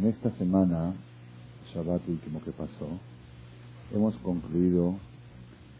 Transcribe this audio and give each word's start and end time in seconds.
En 0.00 0.06
esta 0.06 0.30
semana, 0.30 0.94
Shabbat 1.74 2.08
último 2.08 2.42
que 2.42 2.52
pasó, 2.52 2.88
hemos 3.92 4.16
concluido 4.16 4.94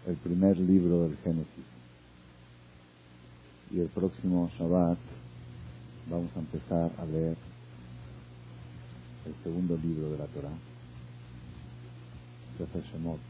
el 0.06 0.14
primer 0.16 0.58
libro 0.58 1.04
del 1.04 1.16
Génesis. 1.24 1.64
Y 3.70 3.80
el 3.80 3.86
próximo 3.86 4.50
Shabbat 4.58 4.98
vamos 6.10 6.28
a 6.36 6.40
empezar 6.40 6.90
a 6.98 7.04
leer 7.06 7.34
el 9.24 9.34
segundo 9.42 9.78
libro 9.78 10.10
de 10.10 10.18
la 10.18 10.26
Torah, 10.26 10.52
Sefer 12.58 12.82
Shemot, 12.92 13.20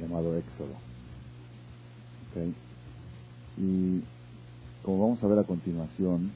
llamado 0.00 0.34
Éxodo. 0.34 0.76
¿Okay? 2.30 2.54
Y 3.58 4.02
como 4.82 5.00
vamos 5.00 5.22
a 5.22 5.26
ver 5.26 5.40
a 5.40 5.44
continuación, 5.44 6.32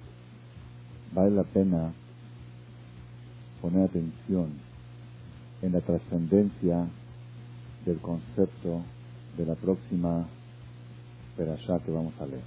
vale 1.14 1.30
la 1.30 1.44
pena 1.44 1.94
poner 3.61 3.84
atención 3.84 4.48
en 5.62 5.73
la 5.73 5.80
trascendencia 5.80 6.87
del 7.84 7.98
concepto 7.98 8.82
de 9.37 9.46
la 9.46 9.55
próxima 9.55 10.27
perashá 11.37 11.79
que 11.80 11.91
vamos 11.91 12.15
a 12.20 12.27
leer. 12.27 12.42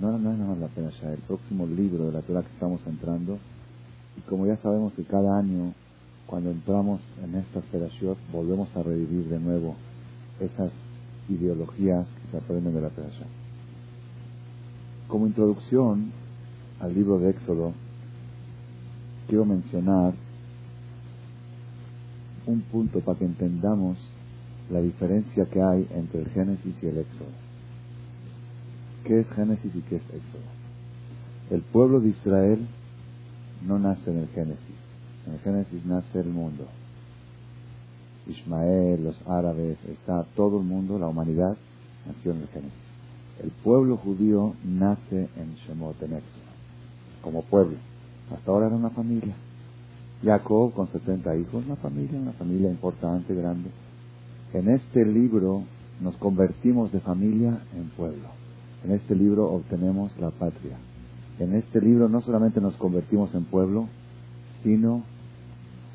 No, 0.00 0.16
no 0.16 0.32
es 0.32 0.38
nada 0.38 0.50
más 0.50 0.58
la 0.58 0.68
perashá, 0.68 1.12
el 1.12 1.20
próximo 1.20 1.66
libro 1.66 2.06
de 2.06 2.12
la 2.12 2.22
Torah 2.22 2.42
que 2.42 2.52
estamos 2.52 2.80
entrando. 2.86 3.38
Y 4.16 4.20
como 4.28 4.46
ya 4.46 4.56
sabemos 4.58 4.92
que 4.92 5.02
cada 5.02 5.38
año, 5.38 5.72
cuando 6.26 6.50
entramos 6.50 7.00
en 7.24 7.34
estas 7.34 7.64
perashot, 7.64 8.18
volvemos 8.32 8.68
a 8.76 8.82
revivir 8.82 9.28
de 9.28 9.40
nuevo 9.40 9.74
esas 10.40 10.70
ideologías 11.28 12.06
que 12.06 12.30
se 12.30 12.36
aprenden 12.36 12.74
de 12.74 12.80
la 12.80 12.90
perashá. 12.90 13.24
Como 15.08 15.26
introducción 15.26 16.12
al 16.80 16.94
libro 16.94 17.18
de 17.18 17.30
Éxodo, 17.30 17.72
quiero 19.28 19.44
mencionar 19.44 20.14
un 22.46 22.62
punto 22.62 23.00
para 23.00 23.18
que 23.18 23.26
entendamos 23.26 23.98
la 24.70 24.80
diferencia 24.80 25.46
que 25.46 25.62
hay 25.62 25.86
entre 25.94 26.22
el 26.22 26.28
Génesis 26.30 26.74
y 26.82 26.86
el 26.86 26.98
Éxodo. 26.98 27.28
¿Qué 29.04 29.20
es 29.20 29.30
Génesis 29.30 29.74
y 29.74 29.80
qué 29.82 29.96
es 29.96 30.02
Éxodo? 30.02 30.48
El 31.50 31.60
pueblo 31.60 32.00
de 32.00 32.08
Israel 32.08 32.66
no 33.66 33.78
nace 33.78 34.10
en 34.10 34.18
el 34.18 34.28
Génesis. 34.28 34.76
En 35.26 35.34
el 35.34 35.40
Génesis 35.40 35.84
nace 35.84 36.20
el 36.20 36.28
mundo. 36.28 36.64
Ismael, 38.26 39.04
los 39.04 39.16
árabes, 39.26 39.78
Esa, 39.84 40.24
todo 40.36 40.58
el 40.58 40.64
mundo, 40.64 40.98
la 40.98 41.08
humanidad, 41.08 41.56
nació 42.06 42.32
en 42.32 42.42
el 42.42 42.48
Génesis. 42.48 42.88
El 43.42 43.50
pueblo 43.50 43.96
judío 43.98 44.54
nace 44.64 45.28
en 45.36 45.54
Shemot, 45.54 46.02
en 46.02 46.14
Éxodo, 46.14 46.42
como 47.22 47.42
pueblo. 47.42 47.76
Hasta 48.32 48.50
ahora 48.50 48.66
era 48.66 48.76
una 48.76 48.90
familia. 48.90 49.34
Jacob 50.22 50.72
con 50.74 50.88
70 50.88 51.36
hijos, 51.36 51.64
una 51.64 51.76
familia, 51.76 52.18
una 52.18 52.32
familia 52.32 52.70
importante, 52.70 53.34
grande. 53.34 53.70
En 54.52 54.68
este 54.68 55.04
libro 55.04 55.62
nos 56.00 56.16
convertimos 56.16 56.92
de 56.92 57.00
familia 57.00 57.60
en 57.76 57.88
pueblo. 57.90 58.28
En 58.84 58.92
este 58.92 59.14
libro 59.14 59.50
obtenemos 59.50 60.12
la 60.18 60.30
patria. 60.30 60.76
En 61.38 61.54
este 61.54 61.80
libro 61.80 62.08
no 62.08 62.20
solamente 62.20 62.60
nos 62.60 62.74
convertimos 62.76 63.34
en 63.34 63.44
pueblo, 63.44 63.88
sino 64.62 65.02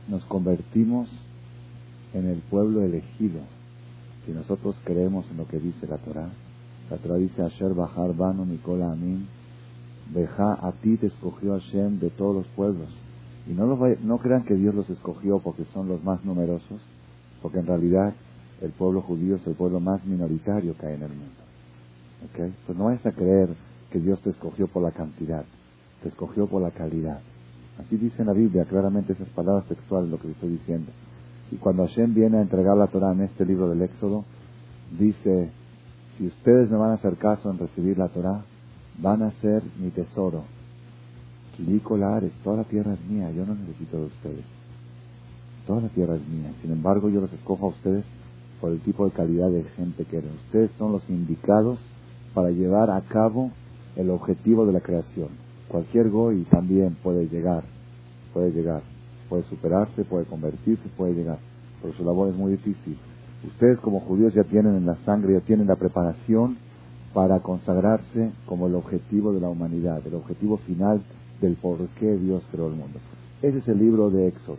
nos 0.08 0.24
convertimos 0.26 1.10
en 2.14 2.28
el 2.28 2.40
pueblo 2.40 2.82
elegido. 2.82 3.42
Si 4.26 4.32
nosotros 4.32 4.76
creemos 4.86 5.26
en 5.32 5.38
lo 5.38 5.48
que 5.48 5.60
dice 5.60 5.88
la 5.88 5.98
Torah, 5.98 6.30
la 6.90 6.98
Torah 6.98 7.18
dice, 7.18 7.42
Asher 7.42 7.74
Bahar 7.74 8.16
Bano 8.16 8.46
Mikola 8.46 8.92
Amin, 8.92 9.28
Beja, 10.12 10.54
a 10.54 10.72
ti 10.74 10.98
te 10.98 11.08
escogió 11.08 11.54
Hashem 11.54 12.00
de 12.00 12.10
todos 12.10 12.36
los 12.36 12.48
pueblos. 12.56 12.90
Y 13.48 13.54
no, 13.54 13.66
no 13.66 14.18
crean 14.20 14.44
que 14.44 14.56
Dios 14.56 14.74
los 14.74 14.90
escogió 14.90 15.40
porque 15.40 15.66
son 15.66 15.88
los 15.88 16.04
más 16.04 16.24
numerosos, 16.24 16.82
porque 17.42 17.60
en 17.60 17.68
realidad 17.68 18.14
el 18.62 18.72
pueblo 18.72 19.02
judío 19.02 19.36
es 19.36 19.48
el 19.48 19.56
pueblo 19.56 19.80
más 19.80 20.06
minoritario 20.06 20.78
que 20.78 20.86
hay 20.86 20.96
en 20.96 21.04
el 21.04 21.10
mundo. 21.10 21.44
¿Okay? 22.32 22.54
Pues 22.66 22.78
no 22.78 22.86
vayas 22.86 23.06
a 23.06 23.12
creer 23.12 23.50
que 23.92 24.00
Dios 24.00 24.22
te 24.22 24.30
escogió 24.30 24.68
por 24.68 24.82
la 24.82 24.92
cantidad, 24.92 25.44
te 26.02 26.10
escogió 26.10 26.48
por 26.48 26.62
la 26.62 26.72
calidad. 26.72 27.20
Así 27.80 27.98
dice 27.98 28.22
en 28.22 28.28
la 28.28 28.34
Biblia 28.34 28.66
claramente 28.66 29.14
esas 29.14 29.28
palabras 29.30 29.66
textuales 29.66 30.10
lo 30.10 30.20
que 30.20 30.32
estoy 30.32 30.52
diciendo. 30.52 30.92
Y 31.52 31.58
cuando 31.58 31.86
Hashem 31.86 32.14
viene 32.14 32.38
a 32.38 32.42
entregar 32.42 32.78
la 32.78 32.88
Torah 32.88 33.12
en 33.12 33.22
este 33.22 33.46
libro 33.46 33.70
del 33.70 33.82
Éxodo, 33.82 34.24
dice, 34.98 35.50
si 36.18 36.28
ustedes 36.28 36.70
me 36.72 36.78
van 36.78 36.92
a 36.92 36.96
hacer 36.96 37.16
caso 37.18 37.52
en 37.52 37.58
recibir 37.58 37.98
la 37.98 38.08
Torah, 38.08 38.44
van 39.00 39.24
a 39.24 39.32
ser 39.42 39.64
mi 39.80 39.90
tesoro. 39.90 40.44
Ares, 42.04 42.32
toda 42.44 42.58
la 42.58 42.64
tierra 42.64 42.94
es 42.94 43.06
mía, 43.06 43.32
yo 43.32 43.46
no 43.46 43.56
necesito 43.56 43.98
de 43.98 44.06
ustedes. 44.06 44.46
Toda 45.68 45.82
la 45.82 45.90
tierra 45.90 46.16
es 46.16 46.28
mía. 46.28 46.52
Sin 46.62 46.72
embargo, 46.72 47.10
yo 47.10 47.22
los 47.22 47.32
escojo 47.32 47.68
a 47.68 47.70
ustedes 47.70 48.04
por 48.60 48.72
el 48.72 48.80
tipo 48.80 49.06
de 49.06 49.12
calidad 49.12 49.50
de 49.50 49.64
gente 49.64 50.06
que 50.06 50.18
eran. 50.18 50.32
Ustedes 50.46 50.72
son 50.78 50.92
los 50.92 51.08
indicados 51.10 51.80
para 52.34 52.50
llevar 52.50 52.90
a 52.90 53.02
cabo 53.02 53.52
el 53.96 54.10
objetivo 54.10 54.66
de 54.66 54.74
la 54.74 54.82
creación. 54.82 55.30
Cualquier 55.68 56.10
goy 56.10 56.44
también 56.50 56.96
puede 57.04 57.28
llegar, 57.28 57.64
puede 58.34 58.52
llegar, 58.52 58.82
puede 59.30 59.44
superarse, 59.44 60.04
puede 60.04 60.26
convertirse, 60.26 60.84
puede 60.98 61.14
llegar, 61.14 61.40
pero 61.82 61.94
su 61.94 62.04
labor 62.04 62.30
es 62.30 62.36
muy 62.36 62.52
difícil. 62.52 62.98
Ustedes 63.46 63.80
como 63.80 64.00
judíos 64.00 64.34
ya 64.34 64.44
tienen 64.44 64.76
en 64.76 64.86
la 64.86 64.96
sangre, 65.06 65.34
ya 65.34 65.42
tienen 65.42 65.68
la 65.68 65.76
preparación 65.76 66.58
para 67.14 67.40
consagrarse 67.42 68.32
como 68.46 68.68
el 68.68 68.76
objetivo 68.76 69.32
de 69.34 69.40
la 69.40 69.50
humanidad, 69.50 70.02
el 70.06 70.16
objetivo 70.16 70.58
final 70.58 71.02
del 71.42 71.56
por 71.56 71.78
qué 72.00 72.18
Dios 72.18 72.44
creó 72.52 72.68
el 72.68 72.76
mundo. 72.76 73.00
Ese 73.42 73.60
es 73.60 73.68
el 73.68 73.80
libro 73.80 74.10
de 74.10 74.28
Éxodo. 74.28 74.58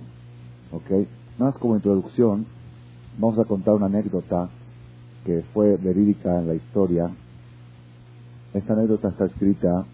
¿Ok? 0.72 1.06
Más 1.38 1.56
como 1.58 1.74
introducción, 1.74 2.46
vamos 3.18 3.38
a 3.38 3.44
contar 3.44 3.74
una 3.74 3.86
anécdota 3.86 4.50
que 5.24 5.42
fue 5.52 5.76
verídica 5.76 6.38
en 6.38 6.48
la 6.48 6.54
historia. 6.54 7.10
Esta 8.52 8.74
anécdota 8.74 9.08
está 9.08 9.24
escrita 9.24 9.84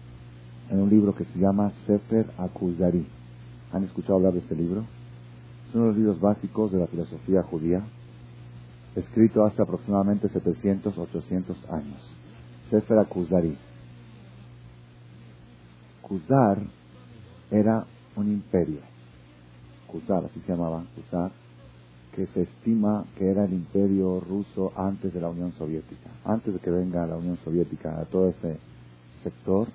en 0.69 0.79
un 0.81 0.89
libro 0.89 1.15
que 1.15 1.23
se 1.25 1.39
llama 1.39 1.71
Sefer 1.87 2.27
Akuzari. 2.37 3.05
¿Han 3.71 3.83
escuchado 3.85 4.15
hablar 4.15 4.33
de 4.33 4.39
este 4.39 4.55
libro? 4.55 4.83
Es 5.67 5.75
uno 5.75 5.85
de 5.85 5.89
los 5.89 5.97
libros 5.97 6.19
básicos 6.19 6.71
de 6.71 6.79
la 6.79 6.87
filosofía 6.87 7.43
judía, 7.43 7.81
escrito 8.95 9.45
hace 9.45 9.61
aproximadamente 9.61 10.27
700, 10.27 10.97
800 10.97 11.69
años. 11.71 12.10
Sefer 12.71 12.99
Akuzari. 12.99 13.53
Kuzar 16.01 16.57
era 17.51 17.85
un 18.15 18.31
imperio. 18.31 18.79
Kuzar, 19.87 20.23
así 20.23 20.39
se 20.39 20.53
llamaba, 20.53 20.85
Kuzar, 20.95 21.31
que 22.15 22.27
se 22.27 22.43
estima 22.43 23.03
que 23.17 23.29
era 23.29 23.43
el 23.43 23.51
imperio 23.51 24.21
ruso 24.21 24.71
antes 24.77 25.13
de 25.13 25.19
la 25.19 25.27
Unión 25.27 25.51
Soviética. 25.57 26.09
Antes 26.23 26.53
de 26.53 26.59
que 26.61 26.71
venga 26.71 27.05
la 27.05 27.17
Unión 27.17 27.37
Soviética 27.43 27.99
a 27.99 28.05
todo 28.05 28.29
ese 28.29 28.57
sector, 29.21 29.67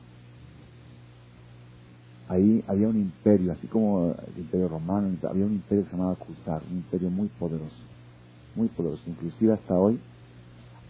ahí 2.31 2.65
había 2.67 2.89
un 2.89 2.97
imperio, 2.97 3.53
así 3.53 3.67
como 3.67 4.15
el 4.35 4.41
imperio 4.41 4.69
romano, 4.69 5.15
había 5.29 5.45
un 5.45 5.53
imperio 5.53 5.85
que 5.85 5.91
se 5.91 5.97
llamaba 5.99 6.17
Kuzar, 6.17 6.62
un 6.71 6.79
imperio 6.79 7.11
muy 7.11 7.29
poderoso, 7.29 7.85
muy 8.55 8.69
poderoso. 8.69 9.03
Inclusive 9.06 9.53
hasta 9.53 9.75
hoy 9.75 10.01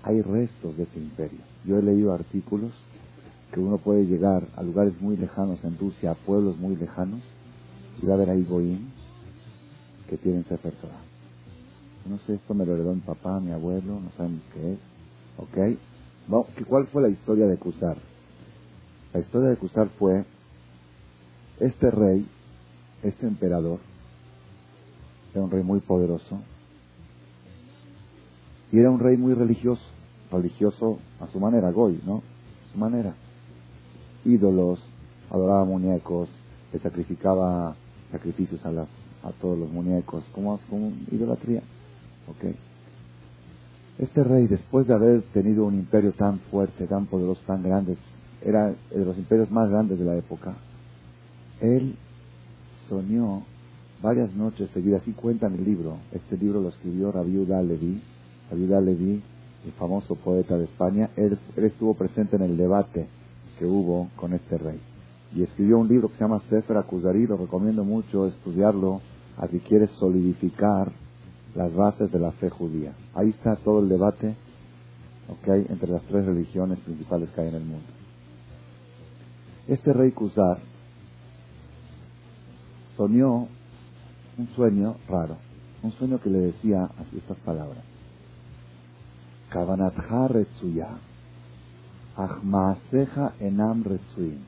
hay 0.05 0.23
restos 0.23 0.77
de 0.77 0.85
ese 0.85 1.01
imperio. 1.01 1.56
Yo 1.67 1.79
he 1.79 1.83
leído 1.83 2.15
artículos 2.15 2.73
que 3.53 3.59
uno 3.61 3.79
puede 3.79 4.07
llegar 4.07 4.47
a 4.57 4.63
lugares 4.63 5.01
muy 5.01 5.17
lejanos 5.17 5.63
en 5.65 5.77
Rusia, 5.79 6.13
a 6.13 6.15
pueblos 6.15 6.57
muy 6.59 6.77
lejanos, 6.77 7.21
y 8.01 8.07
va 8.07 8.15
a 8.15 8.19
ver 8.19 8.31
ahí 8.31 8.45
Goim 8.45 8.89
que 10.09 10.17
tienen 10.17 10.45
Sefer 10.45 10.73
Torah. 10.75 11.01
No 12.09 12.19
sé, 12.19 12.35
esto 12.35 12.55
me 12.55 12.65
lo 12.65 12.75
heredó 12.75 12.95
mi 12.95 13.01
papá, 13.01 13.41
mi 13.41 13.51
abuelo, 13.51 14.01
no 14.01 14.11
saben 14.17 14.41
qué 14.55 14.75
es. 14.75 14.79
¿Ok? 15.39 15.79
¿Cuál 16.69 16.87
fue 16.87 17.03
la 17.03 17.09
historia 17.09 17.47
de 17.47 17.57
Cusar? 17.57 17.97
La 19.13 19.21
historia 19.21 19.49
de 19.49 19.57
Cusar 19.57 19.89
fue 19.99 20.25
este 21.59 21.91
rey, 21.91 22.27
este 23.03 23.27
emperador, 23.27 23.81
era 25.33 25.43
un 25.43 25.51
rey 25.51 25.65
muy 25.65 25.81
poderoso, 25.81 26.41
y 28.71 28.79
era 28.79 28.91
un 28.91 29.01
rey 29.01 29.17
muy 29.17 29.35
religioso 29.35 29.96
religioso 30.31 30.99
a 31.21 31.27
su 31.27 31.41
manera, 31.41 31.71
Goy, 31.71 32.01
¿no? 32.05 32.17
A 32.17 32.73
su 32.73 32.79
manera. 32.79 33.15
Ídolos, 34.25 34.81
adoraba 35.31 35.65
muñecos, 35.65 36.29
le 36.73 36.79
sacrificaba 36.79 37.75
sacrificios 38.11 38.65
a, 38.65 38.73
las, 38.73 38.89
a 39.23 39.31
todos 39.41 39.59
los 39.59 39.71
muñecos, 39.71 40.25
como, 40.33 40.59
como 40.69 40.93
idolatría. 41.11 41.63
¿Ok? 42.29 42.55
Este 43.99 44.25
rey, 44.25 44.47
después 44.47 44.87
de 44.87 44.95
haber 44.95 45.23
tenido 45.33 45.65
un 45.65 45.75
imperio 45.75 46.13
tan 46.13 46.39
fuerte, 46.51 46.87
tan 46.87 47.07
poderoso, 47.07 47.41
tan 47.47 47.63
grande, 47.63 47.97
era 48.45 48.67
de 48.67 49.05
los 49.05 49.17
imperios 49.17 49.51
más 49.51 49.71
grandes 49.71 49.99
de 49.99 50.05
la 50.05 50.17
época, 50.17 50.55
él 51.61 51.97
soñó 52.89 53.43
varias 54.03 54.33
noches 54.35 54.69
seguidas, 54.75 55.01
así 55.03 55.13
cuenta 55.13 55.47
en 55.47 55.55
el 55.55 55.65
libro, 55.65 55.97
este 56.13 56.37
libro 56.37 56.61
lo 56.61 56.69
escribió 56.69 57.11
Rabiuda 57.11 57.63
Levi, 57.63 58.03
Rabiuda 58.51 58.81
Levi 58.83 59.23
el 59.65 59.73
famoso 59.73 60.15
poeta 60.15 60.57
de 60.57 60.65
España, 60.65 61.11
él, 61.17 61.39
estuvo 61.57 61.95
presente 61.95 62.37
en 62.37 62.43
el 62.43 62.57
debate 62.57 63.07
que 63.59 63.65
hubo 63.67 64.09
con 64.17 64.35
este 64.35 64.59
rey. 64.59 64.79
y 65.35 65.43
escribió 65.43 65.79
un 65.79 65.89
libro 65.89 66.09
que 66.09 66.15
se 66.15 66.21
llama 66.21 66.43
Sefer 66.49 66.77
Akuzari, 66.77 67.27
lo 67.27 67.37
recomiendo 67.37 67.85
mucho 67.85 68.27
estudiarlo 68.27 69.01
a 69.37 69.49
si 69.49 69.59
quieres 69.61 69.91
solidificar 69.99 70.93
las 71.55 71.75
bases 71.75 72.13
de 72.13 72.19
la 72.19 72.33
fe 72.33 72.49
judía. 72.49 72.93
Ahí 73.15 73.31
está 73.31 73.57
todo 73.57 73.81
el 73.81 73.89
debate 73.89 74.35
okay, 75.29 75.67
entre 75.69 75.91
las 75.91 76.03
tres 76.03 76.25
religiones 76.25 76.79
principales 76.81 77.31
que 77.31 77.41
hay 77.41 77.49
en 77.49 77.55
el 77.55 77.65
mundo. 77.65 77.87
Este 79.67 79.93
rey 79.93 80.13
Kuzar 80.13 80.59
soñó 82.97 83.49
un 84.39 84.49
sueño 84.55 84.97
raro, 85.09 85.37
un 85.83 85.93
sueño 85.93 86.21
que 86.21 86.31
le 86.31 86.39
decía 86.39 86.89
así 86.99 87.19
estas 87.19 87.39
palabras. 87.39 87.83
Kavanatha 89.51 90.29
retsuya, 90.29 90.89
achmaaseja 92.17 93.33
enam 93.41 93.85
retsuin. 93.85 94.41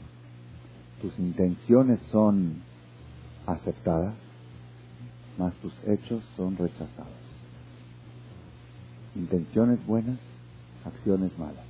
Tus 1.01 1.17
intenciones 1.19 2.01
son 2.11 2.63
aceptadas, 3.47 4.15
mas 5.39 5.55
tus 5.63 5.73
hechos 5.87 6.23
son 6.37 6.57
rechazados. 6.57 7.13
Intenciones 9.15 9.85
buenas, 9.87 10.19
acciones 10.85 11.37
malas. 11.39 11.65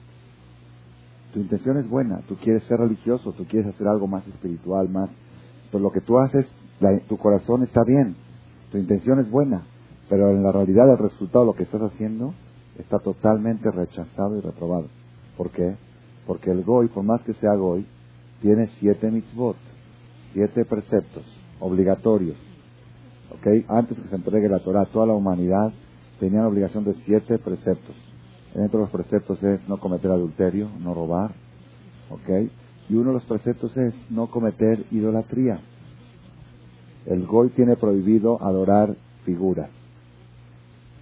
Tu 1.33 1.41
intención 1.41 1.77
es 1.77 1.89
buena, 1.89 2.21
tú 2.27 2.37
quieres 2.37 2.65
ser 2.65 2.79
religioso, 2.79 3.33
tú 3.33 3.45
quieres 3.45 3.75
hacer 3.75 3.87
algo 3.87 4.07
más 4.07 4.27
espiritual, 4.27 4.89
más... 4.89 5.11
Pero 5.71 5.83
lo 5.83 5.93
que 5.93 6.01
tú 6.01 6.19
haces, 6.19 6.47
tu 7.07 7.19
corazón 7.19 7.63
está 7.63 7.83
bien, 7.87 8.17
tu 8.73 8.79
intención 8.79 9.21
es 9.21 9.31
buena, 9.31 9.63
pero 10.09 10.31
en 10.31 10.43
la 10.43 10.53
realidad 10.53 10.91
el 10.91 10.97
resultado, 10.97 11.45
lo 11.45 11.53
que 11.53 11.65
estás 11.65 11.83
haciendo, 11.83 12.33
está 12.79 12.99
totalmente 12.99 13.71
rechazado 13.71 14.39
y 14.39 14.41
reprobado. 14.41 14.87
¿Por 15.37 15.51
qué? 15.51 15.77
Porque 16.27 16.51
el 16.51 16.63
Goy, 16.63 16.89
por 16.89 17.05
más 17.05 17.23
que 17.23 17.35
sea 17.35 17.55
Goy, 17.55 17.87
tiene 18.41 18.69
siete 18.79 19.11
mitzvot, 19.11 19.57
siete 20.33 20.65
preceptos 20.65 21.25
obligatorios. 21.61 22.37
¿Ok? 23.31 23.65
Antes 23.69 23.99
que 23.99 24.09
se 24.09 24.17
entregue 24.17 24.49
la 24.49 24.61
Torah 24.61 24.83
a 24.83 24.87
toda 24.87 25.07
la 25.07 25.15
humanidad, 25.15 25.73
tenían 26.21 26.45
obligación 26.45 26.85
de 26.85 26.95
siete 27.05 27.39
preceptos. 27.39 27.97
Dentro 28.55 28.81
de 28.81 28.85
los 28.87 28.91
preceptos 28.91 29.43
es 29.43 29.69
no 29.69 29.79
cometer 29.79 30.11
adulterio, 30.11 30.69
no 30.81 30.95
robar. 30.95 31.33
¿Ok? 32.11 32.51
Y 32.89 32.95
uno 32.95 33.11
de 33.11 33.15
los 33.15 33.25
preceptos 33.25 33.77
es 33.77 33.95
no 34.11 34.29
cometer 34.29 34.87
idolatría. 34.91 35.61
El 37.07 37.27
Goy 37.27 37.51
tiene 37.51 37.77
prohibido 37.77 38.43
adorar 38.43 38.97
figuras. 39.25 39.71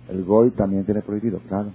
El 0.08 0.24
Goy 0.24 0.50
también 0.50 0.84
tiene 0.84 1.02
prohibido, 1.02 1.40
claro. 1.48 1.70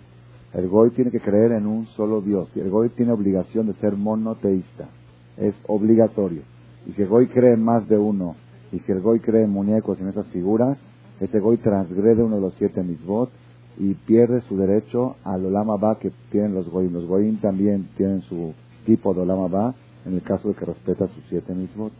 El 0.53 0.67
Goy 0.67 0.91
tiene 0.91 1.11
que 1.11 1.19
creer 1.19 1.53
en 1.53 1.65
un 1.65 1.87
solo 1.87 2.21
Dios. 2.21 2.49
El 2.55 2.69
Goy 2.69 2.89
tiene 2.89 3.11
obligación 3.11 3.67
de 3.67 3.73
ser 3.73 3.95
monoteísta. 3.95 4.89
Es 5.37 5.55
obligatorio. 5.67 6.41
Y 6.87 6.91
si 6.93 7.01
el 7.01 7.07
Goy 7.07 7.27
cree 7.27 7.53
en 7.53 7.63
más 7.63 7.87
de 7.87 7.97
uno, 7.97 8.35
y 8.71 8.79
si 8.79 8.91
el 8.91 9.01
Goy 9.01 9.19
cree 9.19 9.43
en 9.43 9.51
muñecos 9.51 9.97
y 9.99 10.03
en 10.03 10.09
esas 10.09 10.27
figuras, 10.27 10.77
ese 11.19 11.39
Goy 11.39 11.57
transgrede 11.57 12.23
uno 12.23 12.35
de 12.35 12.41
los 12.41 12.53
siete 12.55 12.83
misbot 12.83 13.29
y 13.77 13.93
pierde 13.93 14.41
su 14.41 14.57
derecho 14.57 15.15
al 15.23 15.45
Olama 15.45 15.77
Ba 15.77 15.97
que 15.99 16.11
tienen 16.31 16.53
los 16.53 16.69
Goyim. 16.69 16.93
Los 16.93 17.05
Goyim 17.05 17.37
también 17.37 17.89
tienen 17.95 18.21
su 18.23 18.53
tipo 18.85 19.13
de 19.13 19.21
Olama 19.21 19.47
Ba 19.47 19.75
en 20.05 20.13
el 20.13 20.21
caso 20.21 20.49
de 20.49 20.55
que 20.55 20.65
respeta 20.65 21.07
sus 21.07 21.23
siete 21.29 21.53
misbot. 21.53 21.91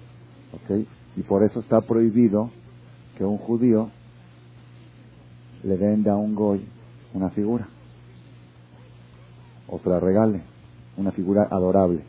¿Ok? 0.54 0.86
Y 1.16 1.22
por 1.22 1.44
eso 1.44 1.60
está 1.60 1.81
prohibido 1.81 2.50
que 3.18 3.24
un 3.24 3.38
judío 3.38 3.89
le 5.63 5.77
venda 5.77 6.13
a 6.13 6.17
un 6.17 6.35
goy 6.35 6.65
una 7.13 7.29
figura 7.29 7.67
o 9.67 9.79
se 9.79 9.89
la 9.89 9.99
regale, 9.99 10.41
una 10.97 11.11
figura 11.11 11.47
adorable. 11.49 12.03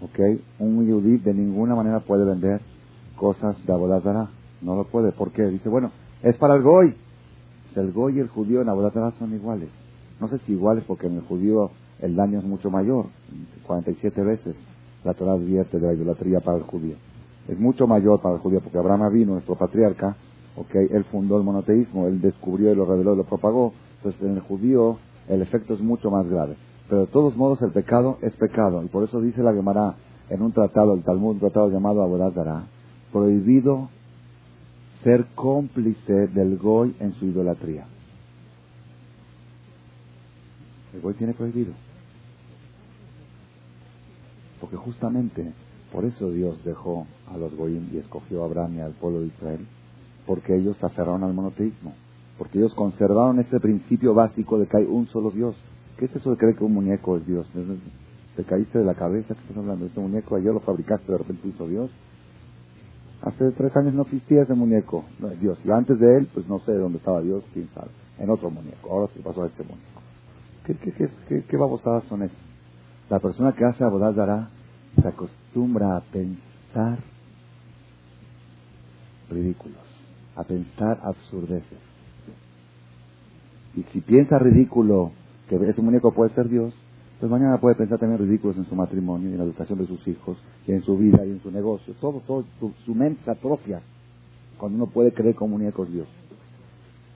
¿Ok? 0.00 0.40
Un 0.60 0.86
yudí 0.86 1.18
de 1.18 1.34
ninguna 1.34 1.74
manera 1.74 2.00
puede 2.00 2.24
vender 2.24 2.60
cosas 3.16 3.56
de 3.66 3.72
Abodazara. 3.72 4.30
No 4.62 4.76
lo 4.76 4.84
puede. 4.84 5.10
¿Por 5.10 5.32
qué? 5.32 5.42
Dice, 5.46 5.68
bueno, 5.68 5.90
es 6.22 6.36
para 6.36 6.54
el 6.54 6.62
goy. 6.62 6.94
El 7.74 7.92
goy 7.92 8.16
y 8.16 8.20
el 8.20 8.28
judío 8.28 8.62
en 8.62 8.68
Abodazara 8.68 9.10
son 9.12 9.34
iguales. 9.34 9.70
No 10.20 10.28
sé 10.28 10.38
si 10.38 10.52
iguales 10.52 10.84
porque 10.86 11.08
en 11.08 11.16
el 11.16 11.22
judío 11.22 11.70
el 12.00 12.14
daño 12.14 12.38
es 12.38 12.44
mucho 12.44 12.70
mayor. 12.70 13.06
47 13.66 14.22
veces 14.22 14.54
la 15.04 15.14
Torah 15.14 15.32
advierte 15.32 15.78
de 15.78 15.86
la 15.86 15.94
idolatría 15.94 16.40
para 16.40 16.58
el 16.58 16.64
judío. 16.64 16.96
Es 17.48 17.58
mucho 17.58 17.86
mayor 17.86 18.20
para 18.20 18.36
el 18.36 18.40
judío 18.40 18.60
porque 18.60 18.78
Abraham 18.78 19.12
vino, 19.12 19.32
nuestro 19.32 19.56
patriarca, 19.56 20.16
Okay, 20.56 20.88
él 20.90 21.04
fundó 21.04 21.36
el 21.36 21.44
monoteísmo, 21.44 22.06
él 22.06 22.20
descubrió 22.20 22.72
y 22.72 22.74
lo 22.74 22.86
reveló 22.86 23.12
y 23.12 23.18
lo 23.18 23.24
propagó. 23.24 23.74
Entonces 23.98 24.22
en 24.22 24.36
el 24.36 24.40
judío 24.40 24.98
el 25.28 25.42
efecto 25.42 25.74
es 25.74 25.80
mucho 25.80 26.10
más 26.10 26.26
grave. 26.26 26.56
Pero 26.88 27.02
de 27.02 27.06
todos 27.08 27.36
modos 27.36 27.60
el 27.62 27.72
pecado 27.72 28.18
es 28.22 28.34
pecado. 28.36 28.82
Y 28.82 28.86
por 28.86 29.04
eso 29.04 29.20
dice 29.20 29.42
la 29.42 29.52
Gemara 29.52 29.96
en 30.30 30.42
un 30.42 30.52
tratado, 30.52 30.94
el 30.94 31.02
Talmud, 31.02 31.34
un 31.34 31.40
tratado 31.40 31.68
llamado 31.68 32.02
Abodazara, 32.02 32.64
prohibido 33.12 33.90
ser 35.04 35.26
cómplice 35.34 36.28
del 36.28 36.56
Goy 36.56 36.96
en 37.00 37.12
su 37.12 37.26
idolatría. 37.26 37.86
El 40.94 41.00
Goy 41.02 41.14
tiene 41.14 41.34
prohibido. 41.34 41.74
Porque 44.60 44.76
justamente 44.76 45.52
por 45.92 46.06
eso 46.06 46.30
Dios 46.30 46.64
dejó 46.64 47.06
a 47.32 47.36
los 47.36 47.54
Goyim 47.54 47.88
y 47.92 47.98
escogió 47.98 48.42
a 48.42 48.46
Abraham 48.46 48.76
y 48.76 48.80
al 48.80 48.92
pueblo 48.92 49.20
de 49.20 49.26
Israel 49.26 49.66
porque 50.26 50.56
ellos 50.56 50.76
se 50.78 50.86
aferraron 50.86 51.24
al 51.24 51.32
monoteísmo, 51.32 51.94
porque 52.36 52.58
ellos 52.58 52.74
conservaron 52.74 53.38
ese 53.38 53.60
principio 53.60 54.12
básico 54.14 54.58
de 54.58 54.66
que 54.66 54.78
hay 54.78 54.84
un 54.84 55.06
solo 55.06 55.30
Dios. 55.30 55.54
¿Qué 55.96 56.06
es 56.06 56.16
eso 56.16 56.30
de 56.30 56.36
creer 56.36 56.56
que 56.56 56.64
un 56.64 56.74
muñeco 56.74 57.16
es 57.16 57.26
Dios? 57.26 57.46
¿Te 58.36 58.44
caíste 58.44 58.80
de 58.80 58.84
la 58.84 58.94
cabeza 58.94 59.34
que 59.34 59.40
estás 59.40 59.56
hablando? 59.56 59.86
Este 59.86 60.00
muñeco 60.00 60.36
ayer 60.36 60.52
lo 60.52 60.60
fabricaste, 60.60 61.10
de 61.10 61.18
repente 61.18 61.48
hizo 61.48 61.66
Dios. 61.66 61.90
Hace 63.22 63.50
tres 63.52 63.74
años 63.76 63.94
no 63.94 64.02
existía 64.02 64.42
ese 64.42 64.52
muñeco, 64.52 65.04
no, 65.18 65.28
Dios. 65.28 65.58
Y 65.64 65.70
antes 65.70 65.98
de 65.98 66.18
él, 66.18 66.28
pues 66.34 66.46
no 66.48 66.58
sé 66.60 66.72
dónde 66.74 66.98
estaba 66.98 67.22
Dios, 67.22 67.42
quién 67.54 67.68
sabe. 67.74 67.88
En 68.18 68.28
otro 68.28 68.50
muñeco. 68.50 68.90
Ahora 68.90 69.10
sí 69.14 69.20
pasó 69.24 69.44
a 69.44 69.46
este 69.46 69.62
muñeco. 69.62 70.02
¿Qué, 70.64 70.74
qué, 70.74 70.92
qué, 71.28 71.44
qué, 71.44 71.56
babosadas 71.56 72.04
son 72.04 72.24
esas? 72.24 72.36
La 73.08 73.20
persona 73.20 73.52
que 73.52 73.64
hace 73.64 73.84
abodazara 73.84 74.50
se 75.00 75.08
acostumbra 75.08 75.96
a 75.96 76.00
pensar 76.00 76.98
ridículos 79.30 79.85
a 80.36 80.44
pensar 80.44 81.00
absurdeces. 81.02 81.78
Y 83.74 83.82
si 83.92 84.00
piensa 84.00 84.38
ridículo 84.38 85.12
que 85.48 85.56
ese 85.56 85.82
muñeco 85.82 86.12
puede 86.12 86.34
ser 86.34 86.48
Dios, 86.48 86.74
pues 87.18 87.30
mañana 87.30 87.58
puede 87.58 87.76
pensar 87.76 87.98
también 87.98 88.20
ridículos 88.20 88.56
en 88.56 88.66
su 88.66 88.74
matrimonio, 88.74 89.30
y 89.30 89.32
en 89.32 89.38
la 89.38 89.44
educación 89.44 89.78
de 89.78 89.86
sus 89.86 90.06
hijos, 90.06 90.36
y 90.66 90.72
en 90.72 90.82
su 90.82 90.96
vida, 90.98 91.24
y 91.24 91.30
en 91.30 91.42
su 91.42 91.50
negocio. 91.50 91.94
Todo, 92.00 92.20
todo, 92.26 92.44
su, 92.84 92.94
mente 92.94 93.22
se 93.24 93.30
atrofia 93.30 93.80
cuando 94.58 94.76
uno 94.76 94.86
puede 94.86 95.12
creer 95.12 95.34
como 95.34 95.56
muñeco 95.56 95.84
es 95.84 95.92
Dios. 95.92 96.08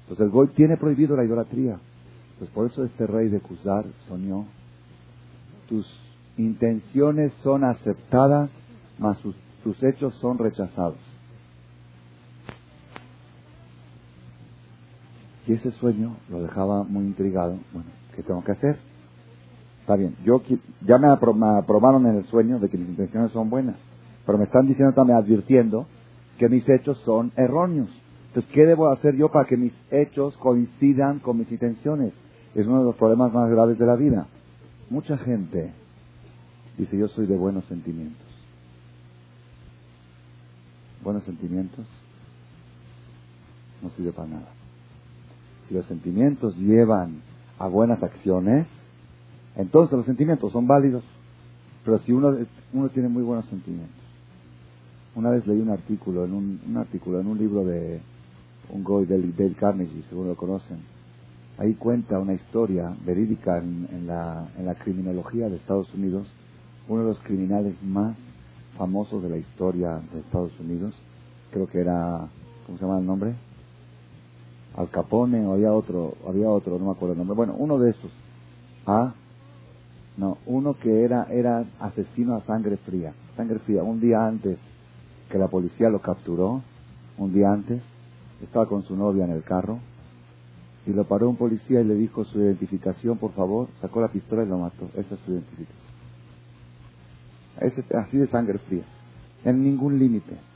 Entonces 0.02 0.24
el 0.24 0.30
Goy 0.30 0.48
tiene 0.48 0.76
prohibido 0.76 1.16
la 1.16 1.24
idolatría. 1.24 1.78
Pues 2.38 2.50
por 2.50 2.66
eso 2.66 2.84
este 2.84 3.06
rey 3.06 3.28
de 3.28 3.40
Kuzar 3.40 3.84
soñó, 4.08 4.46
tus 5.68 5.86
intenciones 6.38 7.32
son 7.42 7.64
aceptadas, 7.64 8.50
mas 8.98 9.18
tus 9.62 9.82
hechos 9.82 10.14
son 10.16 10.38
rechazados. 10.38 11.09
Y 15.50 15.54
ese 15.54 15.72
sueño 15.72 16.16
lo 16.28 16.42
dejaba 16.42 16.84
muy 16.84 17.06
intrigado. 17.06 17.58
Bueno, 17.72 17.88
¿qué 18.14 18.22
tengo 18.22 18.44
que 18.44 18.52
hacer? 18.52 18.76
Está 19.80 19.96
bien, 19.96 20.14
yo 20.24 20.40
ya 20.86 20.96
me, 20.96 21.08
aprobaron 21.08 22.06
en 22.06 22.18
el 22.18 22.24
sueño 22.26 22.60
de 22.60 22.68
que 22.68 22.78
mis 22.78 22.90
intenciones 22.90 23.32
son 23.32 23.50
buenas, 23.50 23.74
pero 24.24 24.38
me 24.38 24.44
están 24.44 24.68
diciendo 24.68 24.94
también, 24.94 25.18
advirtiendo, 25.18 25.88
que 26.38 26.48
mis 26.48 26.68
hechos 26.68 26.98
son 26.98 27.32
erróneos. 27.34 27.88
Entonces, 28.28 28.48
¿qué 28.52 28.64
debo 28.64 28.90
hacer 28.90 29.16
yo 29.16 29.28
para 29.28 29.48
que 29.48 29.56
mis 29.56 29.72
hechos 29.90 30.36
coincidan 30.36 31.18
con 31.18 31.38
mis 31.38 31.50
intenciones? 31.50 32.12
Es 32.54 32.64
uno 32.68 32.78
de 32.78 32.84
los 32.84 32.94
problemas 32.94 33.32
más 33.32 33.50
graves 33.50 33.76
de 33.76 33.86
la 33.86 33.96
vida. 33.96 34.28
Mucha 34.88 35.18
gente 35.18 35.72
dice, 36.78 36.96
yo 36.96 37.08
soy 37.08 37.26
de 37.26 37.36
buenos 37.36 37.64
sentimientos. 37.64 38.28
Buenos 41.02 41.24
sentimientos 41.24 41.86
no 43.82 43.90
sirve 43.90 44.12
para 44.12 44.28
nada 44.28 44.59
si 45.70 45.76
los 45.76 45.86
sentimientos 45.86 46.56
llevan 46.56 47.22
a 47.56 47.68
buenas 47.68 48.02
acciones, 48.02 48.66
entonces 49.54 49.96
los 49.96 50.04
sentimientos 50.04 50.52
son 50.52 50.66
válidos. 50.66 51.04
Pero 51.84 52.00
si 52.00 52.10
uno, 52.10 52.36
uno 52.72 52.88
tiene 52.88 53.08
muy 53.08 53.22
buenos 53.22 53.46
sentimientos. 53.46 53.94
Una 55.14 55.30
vez 55.30 55.46
leí 55.46 55.60
un 55.60 55.70
artículo, 55.70 56.24
en 56.24 56.34
un, 56.34 56.76
artículo, 56.76 57.20
en 57.20 57.28
un 57.28 57.38
libro 57.38 57.64
de 57.64 58.00
un 58.70 58.82
goy 58.82 59.06
del 59.06 59.34
Dale 59.36 59.54
Carnegie, 59.54 60.02
seguro 60.08 60.30
lo 60.30 60.36
conocen. 60.36 60.78
Ahí 61.56 61.74
cuenta 61.74 62.18
una 62.18 62.34
historia 62.34 62.92
verídica 63.06 63.58
en, 63.58 63.86
en, 63.92 64.08
la, 64.08 64.48
en 64.58 64.66
la 64.66 64.74
criminología 64.74 65.48
de 65.48 65.54
Estados 65.54 65.92
Unidos. 65.94 66.26
Uno 66.88 67.02
de 67.02 67.08
los 67.10 67.18
criminales 67.20 67.80
más 67.84 68.16
famosos 68.76 69.22
de 69.22 69.28
la 69.28 69.36
historia 69.36 70.00
de 70.12 70.18
Estados 70.18 70.58
Unidos, 70.58 70.94
creo 71.52 71.68
que 71.68 71.78
era, 71.78 72.26
¿cómo 72.66 72.76
se 72.76 72.84
llama 72.84 72.98
el 72.98 73.06
nombre? 73.06 73.34
Al 74.76 74.88
Capone 74.90 75.44
o 75.46 75.54
había 75.54 75.72
otro, 75.72 76.14
había 76.26 76.48
otro, 76.48 76.78
no 76.78 76.86
me 76.86 76.90
acuerdo 76.92 77.12
el 77.12 77.18
nombre. 77.18 77.36
Bueno, 77.36 77.54
uno 77.58 77.78
de 77.78 77.90
esos. 77.90 78.12
A. 78.86 79.14
No, 80.16 80.38
uno 80.46 80.74
que 80.74 81.04
era, 81.04 81.26
era 81.30 81.64
asesino 81.78 82.34
a 82.34 82.42
sangre 82.42 82.76
fría. 82.78 83.14
Sangre 83.36 83.58
fría. 83.60 83.82
Un 83.82 84.00
día 84.00 84.26
antes 84.26 84.58
que 85.30 85.38
la 85.38 85.48
policía 85.48 85.88
lo 85.88 86.00
capturó, 86.00 86.62
un 87.16 87.32
día 87.32 87.52
antes, 87.52 87.82
estaba 88.42 88.66
con 88.66 88.82
su 88.82 88.96
novia 88.96 89.24
en 89.24 89.30
el 89.30 89.42
carro 89.44 89.78
y 90.86 90.92
lo 90.92 91.04
paró 91.04 91.28
un 91.28 91.36
policía 91.36 91.80
y 91.80 91.84
le 91.84 91.94
dijo 91.94 92.24
su 92.24 92.40
identificación, 92.40 93.18
por 93.18 93.32
favor, 93.32 93.68
sacó 93.80 94.00
la 94.00 94.08
pistola 94.08 94.42
y 94.42 94.48
lo 94.48 94.58
mató. 94.58 94.86
Esa 94.94 95.14
es 95.14 95.20
su 95.20 95.32
identificación. 95.32 95.90
así 98.02 98.18
de 98.18 98.26
sangre 98.26 98.58
fría. 98.58 98.84
En 99.44 99.62
ningún 99.62 99.98
límite. 99.98 100.49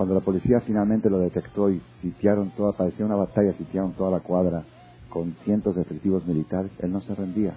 Cuando 0.00 0.14
la 0.14 0.22
policía 0.22 0.62
finalmente 0.62 1.10
lo 1.10 1.18
detectó 1.18 1.68
y 1.68 1.78
sitiaron 2.00 2.52
toda, 2.52 2.72
parecía 2.72 3.04
una 3.04 3.16
batalla, 3.16 3.52
sitiaron 3.52 3.92
toda 3.92 4.10
la 4.10 4.20
cuadra 4.20 4.64
con 5.10 5.34
cientos 5.44 5.76
de 5.76 5.82
efectivos 5.82 6.24
militares, 6.24 6.70
él 6.78 6.90
no 6.90 7.02
se 7.02 7.14
rendía. 7.14 7.52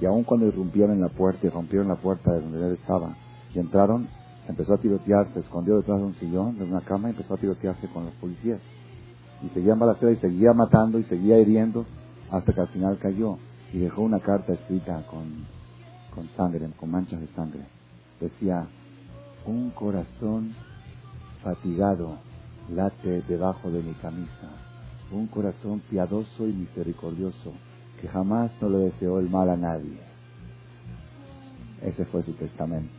Y 0.00 0.06
aun 0.06 0.24
cuando 0.24 0.48
irrumpieron 0.48 0.96
en 0.96 1.02
la 1.02 1.08
puerta 1.08 1.46
y 1.46 1.50
rompieron 1.50 1.86
la 1.86 1.94
puerta 1.94 2.32
de 2.32 2.40
donde 2.40 2.66
él 2.66 2.72
estaba 2.72 3.14
y 3.54 3.60
entraron, 3.60 4.08
empezó 4.48 4.74
a 4.74 4.78
tirotear, 4.78 5.32
se 5.34 5.38
escondió 5.38 5.76
detrás 5.76 6.00
de 6.00 6.06
un 6.06 6.14
sillón, 6.16 6.58
de 6.58 6.64
una 6.64 6.80
cama 6.80 7.06
y 7.06 7.10
empezó 7.12 7.34
a 7.34 7.36
tirotearse 7.36 7.86
con 7.86 8.06
los 8.06 8.14
policías. 8.14 8.58
Y 9.44 9.50
seguía 9.50 9.76
balacera 9.76 10.10
y 10.10 10.16
seguía 10.16 10.52
matando 10.52 10.98
y 10.98 11.04
seguía 11.04 11.38
hiriendo 11.38 11.86
hasta 12.28 12.52
que 12.52 12.60
al 12.60 12.68
final 12.70 12.98
cayó 12.98 13.38
y 13.72 13.78
dejó 13.78 14.02
una 14.02 14.18
carta 14.18 14.52
escrita 14.52 15.06
con, 15.08 15.46
con 16.12 16.26
sangre, 16.36 16.68
con 16.76 16.90
manchas 16.90 17.20
de 17.20 17.28
sangre. 17.28 17.60
Decía, 18.20 18.66
un 19.46 19.70
corazón 19.70 20.56
fatigado 21.44 22.16
late 22.74 23.22
debajo 23.28 23.70
de 23.70 23.82
mi 23.82 23.92
camisa, 23.94 24.48
un 25.12 25.26
corazón 25.26 25.80
piadoso 25.90 26.48
y 26.48 26.52
misericordioso 26.52 27.52
que 28.00 28.08
jamás 28.08 28.50
no 28.60 28.70
le 28.70 28.78
deseó 28.78 29.20
el 29.20 29.28
mal 29.28 29.50
a 29.50 29.56
nadie. 29.56 29.98
Ese 31.82 32.06
fue 32.06 32.22
su 32.22 32.32
testamento. 32.32 32.94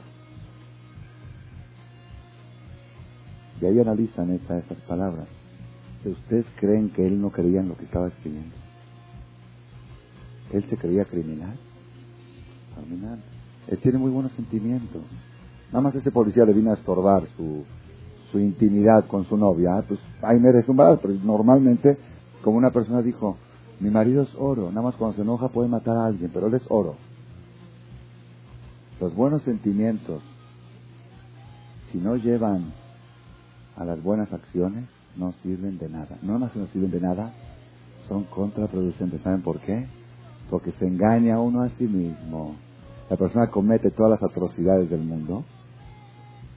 Y 3.59 3.65
ahí 3.65 3.79
analizan 3.79 4.29
esas 4.31 4.79
palabras. 4.87 5.27
Si 6.03 6.09
ustedes 6.09 6.45
creen 6.57 6.89
que 6.91 7.07
él 7.07 7.19
no 7.19 7.31
creía 7.31 7.61
en 7.61 7.69
lo 7.69 7.77
que 7.77 7.85
estaba 7.85 8.07
escribiendo, 8.07 8.55
él 10.53 10.63
se 10.69 10.77
creía 10.77 11.05
criminal. 11.05 11.57
Criminal. 12.75 13.19
Él 13.67 13.79
tiene 13.79 13.97
muy 13.97 14.11
buenos 14.11 14.31
sentimientos. 14.33 15.01
Nada 15.69 15.81
más 15.81 15.95
ese 15.95 16.11
policía 16.11 16.45
le 16.45 16.53
vino 16.53 16.71
a 16.71 16.75
estorbar 16.75 17.23
su, 17.35 17.65
su 18.31 18.39
intimidad 18.39 19.05
con 19.07 19.25
su 19.25 19.37
novia. 19.37 19.83
Pues 19.87 19.99
ahí 20.21 20.39
merece 20.39 20.71
un 20.71 20.77
pero 20.77 21.13
normalmente, 21.23 21.97
como 22.43 22.57
una 22.57 22.71
persona 22.71 23.01
dijo, 23.01 23.37
mi 23.79 23.89
marido 23.89 24.23
es 24.23 24.33
oro, 24.37 24.69
nada 24.69 24.81
más 24.81 24.95
cuando 24.95 25.15
se 25.15 25.21
enoja 25.21 25.49
puede 25.49 25.69
matar 25.69 25.97
a 25.97 26.05
alguien, 26.05 26.31
pero 26.33 26.47
él 26.47 26.53
es 26.53 26.65
oro. 26.69 26.95
Los 28.99 29.13
buenos 29.13 29.43
sentimientos, 29.43 30.21
si 31.91 31.97
no 31.97 32.15
llevan 32.15 32.73
a 33.75 33.83
las 33.83 34.01
buenas 34.01 34.31
acciones, 34.31 34.85
no 35.17 35.33
sirven 35.43 35.77
de 35.77 35.89
nada. 35.89 36.17
No 36.21 36.39
más 36.39 36.51
que 36.51 36.59
no 36.59 36.67
sirven 36.67 36.91
de 36.91 37.01
nada, 37.01 37.33
son 38.07 38.23
contraproducentes. 38.25 39.21
¿Saben 39.21 39.41
por 39.41 39.59
qué? 39.59 39.87
Porque 40.49 40.71
se 40.73 40.87
engaña 40.87 41.39
uno 41.39 41.63
a 41.63 41.69
sí 41.69 41.85
mismo. 41.85 42.55
La 43.09 43.17
persona 43.17 43.47
comete 43.47 43.91
todas 43.91 44.19
las 44.19 44.31
atrocidades 44.31 44.89
del 44.89 45.01
mundo 45.01 45.43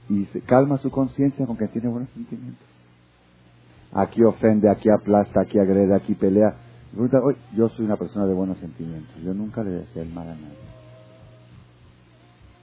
y 0.09 0.25
se 0.25 0.41
calma 0.41 0.77
su 0.79 0.91
conciencia 0.91 1.45
con 1.45 1.57
que 1.57 1.67
tiene 1.67 1.87
buenos 1.87 2.09
sentimientos. 2.11 2.67
Aquí 3.91 4.23
ofende, 4.23 4.69
aquí 4.69 4.89
aplasta, 4.89 5.41
aquí 5.41 5.59
agrede, 5.59 5.95
aquí 5.95 6.15
pelea 6.15 6.55
yo 7.55 7.69
soy 7.69 7.85
una 7.85 7.97
persona 7.97 8.25
de 8.25 8.33
buenos 8.33 8.57
sentimientos, 8.57 9.15
yo 9.23 9.33
nunca 9.33 9.63
le 9.63 9.71
deseo 9.71 10.03
el 10.03 10.09
mal 10.09 10.27
a 10.27 10.35
nadie. 10.35 10.57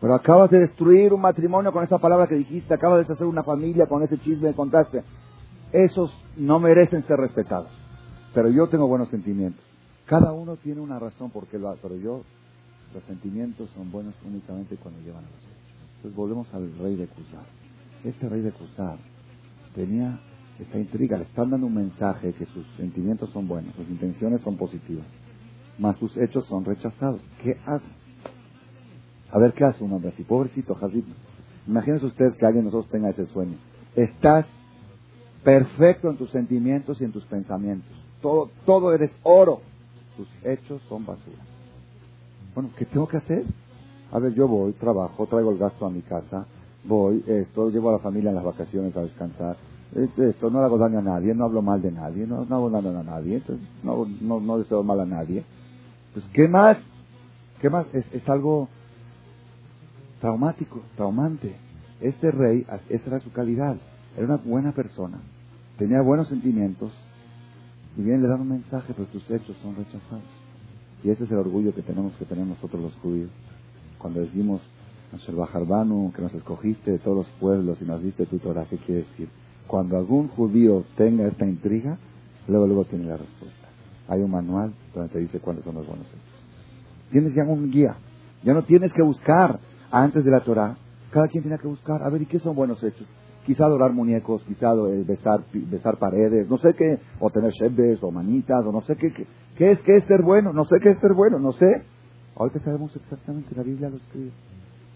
Pero 0.00 0.14
acabas 0.14 0.50
de 0.50 0.60
destruir 0.60 1.12
un 1.12 1.20
matrimonio 1.20 1.72
con 1.72 1.84
esa 1.84 1.98
palabra 1.98 2.26
que 2.26 2.34
dijiste, 2.34 2.74
acabas 2.74 2.98
de 2.98 3.04
deshacer 3.04 3.26
una 3.26 3.44
familia 3.44 3.86
con 3.86 4.02
ese 4.02 4.18
chisme 4.18 4.48
que 4.50 4.54
contaste. 4.54 5.04
Esos 5.72 6.12
no 6.36 6.60
merecen 6.60 7.04
ser 7.06 7.18
respetados. 7.18 7.70
Pero 8.34 8.50
yo 8.50 8.68
tengo 8.68 8.86
buenos 8.86 9.08
sentimientos. 9.08 9.64
Cada 10.04 10.32
uno 10.32 10.56
tiene 10.56 10.80
una 10.80 10.98
razón 10.98 11.30
por 11.30 11.46
qué 11.46 11.58
lo 11.58 11.70
hace, 11.70 11.80
pero 11.82 11.96
yo, 11.96 12.22
los 12.92 13.02
sentimientos 13.04 13.70
son 13.70 13.90
buenos 13.90 14.14
únicamente 14.24 14.76
cuando 14.76 15.00
llevan 15.00 15.24
a 15.24 15.28
los. 15.28 15.45
Entonces 15.96 16.16
volvemos 16.16 16.52
al 16.54 16.72
rey 16.78 16.96
de 16.96 17.06
Cusar. 17.06 17.44
Este 18.04 18.28
rey 18.28 18.42
de 18.42 18.52
Cusar 18.52 18.98
tenía 19.74 20.20
esa 20.58 20.78
intriga, 20.78 21.18
le 21.18 21.24
están 21.24 21.50
dando 21.50 21.66
un 21.66 21.74
mensaje 21.74 22.32
que 22.32 22.46
sus 22.46 22.66
sentimientos 22.76 23.30
son 23.30 23.46
buenos, 23.46 23.74
sus 23.74 23.88
intenciones 23.88 24.40
son 24.40 24.56
positivas, 24.56 25.06
mas 25.78 25.96
sus 25.98 26.16
hechos 26.16 26.46
son 26.46 26.64
rechazados. 26.64 27.20
¿Qué 27.42 27.58
hace? 27.66 27.84
A 29.30 29.38
ver, 29.38 29.52
¿qué 29.52 29.64
hace 29.64 29.84
un 29.84 29.92
hombre 29.92 30.10
así? 30.10 30.22
Pobrecito, 30.22 30.74
Jazid. 30.74 31.04
Imagínense 31.66 32.06
usted 32.06 32.34
que 32.36 32.46
alguien 32.46 32.64
de 32.64 32.70
nosotros 32.70 32.90
tenga 32.90 33.10
ese 33.10 33.26
sueño. 33.26 33.56
Estás 33.94 34.46
perfecto 35.42 36.10
en 36.10 36.16
tus 36.16 36.30
sentimientos 36.30 37.00
y 37.00 37.04
en 37.04 37.12
tus 37.12 37.24
pensamientos. 37.24 37.90
Todo, 38.22 38.50
todo 38.64 38.94
eres 38.94 39.10
oro. 39.24 39.60
Tus 40.16 40.28
hechos 40.44 40.80
son 40.88 41.04
basura. 41.04 41.42
Bueno, 42.54 42.70
¿qué 42.78 42.86
tengo 42.86 43.06
que 43.06 43.18
hacer? 43.18 43.44
A 44.12 44.18
ver, 44.18 44.34
yo 44.34 44.46
voy, 44.46 44.72
trabajo, 44.72 45.26
traigo 45.26 45.50
el 45.50 45.58
gasto 45.58 45.86
a 45.86 45.90
mi 45.90 46.02
casa, 46.02 46.46
voy, 46.84 47.24
esto, 47.26 47.70
llevo 47.70 47.90
a 47.90 47.92
la 47.92 47.98
familia 47.98 48.30
en 48.30 48.36
las 48.36 48.44
vacaciones 48.44 48.96
a 48.96 49.02
descansar, 49.02 49.56
esto, 49.94 50.50
no 50.50 50.60
hago 50.60 50.78
daño 50.78 50.98
a 50.98 51.02
nadie, 51.02 51.34
no 51.34 51.44
hablo 51.44 51.62
mal 51.62 51.80
de 51.80 51.90
nadie, 51.90 52.26
no, 52.26 52.46
hago 52.48 52.70
daño 52.70 52.98
a 52.98 53.02
nadie, 53.02 53.36
entonces 53.36 53.66
no, 53.82 54.06
no, 54.20 54.40
no 54.40 54.58
deseo 54.58 54.82
mal 54.82 55.00
a 55.00 55.06
nadie. 55.06 55.44
Pues, 56.12 56.24
¿qué 56.32 56.48
más? 56.48 56.76
¿Qué 57.60 57.70
más? 57.70 57.86
Es, 57.94 58.12
es 58.12 58.28
algo 58.28 58.68
traumático, 60.20 60.82
traumante. 60.96 61.56
Este 62.00 62.30
rey, 62.30 62.66
esa 62.90 63.06
era 63.06 63.20
su 63.20 63.32
calidad, 63.32 63.76
era 64.16 64.26
una 64.26 64.36
buena 64.36 64.72
persona, 64.72 65.18
tenía 65.78 66.02
buenos 66.02 66.28
sentimientos, 66.28 66.92
y 67.96 68.02
bien 68.02 68.20
le 68.20 68.28
dan 68.28 68.42
un 68.42 68.50
mensaje, 68.50 68.92
pero 68.94 69.08
tus 69.08 69.28
hechos 69.30 69.56
son 69.62 69.74
rechazados. 69.76 70.24
Y 71.02 71.10
ese 71.10 71.24
es 71.24 71.30
el 71.30 71.38
orgullo 71.38 71.74
que 71.74 71.82
tenemos 71.82 72.12
que 72.16 72.26
tener 72.26 72.46
nosotros 72.46 72.82
los 72.82 72.94
judíos. 72.96 73.30
Cuando 74.06 74.20
decimos, 74.20 74.60
Banu, 75.66 76.12
que 76.14 76.22
nos 76.22 76.32
escogiste 76.32 76.92
de 76.92 76.98
todos 77.00 77.16
los 77.16 77.26
pueblos 77.40 77.82
y 77.82 77.84
nos 77.84 78.00
diste 78.00 78.24
tu 78.26 78.38
Torah, 78.38 78.64
¿qué 78.70 78.76
quiere 78.76 79.00
decir? 79.00 79.28
Cuando 79.66 79.96
algún 79.96 80.28
judío 80.28 80.84
tenga 80.96 81.26
esta 81.26 81.44
intriga, 81.44 81.98
luego 82.46 82.68
luego 82.68 82.84
tiene 82.84 83.06
la 83.06 83.16
respuesta. 83.16 83.66
Hay 84.06 84.20
un 84.20 84.30
manual 84.30 84.72
donde 84.94 85.08
te 85.12 85.18
dice 85.18 85.40
cuáles 85.40 85.64
son 85.64 85.74
los 85.74 85.88
buenos 85.88 86.06
hechos. 86.06 87.10
Tienes 87.10 87.34
ya 87.34 87.42
un 87.42 87.68
guía. 87.68 87.96
Ya 88.44 88.54
no 88.54 88.62
tienes 88.62 88.92
que 88.92 89.02
buscar 89.02 89.58
antes 89.90 90.24
de 90.24 90.30
la 90.30 90.38
Torah. 90.38 90.76
Cada 91.10 91.26
quien 91.26 91.42
tiene 91.42 91.58
que 91.58 91.66
buscar. 91.66 92.04
A 92.04 92.08
ver, 92.08 92.22
¿y 92.22 92.26
qué 92.26 92.38
son 92.38 92.54
buenos 92.54 92.80
hechos? 92.84 93.08
Quizá 93.44 93.64
adorar 93.64 93.92
muñecos, 93.92 94.40
quizá 94.46 94.72
eh, 94.72 95.02
besar, 95.04 95.40
besar 95.52 95.98
paredes, 95.98 96.48
no 96.48 96.58
sé 96.58 96.74
qué, 96.74 97.00
o 97.18 97.28
tener 97.30 97.50
shebes 97.50 98.00
o 98.04 98.12
manitas, 98.12 98.64
o 98.64 98.70
no 98.70 98.82
sé 98.82 98.94
qué, 98.94 99.12
qué, 99.56 99.72
es, 99.72 99.80
qué 99.80 99.96
es 99.96 100.04
ser 100.04 100.22
bueno, 100.22 100.52
no 100.52 100.64
sé 100.64 100.76
qué 100.80 100.90
es 100.90 101.00
ser 101.00 101.12
bueno, 101.12 101.40
no 101.40 101.50
sé. 101.54 101.95
Ahorita 102.36 102.60
sabemos 102.60 102.94
exactamente, 102.94 103.54
la 103.54 103.62
Biblia 103.62 103.88
lo 103.88 103.96
escribe. 103.96 104.30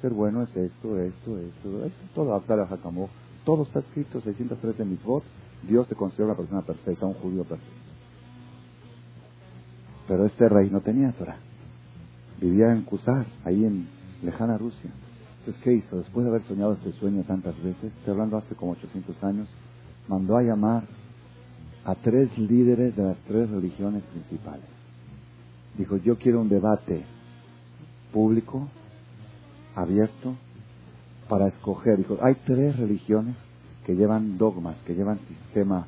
Ser 0.03 0.13
bueno 0.13 0.43
es 0.43 0.55
esto, 0.57 0.99
esto, 0.99 1.39
esto, 1.39 1.85
esto, 1.85 2.05
todo. 2.15 2.35
a 2.35 2.41
todo 3.45 3.63
está 3.63 3.81
escrito, 3.81 4.21
613 4.21 4.85
votos. 5.05 5.29
Dios 5.67 5.87
se 5.89 5.95
considera 5.95 6.29
una 6.29 6.37
persona 6.37 6.63
perfecta, 6.63 7.07
un 7.07 7.15
judío 7.15 7.45
perfecto. 7.45 7.75
Pero 10.07 10.27
este 10.27 10.49
rey 10.49 10.71
no 10.71 10.81
tenía 10.81 11.13
Torah. 11.13 11.39
Vivía 12.41 12.73
en 12.73 12.83
Kusar, 12.83 13.27
ahí 13.45 13.65
en 13.65 13.89
lejana 14.23 14.59
Rusia. 14.59 14.91
Entonces, 15.41 15.63
¿qué 15.63 15.73
hizo? 15.73 15.97
Después 15.97 16.25
de 16.25 16.31
haber 16.31 16.43
soñado 16.45 16.75
este 16.75 16.93
sueño 16.93 17.23
tantas 17.25 17.57
veces, 17.63 17.85
estoy 17.85 18.13
hablando 18.13 18.37
hace 18.37 18.55
como 18.55 18.73
800 18.73 19.23
años, 19.25 19.49
mandó 20.09 20.37
a 20.37 20.43
llamar 20.43 20.85
a 21.85 21.95
tres 21.95 22.37
líderes 22.39 22.95
de 22.97 23.03
las 23.03 23.17
tres 23.27 23.49
religiones 23.51 24.03
principales. 24.05 24.67
Dijo, 25.79 25.97
yo 25.97 26.19
quiero 26.19 26.41
un 26.41 26.49
debate 26.49 27.05
público, 28.13 28.69
abierto, 29.75 30.37
para 31.29 31.49
escoger. 31.49 31.99
Dijo, 31.99 32.19
hay 32.23 32.35
tres 32.47 32.77
religiones 32.77 33.37
que 33.87 33.95
llevan 33.95 34.37
dogmas, 34.37 34.77
que 34.87 34.95
llevan 34.95 35.19
sistema 35.29 35.87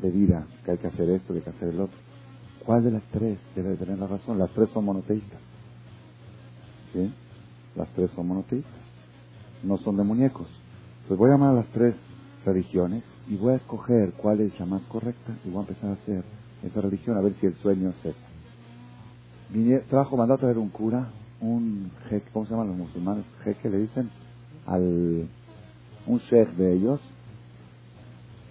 de 0.00 0.10
vida, 0.10 0.46
que 0.64 0.72
hay 0.72 0.78
que 0.78 0.86
hacer 0.86 1.08
esto, 1.10 1.32
que 1.32 1.38
hay 1.38 1.44
que 1.44 1.50
hacer 1.50 1.68
el 1.68 1.80
otro. 1.80 1.98
¿Cuál 2.64 2.84
de 2.84 2.92
las 2.92 3.02
tres 3.04 3.38
debe 3.56 3.76
tener 3.76 3.98
la 3.98 4.06
razón? 4.06 4.38
Las 4.38 4.50
tres 4.50 4.70
son 4.70 4.84
monoteístas. 4.84 5.40
¿Sí? 6.92 7.12
Las 7.74 7.88
tres 7.94 8.10
son 8.12 8.28
monoteístas. 8.28 8.72
No 9.62 9.78
son 9.78 9.96
de 9.96 10.04
muñecos. 10.04 10.48
Pues 11.08 11.18
voy 11.18 11.30
a 11.30 11.32
llamar 11.32 11.50
a 11.50 11.54
las 11.54 11.68
tres 11.68 11.96
religiones 12.44 13.04
y 13.28 13.36
voy 13.36 13.54
a 13.54 13.56
escoger 13.56 14.12
cuál 14.12 14.40
es 14.40 14.58
la 14.58 14.66
más 14.66 14.82
correcta 14.82 15.32
y 15.44 15.50
voy 15.50 15.58
a 15.58 15.68
empezar 15.68 15.90
a 15.90 15.94
hacer 15.94 16.24
esa 16.62 16.80
religión 16.80 17.16
a 17.16 17.20
ver 17.20 17.34
si 17.34 17.46
el 17.46 17.54
sueño 17.56 17.90
es 17.90 17.96
ese. 18.04 19.82
trajo, 19.88 20.16
mandó 20.16 20.34
a 20.34 20.38
traer 20.38 20.58
un 20.58 20.68
cura, 20.68 21.10
un 21.42 21.90
jeque, 22.08 22.30
¿cómo 22.32 22.46
se 22.46 22.52
llaman 22.52 22.68
los 22.68 22.76
musulmanes? 22.76 23.24
Jeque 23.44 23.68
le 23.68 23.78
dicen, 23.78 24.08
al 24.66 25.28
un 26.06 26.18
sheikh 26.18 26.50
de 26.56 26.72
ellos, 26.74 27.00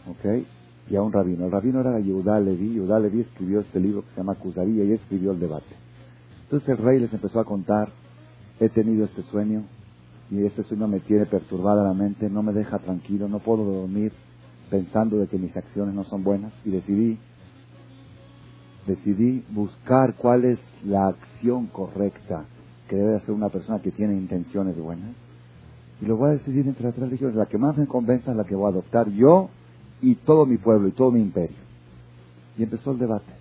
¿ok? 0.08 0.46
Y 0.90 0.96
a 0.96 1.02
un 1.02 1.12
rabino. 1.12 1.46
El 1.46 1.52
rabino 1.52 1.82
era 1.82 2.00
Yehudá 2.00 2.40
Levi. 2.40 2.74
Yehudá 2.74 3.00
Levi 3.00 3.22
escribió 3.22 3.62
este 3.62 3.80
libro 3.80 4.04
que 4.04 4.12
se 4.12 4.18
llama 4.18 4.36
Cusaría 4.36 4.84
y 4.84 4.94
escribió 4.94 5.32
el 5.32 5.40
debate. 5.40 5.76
Entonces 6.44 6.70
el 6.70 6.78
rey 6.78 7.00
les 7.00 7.14
empezó 7.14 7.40
a 7.40 7.46
contar, 7.46 7.90
he 8.60 8.68
tenido 8.70 9.06
este 9.06 9.24
sueño 9.24 9.64
y 10.30 10.44
este 10.46 10.64
sueño 10.64 10.88
me 10.88 11.00
tiene 11.00 11.26
perturbada 11.26 11.84
la 11.84 11.94
mente, 11.94 12.30
no 12.30 12.44
me 12.44 12.52
deja 12.52 12.80
tranquilo, 12.80 13.28
no 13.28 13.40
puedo 13.40 13.64
dormir 13.64 14.12
pensando 14.70 15.18
de 15.18 15.28
que 15.28 15.38
mis 15.38 15.56
acciones 15.56 15.94
no 15.94 16.04
son 16.06 16.24
buenas 16.24 16.54
y 16.66 16.72
decidí 16.72 17.20
decidí 18.88 19.44
buscar 19.50 20.16
cuál 20.16 20.46
es 20.46 20.60
la 20.84 21.08
acción 21.08 21.68
correcta 21.68 22.46
que 22.92 22.98
debe 22.98 23.16
hacer 23.16 23.32
una 23.34 23.48
persona 23.48 23.80
que 23.80 23.90
tiene 23.92 24.18
intenciones 24.18 24.78
buenas 24.78 25.16
y 26.02 26.06
lo 26.06 26.18
voy 26.18 26.32
a 26.32 26.34
decidir 26.34 26.68
entre 26.68 26.84
las 26.84 26.94
tres 26.94 27.08
religiones. 27.08 27.38
La 27.38 27.46
que 27.46 27.58
más 27.58 27.78
me 27.78 27.88
convenza 27.88 28.32
es 28.32 28.38
la 28.38 28.44
que 28.44 28.54
voy 28.54 28.66
a 28.66 28.70
adoptar 28.70 29.10
yo 29.12 29.50
y 30.02 30.16
todo 30.16 30.46
mi 30.46 30.58
pueblo 30.58 30.90
y 30.90 30.92
todo 30.92 31.10
mi 31.10 31.22
imperio. 31.22 31.56
Y 32.58 32.64
empezó 32.64 32.92
el 32.92 33.00
debate. 33.00 33.32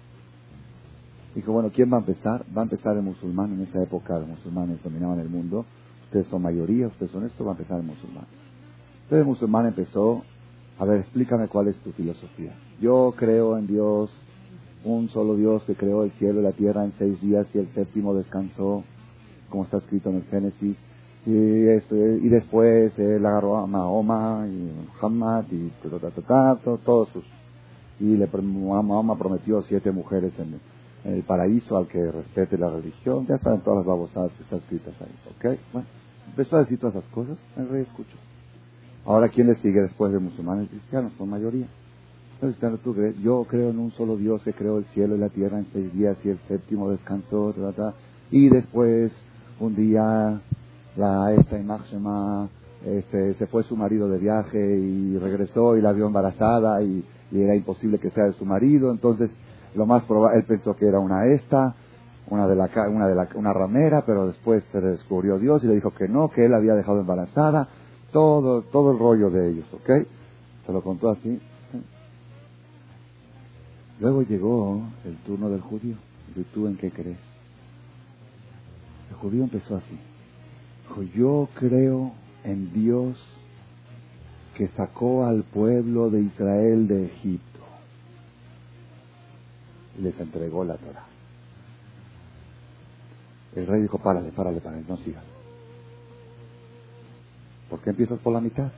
Dijo, 1.35 1.52
bueno, 1.52 1.71
¿quién 1.75 1.92
va 1.92 1.97
a 1.97 2.00
empezar? 2.00 2.45
Va 2.57 2.61
a 2.61 2.64
empezar 2.64 2.97
el 2.97 3.02
musulmán. 3.02 3.52
En 3.54 3.62
esa 3.62 3.83
época 3.83 4.21
los 4.21 4.28
musulmanes 4.28 4.80
dominaban 4.85 5.19
el 5.19 5.28
mundo. 5.28 5.64
Ustedes 6.04 6.28
son 6.28 6.42
mayoría, 6.42 6.87
ustedes 6.87 7.11
son 7.11 7.25
esto, 7.25 7.45
va 7.45 7.50
a 7.50 7.54
empezar 7.54 7.80
el 7.80 7.87
musulmán. 7.87 8.26
Entonces 9.02 9.19
el 9.19 9.26
musulmán 9.26 9.66
empezó, 9.66 10.23
a 10.78 10.85
ver, 10.85 11.00
explícame 11.00 11.49
cuál 11.49 11.66
es 11.66 11.76
tu 11.78 11.90
filosofía. 11.90 12.54
Yo 12.80 13.14
creo 13.16 13.59
en 13.59 13.66
Dios, 13.66 14.11
un 14.85 15.09
solo 15.09 15.35
Dios 15.35 15.64
que 15.64 15.75
creó 15.75 16.04
el 16.04 16.12
cielo 16.12 16.38
y 16.38 16.45
la 16.45 16.52
tierra 16.52 16.85
en 16.85 16.92
seis 16.99 17.21
días 17.21 17.49
y 17.52 17.59
el 17.59 17.66
séptimo 17.75 18.14
descansó, 18.14 18.85
como 19.50 19.64
está 19.64 19.78
escrito 19.78 20.11
en 20.11 20.16
el 20.16 20.25
Génesis 20.25 20.76
y, 21.26 21.66
esto, 21.69 21.95
y 21.95 22.28
después 22.28 22.99
él 22.99 23.25
agarró 23.26 23.59
a 23.59 23.66
Mahoma 23.66 24.47
y 24.49 24.71
Muhammad 24.95 25.45
y 25.50 25.71
todos 26.85 27.09
sus 27.11 27.25
y 27.99 28.16
le 28.16 28.26
Mahoma 28.26 29.19
prometió 29.19 29.61
siete 29.62 29.90
mujeres 29.90 30.33
en, 30.38 30.59
el 31.04 31.23
paraíso 31.23 31.76
al 31.76 31.87
que 31.87 32.11
respete 32.11 32.59
la 32.59 32.71
religión. 32.71 33.26
Ya 33.26 33.37
están 33.37 33.61
todas 33.61 33.78
las 33.78 33.87
babosadas 33.87 34.33
que 34.33 34.42
están 34.42 34.59
escritas 34.59 34.95
ahí 35.00 35.52
¿ok? 35.52 35.59
bueno 35.73 35.88
empezó 36.28 36.57
a 36.57 36.61
decir 36.61 36.78
todas 36.78 36.95
esas 36.97 37.11
cosas 37.11 37.38
el 37.57 37.69
rey 37.69 37.83
escuchó 37.83 38.16
ahora 39.04 39.28
quién 39.28 39.49
le 39.49 39.57
sigue 39.57 39.80
después 39.80 40.12
de 40.12 40.19
musulmanes 40.19 40.69
cristianos 40.69 41.12
son 41.19 41.28
mayoría. 41.28 41.66
Yo 43.23 43.45
creo 43.45 43.71
en 43.71 43.78
un 43.78 43.92
solo 43.92 44.16
Dios 44.16 44.42
que 44.42 44.54
creó 44.54 44.78
el 44.78 44.87
cielo 44.87 45.14
y 45.14 45.19
la 45.19 45.28
tierra 45.28 45.59
en 45.59 45.66
seis 45.73 45.92
días 45.92 46.16
y 46.25 46.30
el 46.30 46.38
séptimo 46.49 46.90
descansó, 46.90 47.54
y 48.30 48.49
después 48.49 49.12
un 49.61 49.76
día 49.76 50.40
la 50.97 51.33
esta 51.35 51.59
Máxima 51.59 52.49
este, 52.85 53.35
se 53.35 53.47
fue 53.47 53.62
su 53.64 53.76
marido 53.76 54.09
de 54.09 54.19
viaje 54.19 54.59
y 54.59 55.19
regresó 55.19 55.76
y 55.76 55.83
la 55.83 55.93
vio 55.93 56.07
embarazada 56.07 56.83
y, 56.83 57.05
era 57.33 57.55
imposible 57.55 58.00
que 58.00 58.11
sea 58.11 58.25
de 58.25 58.33
su 58.33 58.45
marido, 58.45 58.90
entonces 58.90 59.31
lo 59.76 59.87
más 59.87 60.02
probable, 60.02 60.40
él 60.40 60.47
pensó 60.47 60.75
que 60.75 60.85
era 60.85 60.99
una 60.99 61.26
esta, 61.26 61.76
una 62.29 62.49
de 62.49 62.57
la, 62.57 62.69
una 62.88 63.07
de 63.07 63.14
la, 63.14 63.29
una 63.37 63.52
ramera, 63.52 64.02
pero 64.05 64.26
después 64.26 64.64
se 64.73 64.81
descubrió 64.81 65.38
Dios 65.38 65.62
y 65.62 65.69
le 65.69 65.76
dijo 65.76 65.93
que 65.93 66.09
no, 66.09 66.29
que 66.31 66.47
él 66.47 66.55
había 66.55 66.75
dejado 66.75 66.99
embarazada, 66.99 67.69
todo, 68.11 68.62
todo 68.62 68.90
el 68.90 68.99
rollo 68.99 69.31
de 69.31 69.49
ellos, 69.49 69.67
¿ok? 69.73 70.09
Se 70.67 70.73
lo 70.73 70.83
contó 70.83 71.11
así. 71.11 71.40
Luego 74.00 74.23
llegó 74.23 74.81
el 75.05 75.17
turno 75.19 75.50
del 75.50 75.61
judío. 75.61 75.95
¿Y 76.35 76.43
tú 76.43 76.67
en 76.67 76.76
qué 76.79 76.90
crees? 76.90 77.30
El 79.11 79.17
judío 79.17 79.45
empezó 79.45 79.76
así. 79.76 79.99
Dijo, 80.88 81.02
yo 81.02 81.49
creo 81.55 82.12
en 82.45 82.73
Dios 82.73 83.19
que 84.57 84.69
sacó 84.69 85.25
al 85.25 85.43
pueblo 85.45 86.11
de 86.11 86.23
Israel 86.23 86.88
de 86.88 87.07
Egipto 87.07 87.50
les 89.99 90.19
entregó 90.19 90.64
la 90.64 90.76
Torah. 90.76 91.05
El 93.55 93.67
rey 93.67 93.83
dijo, 93.83 93.99
párale, 93.99 94.31
párale, 94.31 94.61
párale, 94.61 94.85
no 94.88 94.97
sigas. 94.99 95.25
¿Por 97.69 97.81
qué 97.81 97.90
empiezas 97.90 98.19
por 98.21 98.33
la 98.33 98.40
mitad? 98.40 98.71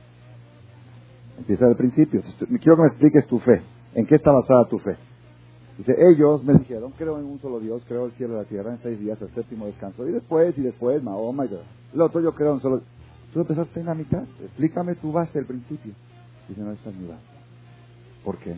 Empieza 1.37 1.65
del 1.65 1.75
principio. 1.75 2.21
Quiero 2.37 2.75
que 2.75 2.81
me 2.81 2.87
expliques 2.87 3.27
tu 3.27 3.39
fe. 3.39 3.61
¿En 3.93 4.05
qué 4.05 4.15
está 4.15 4.31
basada 4.31 4.65
tu 4.69 4.79
fe? 4.79 4.97
Ellos 5.87 6.43
me 6.43 6.53
dijeron, 6.53 6.93
creo 6.97 7.19
en 7.19 7.25
un 7.25 7.39
solo 7.41 7.59
Dios, 7.59 7.81
creo 7.87 8.05
el 8.05 8.11
cielo 8.13 8.35
y 8.35 8.37
la 8.37 8.45
tierra 8.45 8.71
en 8.71 8.79
seis 8.81 8.99
días, 8.99 9.21
el 9.21 9.29
séptimo 9.33 9.65
descanso. 9.65 10.07
Y 10.07 10.11
después, 10.11 10.57
y 10.57 10.61
después, 10.61 11.01
Mahoma 11.03 11.45
y 11.45 11.49
El 11.93 12.01
otro 12.01 12.21
yo 12.21 12.33
creo 12.33 12.53
en 12.53 12.61
solo 12.61 12.81
Tú 13.33 13.41
empezaste 13.41 13.79
en 13.79 13.87
la 13.87 13.95
mitad. 13.95 14.23
Explícame 14.43 14.95
tu 14.95 15.11
base 15.11 15.39
al 15.39 15.45
principio. 15.45 15.93
Dice, 16.47 16.61
no, 16.61 16.71
esta 16.71 16.91
es 16.91 16.95
mi 16.95 17.07
base. 17.07 17.23
¿Por 18.23 18.37
qué? 18.37 18.55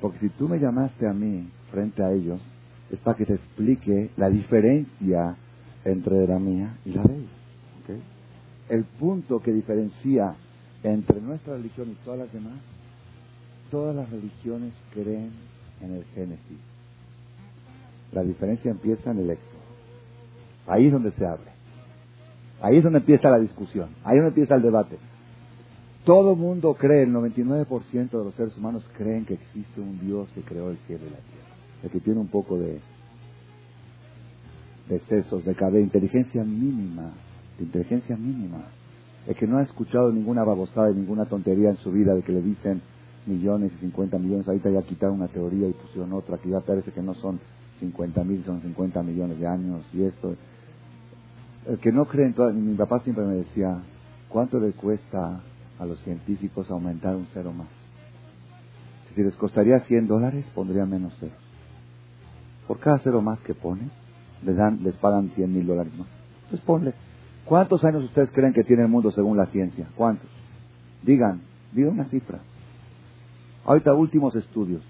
porque 0.00 0.20
si 0.20 0.30
tú 0.30 0.48
me 0.48 0.58
llamaste 0.58 1.06
a 1.06 1.12
mí 1.12 1.50
frente 1.70 2.02
a 2.02 2.12
ellos, 2.12 2.40
es 2.90 2.98
para 3.00 3.14
que 3.14 3.26
te 3.26 3.34
explique 3.34 4.10
la 4.16 4.30
diferencia 4.30 5.36
entre 5.84 6.26
la 6.26 6.38
mía 6.38 6.78
y 6.86 6.92
la 6.92 7.02
de 7.02 7.14
ellos. 7.14 7.30
El 8.70 8.84
punto 8.84 9.40
que 9.40 9.52
diferencia 9.52 10.34
entre 10.82 11.20
nuestra 11.20 11.54
religión 11.56 11.90
y 11.90 12.04
todas 12.06 12.20
las 12.20 12.32
demás, 12.32 12.54
todas 13.70 13.94
las 13.94 14.08
religiones 14.08 14.72
creen 14.94 15.32
en 15.82 15.96
el 15.96 16.04
Génesis. 16.14 16.58
La 18.12 18.22
diferencia 18.22 18.70
empieza 18.70 19.10
en 19.10 19.18
el 19.18 19.30
Éxodo. 19.30 19.60
Ahí 20.66 20.86
es 20.86 20.92
donde 20.92 21.12
se 21.12 21.26
abre. 21.26 21.50
Ahí 22.60 22.76
es 22.76 22.84
donde 22.84 23.00
empieza 23.00 23.28
la 23.28 23.38
discusión. 23.38 23.90
Ahí 24.04 24.18
es 24.18 24.22
donde 24.22 24.40
empieza 24.40 24.54
el 24.54 24.62
debate. 24.62 24.98
Todo 26.04 26.34
mundo 26.34 26.74
cree, 26.74 27.04
el 27.04 27.12
99% 27.12 28.10
de 28.10 28.24
los 28.24 28.34
seres 28.34 28.56
humanos 28.56 28.84
creen 28.96 29.24
que 29.24 29.34
existe 29.34 29.80
un 29.80 30.00
Dios 30.00 30.28
que 30.34 30.42
creó 30.42 30.70
el 30.70 30.76
cielo 30.86 31.02
y 31.06 31.10
la 31.10 31.16
tierra. 31.16 31.56
El 31.84 31.90
que 31.90 32.00
tiene 32.00 32.20
un 32.20 32.28
poco 32.28 32.58
de, 32.58 32.80
de 34.88 35.00
sesos, 35.00 35.44
de, 35.44 35.54
de 35.54 35.80
inteligencia 35.80 36.44
mínima, 36.44 37.12
de 37.58 37.64
inteligencia 37.64 38.16
mínima. 38.16 38.64
El 39.26 39.36
que 39.36 39.46
no 39.46 39.58
ha 39.58 39.62
escuchado 39.62 40.12
ninguna 40.12 40.42
babosada 40.42 40.90
y 40.90 40.94
ninguna 40.94 41.26
tontería 41.26 41.70
en 41.70 41.76
su 41.78 41.92
vida 41.92 42.14
de 42.14 42.22
que 42.22 42.32
le 42.32 42.42
dicen 42.42 42.82
millones 43.26 43.72
y 43.74 43.78
50 43.78 44.18
millones. 44.18 44.48
Ahorita 44.48 44.70
ya 44.70 44.82
quitaron 44.82 45.16
una 45.16 45.28
teoría 45.28 45.68
y 45.68 45.72
pusieron 45.72 46.12
otra 46.12 46.38
que 46.38 46.50
ya 46.50 46.60
parece 46.60 46.92
que 46.92 47.02
no 47.02 47.14
son 47.14 47.40
50 47.80 48.24
mil, 48.24 48.44
son 48.44 48.60
50 48.60 49.02
millones 49.02 49.38
de 49.38 49.46
años 49.46 49.84
y 49.92 50.02
esto. 50.02 50.34
El 51.66 51.78
que 51.78 51.92
no 51.92 52.06
cree 52.06 52.32
todas, 52.32 52.54
mi 52.54 52.74
papá 52.74 53.00
siempre 53.00 53.24
me 53.24 53.34
decía, 53.34 53.80
¿cuánto 54.28 54.58
le 54.58 54.72
cuesta 54.72 55.40
a 55.78 55.86
los 55.86 56.00
científicos 56.00 56.70
aumentar 56.70 57.14
un 57.16 57.26
cero 57.32 57.52
más? 57.52 57.68
Si 59.14 59.22
les 59.22 59.36
costaría 59.36 59.78
100 59.80 60.08
dólares, 60.08 60.46
pondría 60.54 60.86
menos 60.86 61.12
cero. 61.20 61.34
Por 62.66 62.78
cada 62.78 62.98
cero 62.98 63.20
más 63.20 63.38
que 63.40 63.54
pone, 63.54 63.90
les, 64.44 64.56
dan, 64.56 64.82
les 64.82 64.94
pagan 64.94 65.30
100 65.34 65.52
mil 65.52 65.66
dólares 65.66 65.92
más. 65.96 66.08
Entonces 66.44 66.60
ponle, 66.66 66.94
¿cuántos 67.44 67.84
años 67.84 68.04
ustedes 68.04 68.30
creen 68.30 68.52
que 68.52 68.64
tiene 68.64 68.82
el 68.82 68.88
mundo 68.88 69.10
según 69.10 69.36
la 69.36 69.46
ciencia? 69.46 69.86
¿Cuántos? 69.96 70.28
Digan, 71.02 71.42
digan 71.72 71.92
una 71.92 72.04
cifra. 72.06 72.40
Ahorita 73.64 73.94
últimos 73.94 74.34
estudios. 74.34 74.82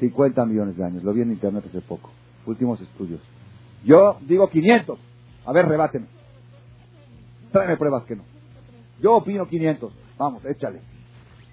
50 0.00 0.44
millones 0.46 0.76
de 0.76 0.84
años. 0.84 1.02
Lo 1.02 1.12
vi 1.12 1.22
en 1.22 1.32
internet 1.32 1.64
hace 1.66 1.80
poco. 1.80 2.10
Últimos 2.46 2.80
estudios. 2.80 3.20
Yo 3.84 4.18
digo 4.22 4.48
500. 4.48 4.98
A 5.46 5.52
ver, 5.52 5.66
rebáteme. 5.66 6.06
Tráeme 7.52 7.76
pruebas 7.76 8.04
que 8.04 8.16
no. 8.16 8.22
Yo 9.00 9.16
opino 9.16 9.46
500. 9.46 9.92
Vamos, 10.18 10.44
échale. 10.44 10.80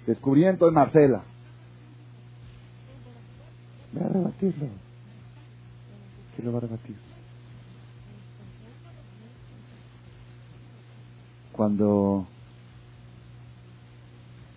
Descubrimiento 0.06 0.66
de 0.66 0.72
Marcela. 0.72 1.22
Voy 3.92 4.02
a 4.02 4.08
rebatirlo. 4.08 4.66
¿Quién 6.34 6.46
lo 6.46 6.52
va 6.52 6.58
a 6.58 6.62
rebatir? 6.62 6.96
Cuando 11.52 12.26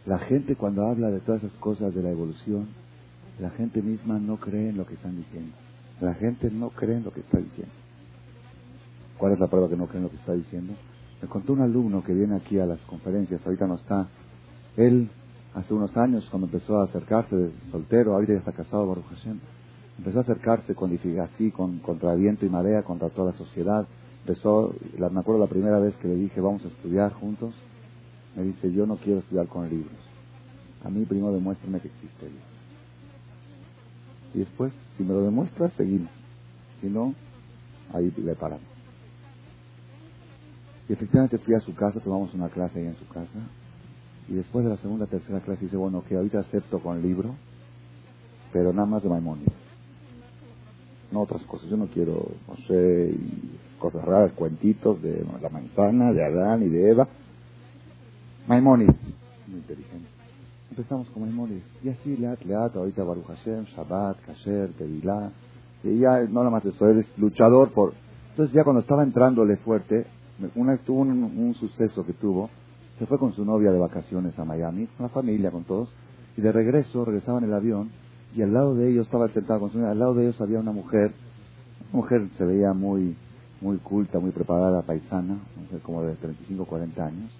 la 0.05 0.19
gente 0.19 0.55
cuando 0.55 0.87
habla 0.87 1.09
de 1.09 1.19
todas 1.19 1.43
esas 1.43 1.57
cosas 1.57 1.93
de 1.95 2.03
la 2.03 2.11
evolución, 2.11 2.67
la 3.39 3.49
gente 3.51 3.81
misma 3.81 4.19
no 4.19 4.37
cree 4.37 4.69
en 4.69 4.77
lo 4.77 4.85
que 4.85 4.93
están 4.93 5.15
diciendo. 5.15 5.55
La 5.99 6.13
gente 6.13 6.51
no 6.51 6.69
cree 6.69 6.97
en 6.97 7.03
lo 7.03 7.11
que 7.11 7.21
está 7.21 7.37
diciendo. 7.39 7.73
¿Cuál 9.17 9.33
es 9.33 9.39
la 9.39 9.47
prueba 9.47 9.69
que 9.69 9.75
no 9.75 9.87
cree 9.87 9.97
en 9.97 10.03
lo 10.03 10.09
que 10.09 10.17
está 10.17 10.33
diciendo? 10.33 10.73
Me 11.21 11.27
contó 11.27 11.53
un 11.53 11.61
alumno 11.61 12.03
que 12.03 12.13
viene 12.13 12.35
aquí 12.35 12.59
a 12.59 12.65
las 12.65 12.79
conferencias, 12.81 13.45
ahorita 13.45 13.65
no 13.65 13.75
está. 13.75 14.07
Él, 14.77 15.09
hace 15.53 15.73
unos 15.73 15.95
años, 15.97 16.27
cuando 16.29 16.47
empezó 16.47 16.79
a 16.79 16.83
acercarse 16.83 17.35
de 17.35 17.51
soltero, 17.71 18.13
ahorita 18.13 18.33
ya 18.33 18.39
está 18.39 18.51
casado, 18.51 18.87
Baruch 18.87 19.07
Hashem, 19.07 19.39
empezó 19.97 20.19
a 20.19 20.21
acercarse 20.21 20.75
con 20.75 20.97
así, 21.21 21.51
con, 21.51 21.79
contra 21.79 22.13
viento 22.15 22.45
y 22.45 22.49
marea, 22.49 22.83
contra 22.83 23.09
toda 23.09 23.31
la 23.31 23.37
sociedad. 23.37 23.87
Empezó, 24.21 24.75
me 24.97 25.19
acuerdo 25.19 25.39
la 25.39 25.49
primera 25.49 25.79
vez 25.79 25.95
que 25.97 26.07
le 26.07 26.15
dije, 26.15 26.41
vamos 26.41 26.63
a 26.65 26.67
estudiar 26.67 27.13
juntos, 27.13 27.53
me 28.35 28.43
dice, 28.43 28.71
yo 28.71 28.85
no 28.85 28.97
quiero 28.97 29.19
estudiar 29.19 29.47
con 29.47 29.69
libros. 29.69 29.97
A 30.83 30.89
mí 30.89 31.05
primero 31.05 31.33
demuéstrame 31.33 31.79
que 31.79 31.87
existe 31.87 32.27
Dios. 32.27 32.43
Y 34.33 34.39
después, 34.39 34.73
si 34.97 35.03
me 35.03 35.13
lo 35.13 35.23
demuestras, 35.23 35.73
seguimos. 35.73 36.11
Si 36.81 36.87
no, 36.87 37.15
ahí 37.93 38.11
le 38.17 38.35
paramos. 38.35 38.65
Y 40.87 40.93
efectivamente 40.93 41.37
fui 41.39 41.55
a 41.55 41.59
su 41.61 41.73
casa, 41.73 41.99
tomamos 41.99 42.33
una 42.33 42.49
clase 42.49 42.79
ahí 42.79 42.87
en 42.87 42.97
su 42.97 43.07
casa. 43.07 43.39
Y 44.27 44.33
después 44.33 44.65
de 44.65 44.71
la 44.71 44.77
segunda, 44.77 45.05
tercera 45.07 45.39
clase 45.39 45.65
dice, 45.65 45.77
bueno, 45.77 46.03
que 46.07 46.15
ahorita 46.15 46.39
acepto 46.39 46.79
con 46.79 47.01
libro, 47.01 47.35
pero 48.51 48.73
nada 48.73 48.87
más 48.87 49.03
de 49.03 49.09
Maimónides. 49.09 49.53
no 51.11 51.21
otras 51.21 51.43
cosas. 51.43 51.69
Yo 51.69 51.77
no 51.77 51.87
quiero, 51.87 52.27
no 52.47 52.55
sé, 52.67 53.15
cosas 53.79 54.03
raras, 54.03 54.31
cuentitos 54.33 55.01
de 55.01 55.25
la 55.41 55.49
manzana, 55.49 56.11
de 56.11 56.23
Adán 56.23 56.63
y 56.63 56.69
de 56.69 56.89
Eva. 56.89 57.07
Maimónides, 58.47 58.95
muy 59.47 59.57
inteligente. 59.57 60.07
Empezamos 60.69 61.09
con 61.09 61.23
Maimónides. 61.23 61.63
Y 61.83 61.89
así, 61.89 62.15
leat, 62.15 62.43
leat, 62.43 62.75
ahorita 62.75 63.03
Baruch 63.03 63.25
Hashem, 63.25 63.65
Shabbat, 63.75 64.17
Kasher, 64.23 64.69
Tevilá. 64.73 65.31
Y 65.83 65.97
ya, 65.97 66.21
no 66.29 66.41
nada 66.41 66.51
más 66.51 66.65
eso, 66.65 66.87
eres 66.87 67.07
luchador 67.17 67.71
por... 67.71 67.93
Entonces 68.31 68.53
ya 68.53 68.63
cuando 68.63 68.81
estaba 68.81 69.01
entrándole 69.01 69.57
fuerte, 69.57 70.05
una, 70.53 70.77
tuvo 70.77 71.01
un, 71.01 71.23
un 71.23 71.55
suceso 71.55 72.05
que 72.05 72.13
tuvo, 72.13 72.49
se 72.99 73.07
fue 73.07 73.17
con 73.17 73.33
su 73.33 73.43
novia 73.43 73.71
de 73.71 73.79
vacaciones 73.79 74.37
a 74.37 74.45
Miami, 74.45 74.85
con 74.97 75.07
la 75.07 75.09
familia, 75.09 75.49
con 75.49 75.63
todos, 75.63 75.89
y 76.37 76.41
de 76.41 76.51
regreso, 76.51 77.03
regresaba 77.03 77.39
en 77.39 77.45
el 77.45 77.53
avión, 77.53 77.89
y 78.35 78.43
al 78.43 78.53
lado 78.53 78.75
de 78.75 78.89
ellos, 78.89 79.07
estaba 79.07 79.27
sentado 79.29 79.61
con 79.61 79.71
su 79.71 79.79
novia, 79.79 79.91
al 79.91 79.99
lado 79.99 80.13
de 80.13 80.23
ellos 80.23 80.39
había 80.39 80.59
una 80.59 80.71
mujer, 80.71 81.13
una 81.91 82.01
mujer 82.01 82.29
se 82.37 82.45
veía 82.45 82.73
muy, 82.73 83.15
muy 83.61 83.77
culta, 83.77 84.19
muy 84.19 84.31
preparada, 84.31 84.83
paisana, 84.83 85.39
como 85.81 86.03
de 86.03 86.15
35, 86.15 86.65
40 86.65 87.05
años, 87.05 87.31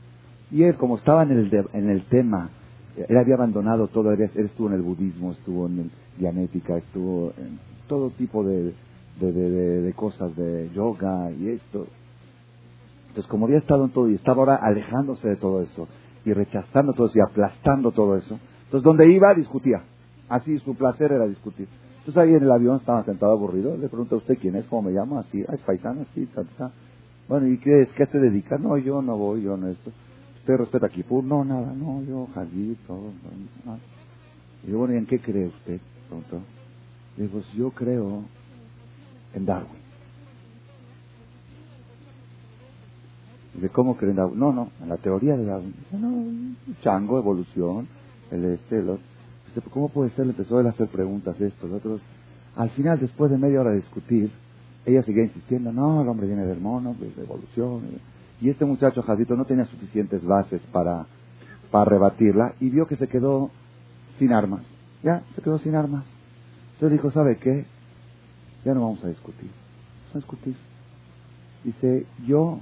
y 0.51 0.63
él, 0.63 0.75
como 0.75 0.97
estaba 0.97 1.23
en 1.23 1.31
el, 1.31 1.67
en 1.73 1.89
el 1.89 2.05
tema, 2.05 2.49
él 2.95 3.17
había 3.17 3.35
abandonado 3.35 3.87
todo, 3.87 4.11
él, 4.11 4.21
estuvo 4.21 4.67
en 4.67 4.75
el 4.75 4.81
budismo, 4.81 5.31
estuvo 5.31 5.67
en 5.67 5.79
el 5.79 5.91
dianética, 6.17 6.77
estuvo 6.77 7.33
en 7.37 7.59
todo 7.87 8.09
tipo 8.11 8.43
de, 8.43 8.73
de, 9.19 9.31
de, 9.31 9.81
de 9.81 9.93
cosas, 9.93 10.35
de 10.35 10.69
yoga 10.73 11.31
y 11.31 11.49
esto, 11.49 11.87
entonces, 13.15 13.31
como 13.31 13.45
había 13.45 13.59
estado 13.59 13.85
en 13.85 13.91
todo 13.91 14.09
y 14.09 14.15
estaba 14.15 14.39
ahora 14.39 14.55
alejándose 14.57 15.25
de 15.25 15.37
todo 15.37 15.61
eso 15.61 15.87
y 16.25 16.33
rechazando 16.33 16.91
todo 16.91 17.07
eso 17.07 17.17
y 17.17 17.21
aplastando 17.21 17.93
todo 17.93 18.17
eso, 18.17 18.37
entonces 18.65 18.83
donde 18.83 19.09
iba 19.09 19.33
discutía. 19.33 19.83
Así 20.27 20.59
su 20.59 20.75
placer 20.75 21.13
era 21.13 21.25
discutir. 21.25 21.69
Entonces 21.99 22.17
ahí 22.17 22.33
en 22.33 22.43
el 22.43 22.51
avión 22.51 22.75
estaba 22.75 23.05
sentado 23.05 23.31
aburrido. 23.31 23.77
Le 23.77 23.87
pregunta 23.87 24.15
a 24.15 24.17
usted 24.17 24.37
quién 24.37 24.57
es, 24.57 24.65
cómo 24.65 24.89
me 24.89 24.91
llamo, 24.91 25.17
así, 25.17 25.39
es 25.41 25.61
paisano, 25.61 26.01
así, 26.01 26.25
tal, 26.25 26.45
Bueno, 27.29 27.47
¿y 27.47 27.57
qué 27.57 27.83
es? 27.83 27.93
¿Qué 27.93 28.05
se 28.05 28.19
dedica? 28.19 28.57
No, 28.57 28.77
yo 28.77 29.01
no 29.01 29.17
voy, 29.17 29.43
yo 29.43 29.55
no 29.55 29.69
esto. 29.69 29.91
¿Usted 30.45 30.57
respeta 30.57 30.85
a 30.85 30.89
Kipur? 30.89 31.23
No, 31.23 31.43
nada, 31.43 31.73
no, 31.73 32.03
yo, 32.03 32.27
Jalí, 32.35 32.77
todo. 32.85 33.11
nada. 33.65 33.79
Y 34.63 34.69
yo, 34.69 34.77
bueno, 34.77 34.93
¿y 34.93 34.97
en 34.97 35.07
qué 35.07 35.19
cree 35.19 35.47
usted? 35.47 35.79
Le 37.17 37.23
digo, 37.23 37.33
pues 37.33 37.51
yo 37.53 37.71
creo 37.71 38.21
en 39.33 39.43
Darwin. 39.43 39.81
Dice, 43.55 43.69
¿cómo 43.69 43.97
creen 43.97 44.17
Darwin? 44.17 44.37
No, 44.37 44.53
no, 44.53 44.69
en 44.83 44.89
la 44.89 44.97
teoría 44.97 45.35
de 45.35 45.45
Darwin. 45.45 45.73
Dice, 45.79 45.97
no, 45.97 46.55
chango, 46.83 47.17
evolución, 47.17 47.87
el 48.29 48.45
este, 48.45 48.77
el 48.77 48.89
otro. 48.89 49.03
Dice, 49.47 49.67
¿cómo 49.71 49.89
puede 49.89 50.11
ser? 50.11 50.27
Le 50.27 50.33
empezó 50.33 50.59
a 50.59 50.69
hacer 50.69 50.89
preguntas 50.89 51.41
estos, 51.41 51.71
otros. 51.71 52.01
Al 52.55 52.69
final, 52.69 52.99
después 52.99 53.31
de 53.31 53.39
media 53.39 53.61
hora 53.61 53.71
de 53.71 53.77
discutir, 53.77 54.29
ella 54.85 55.01
seguía 55.01 55.23
insistiendo, 55.23 55.73
no, 55.73 56.03
el 56.03 56.07
hombre 56.07 56.27
viene 56.27 56.45
del 56.45 56.61
mono, 56.61 56.93
de 56.93 57.07
evolución. 57.19 57.81
Este 58.41 58.65
muchacho, 58.65 59.01
Jadito, 59.01 59.35
no 59.35 59.45
tenía 59.45 59.65
suficientes 59.65 60.23
bases 60.23 60.61
para, 60.71 61.05
para 61.71 61.85
rebatirla 61.85 62.53
y 62.59 62.69
vio 62.69 62.87
que 62.87 62.95
se 62.95 63.07
quedó 63.07 63.51
sin 64.19 64.33
armas. 64.33 64.63
Ya, 65.03 65.23
se 65.35 65.41
quedó 65.41 65.59
sin 65.59 65.75
armas. 65.75 66.05
Entonces 66.73 66.97
dijo, 66.97 67.11
¿sabe 67.11 67.37
qué? 67.37 67.65
Ya 68.65 68.73
no 68.73 68.81
vamos 68.81 69.03
a 69.03 69.07
discutir. 69.07 69.49
Vamos 70.01 70.15
a 70.15 70.17
discutir. 70.19 70.55
Dice, 71.63 72.05
yo 72.27 72.59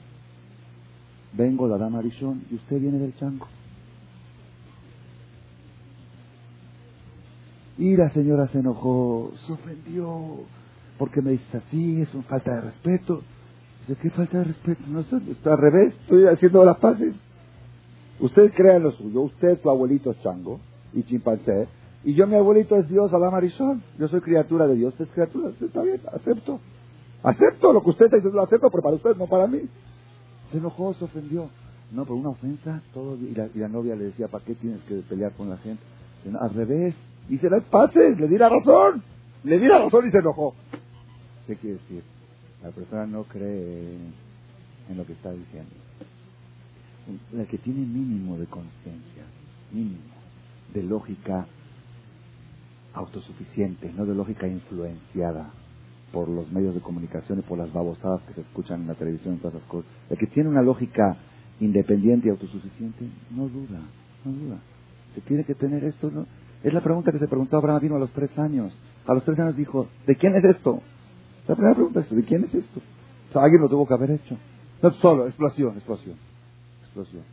vengo 1.33 1.67
de 1.67 1.75
Adam 1.75 1.95
Arishon 1.95 2.43
y 2.51 2.55
usted 2.55 2.79
viene 2.79 2.99
del 2.99 3.15
chango. 3.15 3.47
Y 7.77 7.95
la 7.95 8.09
señora 8.09 8.47
se 8.47 8.59
enojó, 8.59 9.31
se 9.47 9.53
ofendió, 9.53 10.45
porque 10.97 11.21
me 11.21 11.31
dice 11.31 11.57
así, 11.57 12.01
es 12.01 12.13
una 12.13 12.23
falta 12.23 12.53
de 12.53 12.61
respeto. 12.61 13.23
Dice, 13.87 13.99
¿qué 14.01 14.09
falta 14.09 14.39
de 14.39 14.43
respeto? 14.45 14.81
No, 14.87 15.01
está 15.01 15.53
al 15.53 15.57
revés, 15.57 15.93
estoy 16.01 16.25
haciendo 16.27 16.63
las 16.63 16.77
paces. 16.77 17.13
Usted 18.19 18.53
crea 18.53 18.77
en 18.77 18.83
lo 18.83 18.91
suyo, 18.91 19.21
usted, 19.21 19.61
su 19.61 19.69
abuelito 19.69 20.11
es 20.11 20.21
chango 20.21 20.59
y 20.93 21.03
chimpancé, 21.03 21.67
y 22.05 22.13
yo 22.13 22.27
mi 22.27 22.35
abuelito 22.35 22.75
es 22.77 22.87
Dios, 22.89 23.13
Adam 23.13 23.33
Arishon. 23.33 23.81
Yo 23.97 24.07
soy 24.07 24.21
criatura 24.21 24.67
de 24.67 24.75
Dios, 24.75 24.93
usted 24.93 25.05
es 25.05 25.11
criatura, 25.11 25.49
usted 25.49 25.67
está 25.67 25.81
bien, 25.81 26.01
acepto. 26.11 26.59
Acepto 27.23 27.71
lo 27.71 27.81
que 27.81 27.89
usted 27.91 28.05
está 28.05 28.17
diciendo, 28.17 28.37
lo 28.37 28.43
acepto, 28.43 28.69
pero 28.69 28.83
para 28.83 28.95
usted, 28.95 29.15
no 29.15 29.27
para 29.27 29.47
mí. 29.47 29.61
Se 30.51 30.57
enojó, 30.57 30.93
se 30.93 31.05
ofendió. 31.05 31.49
No, 31.91 32.05
por 32.05 32.17
una 32.17 32.29
ofensa, 32.29 32.81
todo. 32.93 33.15
Y 33.15 33.33
la, 33.33 33.47
y 33.53 33.59
la 33.59 33.69
novia 33.69 33.95
le 33.95 34.05
decía, 34.05 34.27
¿para 34.27 34.43
qué 34.43 34.55
tienes 34.55 34.81
que 34.83 34.95
pelear 35.07 35.31
con 35.33 35.49
la 35.49 35.57
gente? 35.57 35.81
Al 36.39 36.53
revés, 36.53 36.95
hice 37.29 37.49
las 37.49 37.63
paces, 37.65 38.19
le 38.19 38.27
di 38.27 38.37
la 38.37 38.49
razón. 38.49 39.03
Le 39.43 39.59
di 39.59 39.67
la 39.67 39.79
razón 39.79 40.07
y 40.07 40.11
se 40.11 40.17
enojó. 40.17 40.53
¿Qué 41.47 41.55
quiere 41.55 41.77
decir? 41.77 42.12
La 42.63 42.71
persona 42.71 43.05
no 43.05 43.23
cree 43.23 43.97
en 44.89 44.97
lo 44.97 45.05
que 45.05 45.13
está 45.13 45.31
diciendo. 45.31 45.71
La 47.33 47.45
que 47.45 47.57
tiene 47.57 47.81
mínimo 47.81 48.37
de 48.37 48.45
conciencia, 48.45 49.23
mínimo, 49.71 49.99
de 50.73 50.83
lógica 50.83 51.45
autosuficiente, 52.93 53.91
no 53.91 54.05
de 54.05 54.15
lógica 54.15 54.47
influenciada 54.47 55.51
por 56.13 56.29
los 56.29 56.49
medios 56.51 56.73
de 56.75 56.81
comunicación 56.81 57.39
y 57.39 57.41
por 57.41 57.57
las 57.57 57.73
babosadas 57.73 58.21
que 58.23 58.33
se 58.33 58.41
escuchan 58.41 58.81
en 58.81 58.87
la 58.87 58.93
televisión 58.93 59.35
y 59.35 59.37
todas 59.37 59.55
esas 59.55 59.67
cosas. 59.67 59.89
El 60.09 60.17
que 60.17 60.27
tiene 60.27 60.49
una 60.49 60.61
lógica 60.61 61.17
independiente 61.59 62.27
y 62.27 62.31
autosuficiente, 62.31 63.05
no 63.31 63.49
duda, 63.49 63.81
no 64.23 64.31
duda. 64.31 64.57
Se 65.15 65.21
tiene 65.21 65.43
que 65.43 65.55
tener 65.55 65.83
esto, 65.83 66.09
¿no? 66.09 66.27
Es 66.63 66.73
la 66.73 66.81
pregunta 66.81 67.11
que 67.11 67.19
se 67.19 67.27
preguntó 67.27 67.57
Abraham 67.57 67.81
vino 67.81 67.95
a 67.97 67.99
los 67.99 68.11
tres 68.11 68.37
años. 68.37 68.73
A 69.05 69.13
los 69.13 69.25
tres 69.25 69.37
años 69.39 69.57
dijo, 69.57 69.87
¿de 70.07 70.15
quién 70.15 70.35
es 70.35 70.45
esto? 70.45 70.81
La 71.47 71.55
primera 71.55 71.75
pregunta 71.75 71.99
es, 72.01 72.09
¿de 72.09 72.23
quién 72.23 72.43
es 72.43 72.53
esto? 72.53 72.79
O 73.29 73.33
sea, 73.33 73.43
alguien 73.43 73.61
lo 73.61 73.69
tuvo 73.69 73.87
que 73.87 73.93
haber 73.93 74.11
hecho. 74.11 74.37
No 74.81 74.91
solo, 74.93 75.27
explosión, 75.27 75.75
explosión, 75.75 76.15
explosión. 76.83 77.23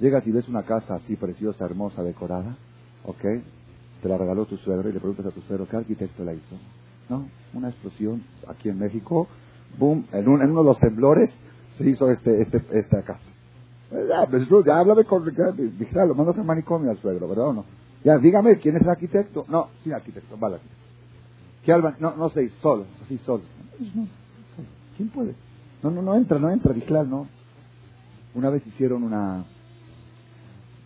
Llegas 0.00 0.26
y 0.26 0.32
ves 0.32 0.48
una 0.48 0.62
casa 0.62 0.94
así 0.94 1.16
preciosa, 1.16 1.64
hermosa, 1.64 2.02
decorada, 2.02 2.56
¿ok? 3.04 3.24
te 4.02 4.08
la 4.08 4.16
regaló 4.16 4.46
tu 4.46 4.56
suegro 4.58 4.88
y 4.88 4.92
le 4.92 5.00
preguntas 5.00 5.26
a 5.26 5.30
tu 5.30 5.40
suegro, 5.42 5.66
¿qué 5.68 5.76
arquitecto 5.76 6.24
la 6.24 6.34
hizo? 6.34 6.56
No, 7.08 7.26
una 7.54 7.68
explosión 7.68 8.22
aquí 8.46 8.68
en 8.68 8.78
México, 8.78 9.26
boom, 9.78 10.06
en, 10.12 10.28
uno 10.28 10.62
de 10.62 10.64
los 10.64 10.78
temblores 10.78 11.30
se 11.76 11.88
hizo 11.88 12.10
este, 12.10 12.42
este, 12.42 12.62
esta 12.72 13.02
casa. 13.02 13.20
Eh, 13.90 14.06
ya, 14.08 14.26
pues, 14.30 14.48
ya 14.66 14.78
háblame 14.78 15.04
con, 15.04 15.24
ya, 15.34 16.04
lo 16.04 16.14
mandas 16.14 16.38
al 16.38 16.44
manicomio 16.44 16.90
al 16.90 16.98
suegro, 16.98 17.28
¿verdad 17.28 17.48
o 17.48 17.52
no? 17.52 17.64
Ya, 18.04 18.18
dígame, 18.18 18.58
¿quién 18.58 18.76
es 18.76 18.82
el 18.82 18.90
arquitecto? 18.90 19.44
No, 19.48 19.68
sí, 19.82 19.92
arquitecto, 19.92 20.36
vale. 20.36 20.58
¿Qué 21.64 21.72
alba? 21.72 21.96
No, 21.98 22.16
no 22.16 22.28
sé, 22.30 22.50
solo, 22.62 22.86
así 23.04 23.18
solo. 23.18 23.42
¿Quién 24.96 25.08
puede? 25.10 25.34
No, 25.82 25.90
no, 25.90 26.02
no 26.02 26.16
entra, 26.16 26.38
no 26.38 26.50
entra, 26.50 26.72
Vigilal, 26.72 27.08
no. 27.08 27.28
Una 28.34 28.50
vez 28.50 28.66
hicieron 28.66 29.02
una, 29.02 29.44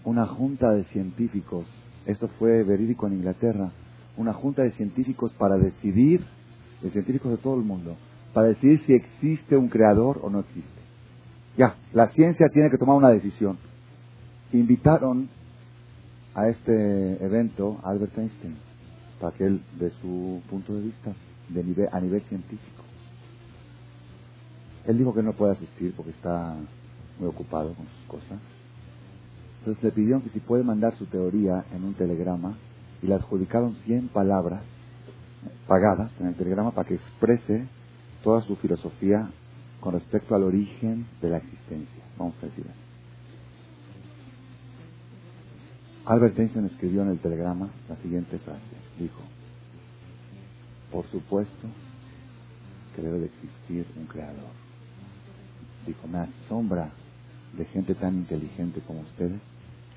una 0.04 0.26
junta 0.26 0.72
de 0.72 0.84
científicos 0.84 1.66
esto 2.06 2.28
fue 2.38 2.64
verídico 2.64 3.06
en 3.06 3.14
Inglaterra, 3.14 3.70
una 4.16 4.32
junta 4.32 4.62
de 4.62 4.72
científicos 4.72 5.32
para 5.34 5.56
decidir, 5.56 6.24
de 6.82 6.90
científicos 6.90 7.30
de 7.30 7.38
todo 7.38 7.54
el 7.54 7.62
mundo, 7.62 7.96
para 8.34 8.48
decidir 8.48 8.80
si 8.86 8.92
existe 8.92 9.56
un 9.56 9.68
creador 9.68 10.20
o 10.22 10.30
no 10.30 10.40
existe. 10.40 10.68
Ya, 11.56 11.76
la 11.92 12.08
ciencia 12.08 12.48
tiene 12.52 12.70
que 12.70 12.78
tomar 12.78 12.96
una 12.96 13.10
decisión. 13.10 13.58
Invitaron 14.52 15.28
a 16.34 16.48
este 16.48 17.24
evento 17.24 17.78
a 17.84 17.90
Albert 17.90 18.18
Einstein 18.18 18.56
para 19.22 19.36
que 19.36 19.46
él 19.46 19.62
dé 19.78 19.92
su 20.02 20.42
punto 20.50 20.74
de 20.74 20.82
vista 20.82 21.12
de 21.48 21.62
nivel, 21.62 21.88
a 21.92 22.00
nivel 22.00 22.22
científico. 22.22 22.82
Él 24.84 24.98
dijo 24.98 25.14
que 25.14 25.22
no 25.22 25.32
puede 25.32 25.52
asistir 25.52 25.94
porque 25.96 26.10
está 26.10 26.56
muy 27.20 27.28
ocupado 27.28 27.72
con 27.74 27.86
sus 27.86 28.06
cosas. 28.08 28.40
Entonces 29.60 29.84
le 29.84 29.92
pidieron 29.92 30.22
que 30.22 30.30
si 30.30 30.40
puede 30.40 30.64
mandar 30.64 30.96
su 30.96 31.06
teoría 31.06 31.64
en 31.72 31.84
un 31.84 31.94
telegrama 31.94 32.58
y 33.00 33.06
le 33.06 33.14
adjudicaron 33.14 33.76
100 33.84 34.08
palabras 34.08 34.64
pagadas 35.68 36.10
en 36.18 36.26
el 36.26 36.34
telegrama 36.34 36.72
para 36.72 36.88
que 36.88 36.96
exprese 36.96 37.68
toda 38.24 38.42
su 38.42 38.56
filosofía 38.56 39.30
con 39.78 39.92
respecto 39.92 40.34
al 40.34 40.42
origen 40.42 41.06
de 41.20 41.30
la 41.30 41.36
existencia. 41.36 42.02
Vamos 42.18 42.34
a 42.42 42.46
decir 42.46 42.64
así. 42.68 42.80
Albert 46.06 46.36
Einstein 46.40 46.66
escribió 46.66 47.02
en 47.02 47.10
el 47.10 47.20
telegrama 47.20 47.68
la 47.88 47.94
siguiente 47.98 48.36
frase. 48.40 48.81
Dijo, 48.98 49.22
por 50.90 51.06
supuesto 51.10 51.68
que 52.94 53.02
debe 53.02 53.20
de 53.20 53.26
existir 53.26 53.86
un 53.96 54.06
creador. 54.06 54.52
Dijo, 55.86 56.06
me 56.06 56.18
asombra 56.18 56.90
de 57.56 57.64
gente 57.66 57.94
tan 57.94 58.14
inteligente 58.14 58.80
como 58.86 59.00
ustedes 59.00 59.40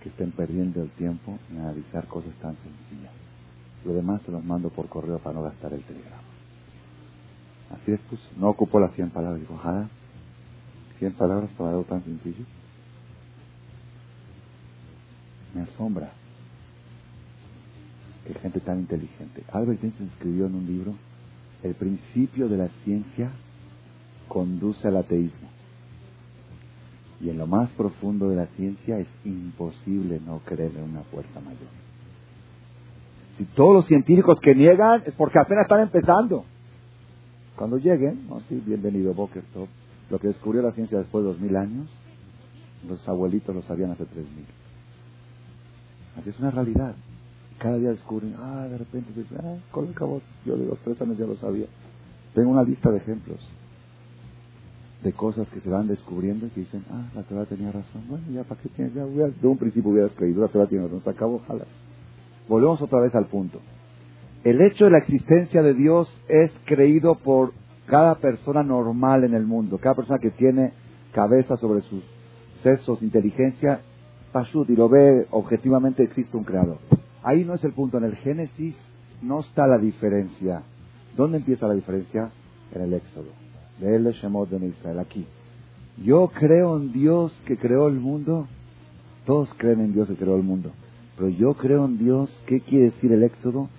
que 0.02 0.10
estén 0.10 0.32
perdiendo 0.32 0.82
el 0.82 0.90
tiempo 0.92 1.38
en 1.52 1.60
analizar 1.60 2.08
cosas 2.08 2.34
tan 2.42 2.56
sencillas. 2.56 3.14
Lo 3.84 3.94
demás 3.94 4.22
te 4.24 4.32
los 4.32 4.44
mando 4.44 4.70
por 4.70 4.88
correo 4.88 5.20
para 5.20 5.36
no 5.36 5.44
gastar 5.44 5.74
el 5.74 5.84
telegrama. 5.84 6.24
Así 7.72 7.92
es, 7.92 8.00
pues, 8.10 8.22
no 8.38 8.50
ocupó 8.50 8.80
las 8.80 8.94
100 8.94 9.10
palabras. 9.10 9.42
Dijo, 9.42 9.58
jada, 9.58 9.90
100 11.00 11.14
palabras 11.14 11.50
para 11.58 11.72
algo 11.72 11.84
tan 11.84 12.04
sencillo. 12.04 12.46
Me 15.54 15.62
asombra 15.62 16.12
que 18.26 18.34
gente 18.36 18.60
tan 18.60 18.80
inteligente. 18.80 19.44
Albert 19.52 19.84
Einstein 19.84 20.10
escribió 20.10 20.48
en 20.48 20.56
un 20.56 20.66
libro, 20.66 20.96
el 21.64 21.76
principio 21.76 22.50
de 22.50 22.58
la 22.58 22.68
ciencia 22.84 23.32
conduce 24.28 24.88
al 24.88 24.98
ateísmo. 24.98 25.50
Y 27.22 27.30
en 27.30 27.38
lo 27.38 27.48
más 27.48 27.70
profundo 27.72 28.30
de 28.30 28.36
la 28.36 28.48
ciencia 28.48 29.00
es 29.00 29.08
imposible 29.24 30.20
no 30.26 30.40
creer 30.40 30.72
en 30.76 30.84
una 30.92 31.04
fuerza 31.04 31.40
mayor. 31.40 31.70
Si 33.38 33.46
todos 33.46 33.76
los 33.76 33.88
científicos 33.88 34.40
que 34.42 34.56
niegan 34.56 35.04
es 35.06 35.14
porque 35.14 35.40
apenas 35.40 35.64
están 35.64 35.82
empezando. 35.82 36.46
Cuando 37.56 37.78
lleguen, 37.78 38.28
¿no? 38.28 38.42
sí, 38.42 38.62
bienvenido 38.66 39.14
Boker 39.14 39.44
Lo 40.10 40.20
que 40.20 40.28
descubrió 40.28 40.62
la 40.62 40.72
ciencia 40.72 40.98
después 40.98 41.24
de 41.24 41.32
dos 41.32 41.40
mil 41.40 41.56
años, 41.56 41.88
los 42.88 43.08
abuelitos 43.08 43.56
lo 43.56 43.62
sabían 43.64 43.92
hace 43.92 44.06
tres 44.06 44.26
mil. 44.36 44.46
Así 46.18 46.30
es 46.30 46.40
una 46.40 46.52
realidad. 46.52 46.96
Cada 47.58 47.78
día 47.78 47.90
descubren, 47.92 48.36
ah, 48.38 48.68
de 48.70 48.78
repente 48.78 49.12
ah, 49.40 49.56
con 49.72 49.88
el 49.88 49.94
cabo, 49.94 50.22
yo 50.46 50.58
de 50.58 50.66
los 50.66 50.78
tres 50.80 51.02
años 51.02 51.18
ya 51.18 51.26
lo 51.26 51.38
sabía. 51.38 51.68
Tengo 52.34 52.52
una 52.52 52.64
lista 52.64 52.92
de 52.92 52.98
ejemplos 52.98 53.40
de 55.04 55.14
cosas 55.14 55.48
que 55.50 55.60
se 55.60 55.70
van 55.70 55.88
descubriendo 55.88 56.48
y 56.48 56.50
que 56.50 56.62
dicen, 56.62 56.84
ah, 56.90 57.06
la 57.16 57.24
Torah 57.24 57.46
tenía 57.46 57.72
razón. 57.72 58.04
Bueno, 58.10 58.26
ya 58.32 58.44
para 58.44 58.60
qué 58.62 58.70
tienes, 58.70 58.94
ya 58.94 59.06
de 59.06 59.48
un 59.48 59.58
principio 59.58 59.92
hubieras 59.92 60.12
creído, 60.16 60.42
la 60.42 60.48
Torah 60.48 60.68
tiene 60.68 60.86
razón, 60.86 61.04
se 61.04 61.10
acabó, 61.10 61.36
ojalá. 61.36 61.66
Volvemos 62.48 62.82
otra 62.82 63.00
vez 63.00 63.14
al 63.16 63.28
punto. 63.28 63.60
El 64.44 64.62
hecho 64.62 64.86
de 64.86 64.92
la 64.92 65.00
existencia 65.00 65.64
de 65.64 65.74
Dios 65.74 66.12
es 66.28 66.52
creído 66.66 67.16
por 67.16 67.54
cada 67.88 68.16
persona 68.16 68.64
normal 68.64 69.24
en 69.24 69.34
el 69.34 69.46
mundo, 69.46 69.78
cada 69.78 69.96
persona 69.96 70.20
que 70.20 70.32
tiene 70.32 70.74
cabeza 71.14 71.56
sobre 71.58 71.82
sus 71.82 72.04
sesos, 72.64 73.02
inteligencia, 73.02 73.82
pashut, 74.32 74.70
y 74.70 74.76
lo 74.76 74.90
ve 74.90 75.28
objetivamente, 75.32 76.04
existe 76.04 76.36
un 76.36 76.44
creador. 76.44 76.78
Ahí 77.26 77.44
no 77.44 77.56
es 77.56 77.64
el 77.64 77.74
punto. 77.74 77.98
En 77.98 78.04
el 78.04 78.16
Génesis 78.18 78.76
no 79.24 79.40
está 79.40 79.66
la 79.66 79.80
diferencia. 79.80 80.62
¿Dónde 81.18 81.38
empieza 81.38 81.68
la 81.68 81.74
diferencia? 81.74 82.30
En 82.72 82.84
el 82.84 82.94
Éxodo. 82.94 83.30
De 83.80 83.96
él 83.96 84.06
Shemot 84.14 84.48
de 84.48 84.68
Israel, 84.68 85.00
aquí. 85.00 85.26
Yo 86.04 86.28
creo 86.28 86.78
en 86.78 86.94
Dios 86.94 87.36
que 87.48 87.58
creó 87.58 87.88
el 87.88 87.96
mundo. 87.96 88.48
Todos 89.26 89.52
creen 89.58 89.80
en 89.80 89.94
Dios 89.94 90.08
que 90.08 90.16
creó 90.16 90.36
el 90.36 90.44
mundo. 90.44 90.72
Pero 91.18 91.30
yo 91.30 91.56
creo 91.56 91.86
en 91.86 91.98
Dios, 91.98 92.30
¿qué 92.46 92.62
quiere 92.62 92.92
decir 92.92 93.12
el 93.12 93.24
Éxodo? 93.24 93.70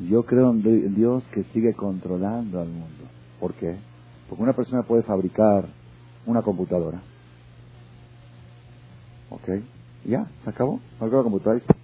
Yo 0.00 0.24
creo 0.24 0.50
en 0.50 0.94
Dios 0.94 1.24
que 1.34 1.44
sigue 1.52 1.74
controlando 1.74 2.58
al 2.58 2.68
mundo. 2.68 3.04
¿Por 3.38 3.52
qué? 3.52 3.76
Porque 4.30 4.42
una 4.42 4.54
persona 4.54 4.82
puede 4.82 5.02
fabricar 5.02 5.66
una 6.24 6.40
computadora. 6.40 7.02
¿Ok? 9.28 9.62
Ya, 10.06 10.26
se 10.42 10.50
acabó. 10.50 10.80
Fabricó 10.98 11.18
la 11.18 11.83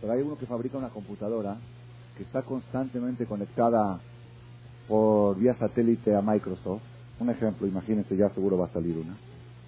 Pero 0.00 0.12
hay 0.12 0.22
uno 0.22 0.38
que 0.38 0.46
fabrica 0.46 0.78
una 0.78 0.90
computadora 0.90 1.56
que 2.16 2.22
está 2.22 2.42
constantemente 2.42 3.26
conectada 3.26 4.00
por 4.88 5.36
vía 5.38 5.54
satélite 5.54 6.14
a 6.14 6.22
Microsoft. 6.22 6.82
Un 7.18 7.30
ejemplo, 7.30 7.66
imagínense, 7.66 8.16
ya 8.16 8.28
seguro 8.30 8.58
va 8.58 8.66
a 8.66 8.72
salir 8.72 8.96
una. 8.96 9.16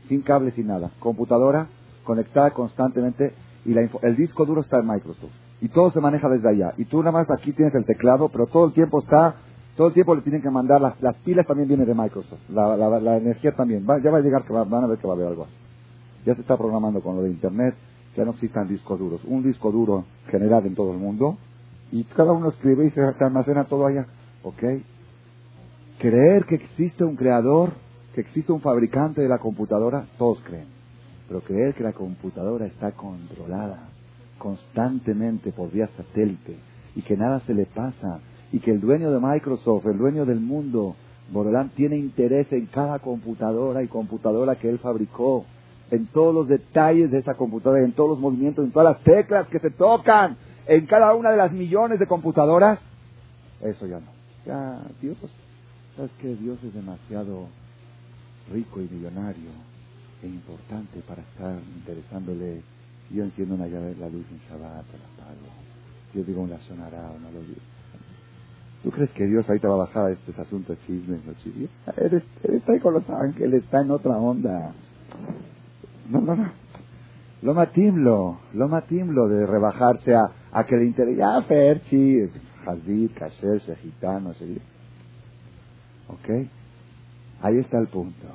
Sin 0.09 0.23
cables 0.23 0.57
y 0.59 0.65
nada. 0.65 0.91
Computadora 0.99 1.69
conectada 2.05 2.51
constantemente 2.53 3.35
y 3.65 3.75
el 3.77 4.17
disco 4.17 4.47
duro 4.47 4.63
está 4.63 4.81
en 4.81 4.87
Microsoft. 4.87 5.33
Y 5.61 5.69
todo 5.69 5.91
se 5.91 6.01
maneja 6.01 6.29
desde 6.29 6.49
allá. 6.49 6.73
Y 6.77 6.85
tú 6.85 6.99
nada 6.99 7.13
más 7.13 7.27
aquí 7.31 7.53
tienes 7.53 7.75
el 7.75 7.85
teclado, 7.85 8.29
pero 8.29 8.47
todo 8.47 8.67
el 8.67 8.73
tiempo 8.73 9.01
está, 9.01 9.35
todo 9.77 9.89
el 9.89 9.95
tiempo 9.95 10.15
le 10.15 10.23
tienen 10.23 10.41
que 10.41 10.51
mandar, 10.51 10.81
las, 10.81 11.01
las 11.03 11.17
pilas 11.17 11.47
también 11.47 11.69
vienen 11.69 11.87
de 11.87 11.95
Microsoft. 11.95 12.41
La, 12.49 12.77
la, 12.77 13.17
energía 13.17 13.53
también. 13.53 13.85
ya 13.87 14.11
va 14.11 14.19
a 14.19 14.21
llegar, 14.21 14.45
que 14.45 14.53
van 14.53 14.85
a 14.85 14.87
ver 14.87 14.99
que 14.99 15.07
va 15.07 15.15
a 15.15 15.17
haber 15.17 15.29
algo 15.29 15.45
así. 15.45 15.68
Ya 16.25 16.35
se 16.35 16.41
está 16.41 16.57
programando 16.57 17.01
con 17.01 17.17
lo 17.17 17.23
de 17.23 17.31
Internet, 17.31 17.75
ya 18.17 18.25
no 18.25 18.33
existan 18.33 18.69
discos 18.69 18.99
duros. 18.99 19.21
Un 19.25 19.43
disco 19.43 19.71
duro 19.71 20.05
generado 20.31 20.67
en 20.67 20.75
todo 20.75 20.93
el 20.93 20.99
mundo 20.99 21.39
y 21.93 22.05
cada 22.05 22.33
uno 22.33 22.51
escribe 22.51 22.87
y 22.87 22.91
se 22.91 23.01
almacena 23.01 23.65
todo 23.65 23.87
allá. 23.87 24.07
¿Ok? 24.43 24.63
Creer 25.99 26.45
que 26.45 26.57
existe 26.57 27.05
un 27.05 27.17
creador, 27.17 27.73
que 28.15 28.21
existe 28.21 28.53
un 28.53 28.61
fabricante 28.61 29.21
de 29.21 29.29
la 29.29 29.39
computadora, 29.39 30.07
todos 30.19 30.39
creen. 30.41 30.67
Pero 31.29 31.41
creer 31.41 31.75
que 31.75 31.83
la 31.83 31.93
computadora 31.93 32.67
está 32.67 32.93
controlada 32.93 33.89
constantemente 34.39 35.53
por 35.53 35.71
vía 35.71 35.89
satélite 35.97 36.57
y 36.95 37.03
que 37.03 37.17
nada 37.17 37.41
se 37.41 37.55
le 37.55 37.67
pasa 37.67 38.21
y 38.53 38.61
que 38.61 38.71
el 38.71 38.81
dueño 38.81 39.11
de 39.11 39.21
Microsoft, 39.21 39.87
el 39.87 39.99
dueño 39.99 40.25
del 40.25 40.41
mundo, 40.41 40.97
Borolán, 41.31 41.71
tiene 41.71 41.97
interés 41.97 42.51
en 42.53 42.67
cada 42.67 42.99
computadora 43.01 43.83
y 43.83 43.89
computadora 43.89 44.57
que 44.57 44.69
él 44.71 44.79
fabricó 44.79 45.45
en 45.91 46.07
todos 46.07 46.35
los 46.35 46.49
detalles 46.49 47.11
de 47.11 47.19
esa 47.19 47.35
computadora, 47.35 47.85
en 47.85 47.93
todos 47.93 48.11
los 48.11 48.19
movimientos, 48.19 48.65
en 48.65 48.73
todas 48.73 48.97
las 48.97 49.05
teclas 49.05 49.49
que 49.49 49.59
se 49.59 49.71
tocan, 49.71 50.37
en 50.67 50.87
cada 50.87 51.15
una 51.15 51.31
de 51.31 51.37
las 51.37 51.53
millones 51.53 51.99
de 51.99 52.07
computadoras, 52.07 52.79
eso 53.63 53.87
ya 53.87 54.01
no. 54.01 54.07
Ya, 54.47 54.81
Dios, 55.01 55.17
sabes 55.97 56.11
que 56.21 56.35
Dios 56.37 56.63
es 56.63 56.75
demasiado 56.75 57.49
rico 58.53 58.81
y 58.81 58.89
millonario 58.89 59.51
e 60.23 60.27
importante 60.27 61.01
para 61.07 61.23
estar 61.23 61.59
interesándole. 61.77 62.63
Yo 63.11 63.25
enciendo 63.25 63.55
una 63.55 63.67
llave 63.67 63.95
la 63.99 64.09
luz 64.09 64.27
en 64.31 64.39
Shabbat, 64.49 64.85
la 64.85 65.25
apago. 65.25 65.49
Yo 66.15 66.23
digo 66.25 66.43
una 66.43 66.59
sonará 66.61 67.11
o 67.11 67.19
no 67.19 67.31
lo 67.31 67.41
digo. 67.41 67.61
¿Tú 68.83 68.91
crees 68.91 69.11
que 69.11 69.27
Dios 69.27 69.49
ahorita 69.49 69.69
va 69.69 69.75
a 69.75 69.79
bajar 69.79 70.07
a 70.07 70.13
estos 70.13 70.39
asuntos 70.39 70.79
chismes? 70.87 71.25
No 71.25 71.33
chismes? 71.35 71.71
Está 72.43 72.73
ahí 72.73 72.81
con 72.81 72.95
los 72.95 73.09
ángeles, 73.11 73.65
está 73.65 73.81
en 73.81 73.91
otra 73.91 74.17
onda. 74.17 74.73
No, 76.09 76.21
no, 76.21 76.35
no. 76.35 76.51
Lo 77.43 77.55
matimlo, 77.55 78.39
lo 78.55 78.69
matimlo 78.69 79.29
de 79.29 79.47
rebajarse 79.47 80.15
a, 80.15 80.31
a 80.51 80.65
que 80.65 80.77
le 80.77 80.87
interese. 80.87 81.19
Ya, 81.19 81.41
Ferchi, 81.43 82.29
Hazid, 82.67 83.11
Kasher, 83.17 83.77
Gitano, 83.77 84.35
sé. 84.35 84.61
¿Ok? 86.09 86.49
Ahí 87.43 87.59
está 87.59 87.79
el 87.79 87.87
punto. 87.89 88.27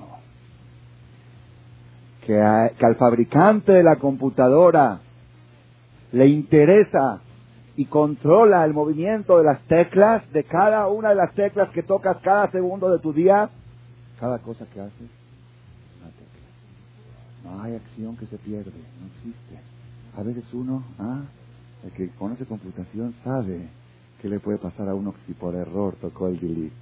Que, 2.21 2.71
que 2.77 2.85
al 2.85 2.95
fabricante 2.95 3.73
de 3.73 3.83
la 3.83 3.97
computadora 3.97 5.01
le 6.13 6.27
interesa 6.27 7.19
y 7.75 7.85
controla 7.85 8.63
el 8.63 8.73
movimiento 8.73 9.39
de 9.39 9.43
las 9.43 9.59
teclas, 9.63 10.31
de 10.31 10.45
cada 10.45 10.87
una 10.87 11.09
de 11.09 11.15
las 11.15 11.33
teclas 11.33 11.69
que 11.69 11.83
tocas 11.83 12.17
cada 12.17 12.49
segundo 12.51 12.89
de 12.89 12.99
tu 12.99 13.11
día, 13.11 13.49
cada 14.19 14.39
cosa 14.39 14.65
que 14.71 14.79
haces 14.79 15.22
no 17.43 17.61
hay 17.61 17.75
acción 17.75 18.15
que 18.17 18.25
se 18.27 18.37
pierde, 18.37 18.71
no 18.71 19.07
existe. 19.07 19.59
A 20.15 20.23
veces 20.23 20.45
uno, 20.53 20.83
ah, 20.99 21.21
el 21.83 21.91
que 21.91 22.09
conoce 22.09 22.45
computación 22.45 23.13
sabe 23.23 23.67
qué 24.21 24.29
le 24.29 24.39
puede 24.39 24.57
pasar 24.57 24.87
a 24.87 24.95
uno 24.95 25.13
si 25.25 25.33
por 25.33 25.55
error 25.55 25.95
tocó 25.99 26.27
el 26.27 26.39
delete. 26.39 26.75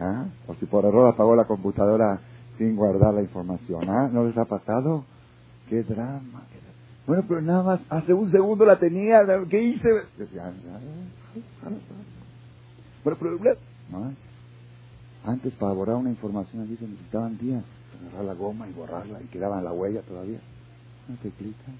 ¿Ah? 0.00 0.26
O 0.46 0.54
si 0.54 0.66
por 0.66 0.84
error 0.84 1.08
apagó 1.08 1.36
la 1.36 1.44
computadora 1.44 2.20
sin 2.58 2.76
guardar 2.76 3.14
la 3.14 3.22
información. 3.22 3.88
¿Ah? 3.88 4.08
¿No 4.12 4.24
les 4.24 4.36
ha 4.36 4.44
pasado? 4.44 5.04
¡Qué 5.68 5.82
drama! 5.82 6.42
Bueno, 7.06 7.24
pero 7.28 7.40
nada 7.40 7.62
más, 7.62 7.80
hace 7.88 8.12
un 8.12 8.30
segundo 8.32 8.64
la 8.64 8.78
tenía, 8.78 9.20
¿qué 9.48 9.62
hice? 9.62 9.88
Bueno, 13.04 13.18
pero, 13.20 13.38
antes 15.24 15.54
para 15.54 15.72
borrar 15.72 15.96
una 15.96 16.10
información 16.10 16.62
allí 16.62 16.76
se 16.76 16.86
necesitaban 16.86 17.38
días 17.38 17.62
agarrar 18.08 18.26
la 18.26 18.34
goma 18.34 18.68
y 18.68 18.72
borrarla 18.72 19.22
y 19.22 19.28
quedaba 19.28 19.62
la 19.62 19.72
huella 19.72 20.02
todavía. 20.04 20.42
No 21.08 21.16
te 21.18 21.32
clicas, 21.32 21.76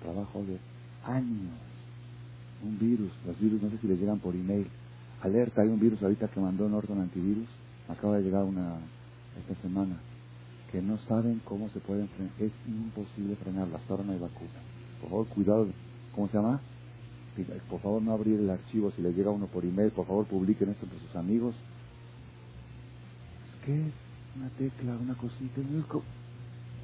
trabajo 0.00 0.44
de 0.44 0.60
años. 1.02 1.60
Un 2.60 2.78
virus, 2.78 3.12
los 3.24 3.38
virus 3.40 3.62
no 3.62 3.70
sé 3.70 3.78
si 3.78 3.88
les 3.88 3.98
llegan 4.00 4.20
por 4.20 4.36
email. 4.36 4.72
Alerta, 5.20 5.62
hay 5.62 5.68
un 5.68 5.80
virus 5.80 6.02
ahorita 6.02 6.28
que 6.28 6.40
mandó 6.40 6.68
Norton 6.68 7.00
Antivirus, 7.00 7.48
acaba 7.88 8.18
de 8.18 8.24
llegar 8.24 8.44
una 8.44 8.90
esta 9.36 9.54
semana, 9.62 10.04
que 10.68 10.82
no 10.82 10.98
saben 10.98 11.40
cómo 11.40 11.70
se 11.70 11.80
pueden 11.80 12.08
frenar. 12.10 12.34
Es 12.38 12.52
imposible 12.66 13.36
frenarla, 13.36 13.78
hasta 13.78 13.94
ahora 13.94 14.04
no 14.04 14.12
hay 14.12 14.18
vacuna. 14.20 14.64
Por 15.00 15.10
favor, 15.10 15.28
cuidado, 15.28 15.70
¿cómo 16.12 16.28
se 16.28 16.36
llama? 16.38 16.64
Por 17.68 17.80
favor, 17.82 18.02
no 18.02 18.12
abrir 18.12 18.40
el 18.40 18.50
archivo 18.50 18.90
si 18.92 19.02
les 19.02 19.16
llega 19.16 19.30
uno 19.30 19.48
por 19.48 19.64
email, 19.64 19.92
por 19.92 20.06
favor, 20.06 20.26
publiquen 20.28 20.70
esto 20.70 20.84
entre 20.86 21.00
sus 21.00 21.16
amigos. 21.16 21.56
¿Qué 23.62 23.88
es? 23.88 23.94
Una 24.36 24.48
tecla, 24.50 24.96
una 25.00 25.14
cosita. 25.14 25.60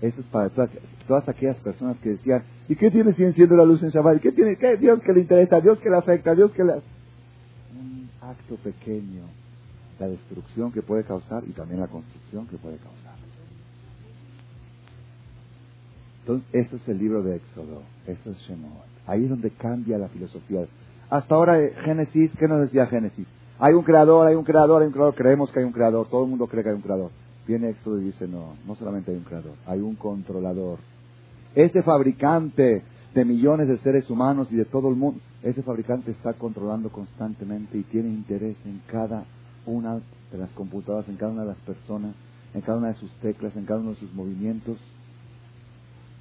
Eso 0.00 0.20
es 0.20 0.26
para 0.26 0.50
todas, 0.50 1.28
aquellas 1.28 1.56
personas 1.56 1.96
que 1.98 2.10
decían, 2.10 2.42
¿y 2.68 2.76
qué 2.76 2.90
tiene 2.90 3.14
si 3.14 3.46
la 3.46 3.64
luz 3.64 3.82
en 3.82 3.90
Shabbat? 3.90 4.16
¿Y 4.16 4.20
qué 4.20 4.32
tiene? 4.32 4.56
Dios 4.76 5.00
que 5.00 5.12
le 5.12 5.20
interesa, 5.20 5.60
Dios 5.60 5.78
que 5.78 5.88
le 5.88 5.96
afecta, 5.96 6.34
Dios 6.34 6.50
que 6.52 6.64
le... 6.64 6.72
Un 6.72 8.10
acto 8.20 8.56
pequeño, 8.56 9.22
la 9.98 10.08
destrucción 10.08 10.72
que 10.72 10.82
puede 10.82 11.04
causar 11.04 11.44
y 11.46 11.52
también 11.52 11.80
la 11.80 11.86
construcción 11.86 12.46
que 12.46 12.58
puede 12.58 12.76
causar. 12.76 13.16
Entonces, 16.20 16.48
esto 16.52 16.76
es 16.76 16.88
el 16.88 16.98
libro 16.98 17.22
de 17.22 17.36
Éxodo, 17.36 17.82
eso 18.06 18.30
es 18.30 18.36
Shemot. 18.38 18.84
Ahí 19.06 19.24
es 19.24 19.30
donde 19.30 19.50
cambia 19.50 19.96
la 19.96 20.08
filosofía. 20.08 20.66
Hasta 21.08 21.34
ahora, 21.34 21.60
eh, 21.60 21.72
Génesis, 21.84 22.32
¿qué 22.36 22.48
nos 22.48 22.60
decía 22.60 22.86
Génesis? 22.86 23.28
Hay 23.58 23.74
un 23.74 23.84
creador, 23.84 24.26
hay 24.26 24.34
un 24.34 24.44
creador, 24.44 24.82
hay 24.82 24.88
un 24.88 24.92
creador, 24.92 25.14
creemos 25.14 25.50
que 25.52 25.60
hay 25.60 25.64
un 25.64 25.72
creador, 25.72 26.08
todo 26.08 26.24
el 26.24 26.30
mundo 26.30 26.48
cree 26.48 26.62
que 26.62 26.70
hay 26.70 26.74
un 26.74 26.82
creador. 26.82 27.10
Viene 27.46 27.70
Éxodo 27.70 28.00
y 28.00 28.06
dice, 28.06 28.26
no, 28.26 28.54
no 28.66 28.74
solamente 28.74 29.12
hay 29.12 29.18
un 29.18 29.24
creador, 29.24 29.54
hay 29.66 29.80
un 29.80 29.94
controlador. 29.94 30.78
Ese 31.54 31.82
fabricante 31.82 32.82
de 33.14 33.24
millones 33.24 33.68
de 33.68 33.78
seres 33.78 34.10
humanos 34.10 34.48
y 34.50 34.56
de 34.56 34.64
todo 34.64 34.88
el 34.88 34.96
mundo, 34.96 35.20
ese 35.42 35.62
fabricante 35.62 36.10
está 36.10 36.34
controlando 36.34 36.90
constantemente 36.90 37.78
y 37.78 37.82
tiene 37.84 38.08
interés 38.08 38.56
en 38.64 38.82
cada 38.88 39.24
una 39.64 40.00
de 40.32 40.38
las 40.38 40.50
computadoras, 40.50 41.08
en 41.08 41.16
cada 41.16 41.32
una 41.32 41.42
de 41.42 41.48
las 41.48 41.58
personas, 41.58 42.14
en 42.52 42.60
cada 42.60 42.78
una 42.78 42.88
de 42.88 42.94
sus 42.94 43.10
teclas, 43.20 43.56
en 43.56 43.64
cada 43.64 43.80
uno 43.80 43.90
de 43.90 43.96
sus 43.96 44.12
movimientos. 44.12 44.78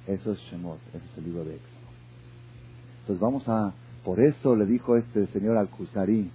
Eso 0.06 0.32
es 0.32 0.38
Shemot, 0.38 0.78
ese 0.94 1.04
es 1.04 1.18
el 1.18 1.24
libro 1.24 1.44
de 1.44 1.56
Éxodo. 1.56 1.70
Entonces 3.00 3.20
vamos 3.20 3.48
a, 3.48 3.74
por 4.04 4.20
eso 4.20 4.54
le 4.54 4.66
dijo 4.66 4.96
este 4.96 5.26
señor 5.28 5.56
Al-Khuzari, 5.56 6.30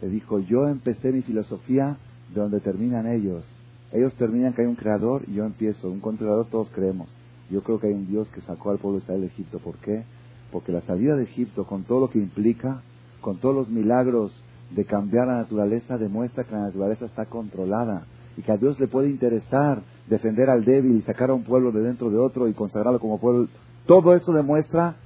le 0.00 0.08
dijo, 0.08 0.40
yo 0.40 0.68
empecé 0.68 1.12
mi 1.12 1.22
filosofía 1.22 1.96
de 2.34 2.40
donde 2.40 2.60
terminan 2.60 3.06
ellos. 3.06 3.44
Ellos 3.92 4.14
terminan 4.14 4.54
que 4.54 4.62
hay 4.62 4.68
un 4.68 4.74
creador 4.74 5.22
y 5.26 5.34
yo 5.34 5.44
empiezo. 5.44 5.90
Un 5.90 6.00
controlador 6.00 6.46
todos 6.46 6.70
creemos. 6.70 7.08
Yo 7.50 7.62
creo 7.62 7.78
que 7.78 7.88
hay 7.88 7.92
un 7.92 8.08
Dios 8.08 8.28
que 8.28 8.40
sacó 8.40 8.70
al 8.70 8.78
pueblo 8.78 8.98
de 8.98 9.04
Israel 9.04 9.20
de 9.20 9.26
Egipto. 9.26 9.58
¿Por 9.58 9.76
qué? 9.76 10.04
Porque 10.50 10.72
la 10.72 10.80
salida 10.82 11.16
de 11.16 11.24
Egipto, 11.24 11.66
con 11.66 11.84
todo 11.84 12.00
lo 12.00 12.10
que 12.10 12.18
implica, 12.18 12.82
con 13.20 13.36
todos 13.38 13.54
los 13.54 13.68
milagros 13.68 14.32
de 14.70 14.86
cambiar 14.86 15.26
la 15.26 15.38
naturaleza, 15.38 15.98
demuestra 15.98 16.44
que 16.44 16.52
la 16.52 16.62
naturaleza 16.62 17.04
está 17.04 17.26
controlada 17.26 18.06
y 18.38 18.42
que 18.42 18.52
a 18.52 18.56
Dios 18.56 18.80
le 18.80 18.88
puede 18.88 19.10
interesar 19.10 19.82
defender 20.08 20.48
al 20.48 20.64
débil 20.64 20.96
y 20.96 21.02
sacar 21.02 21.30
a 21.30 21.34
un 21.34 21.44
pueblo 21.44 21.72
de 21.72 21.80
dentro 21.80 22.08
de 22.08 22.18
otro 22.18 22.48
y 22.48 22.54
consagrarlo 22.54 22.98
como 22.98 23.20
pueblo. 23.20 23.48
Todo 23.86 24.14
eso 24.14 24.32
demuestra 24.32 24.96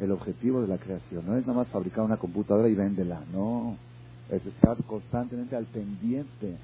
el 0.00 0.10
objetivo 0.10 0.60
de 0.60 0.68
la 0.68 0.78
creación. 0.78 1.24
No 1.26 1.36
es 1.36 1.46
nada 1.46 1.60
más 1.60 1.68
fabricar 1.68 2.04
una 2.04 2.16
computadora 2.16 2.68
y 2.68 2.74
véndela, 2.74 3.20
no. 3.32 3.76
Es 4.30 4.44
estar 4.44 4.76
constantemente 4.84 5.54
al 5.54 5.66
pendiente 5.66 6.56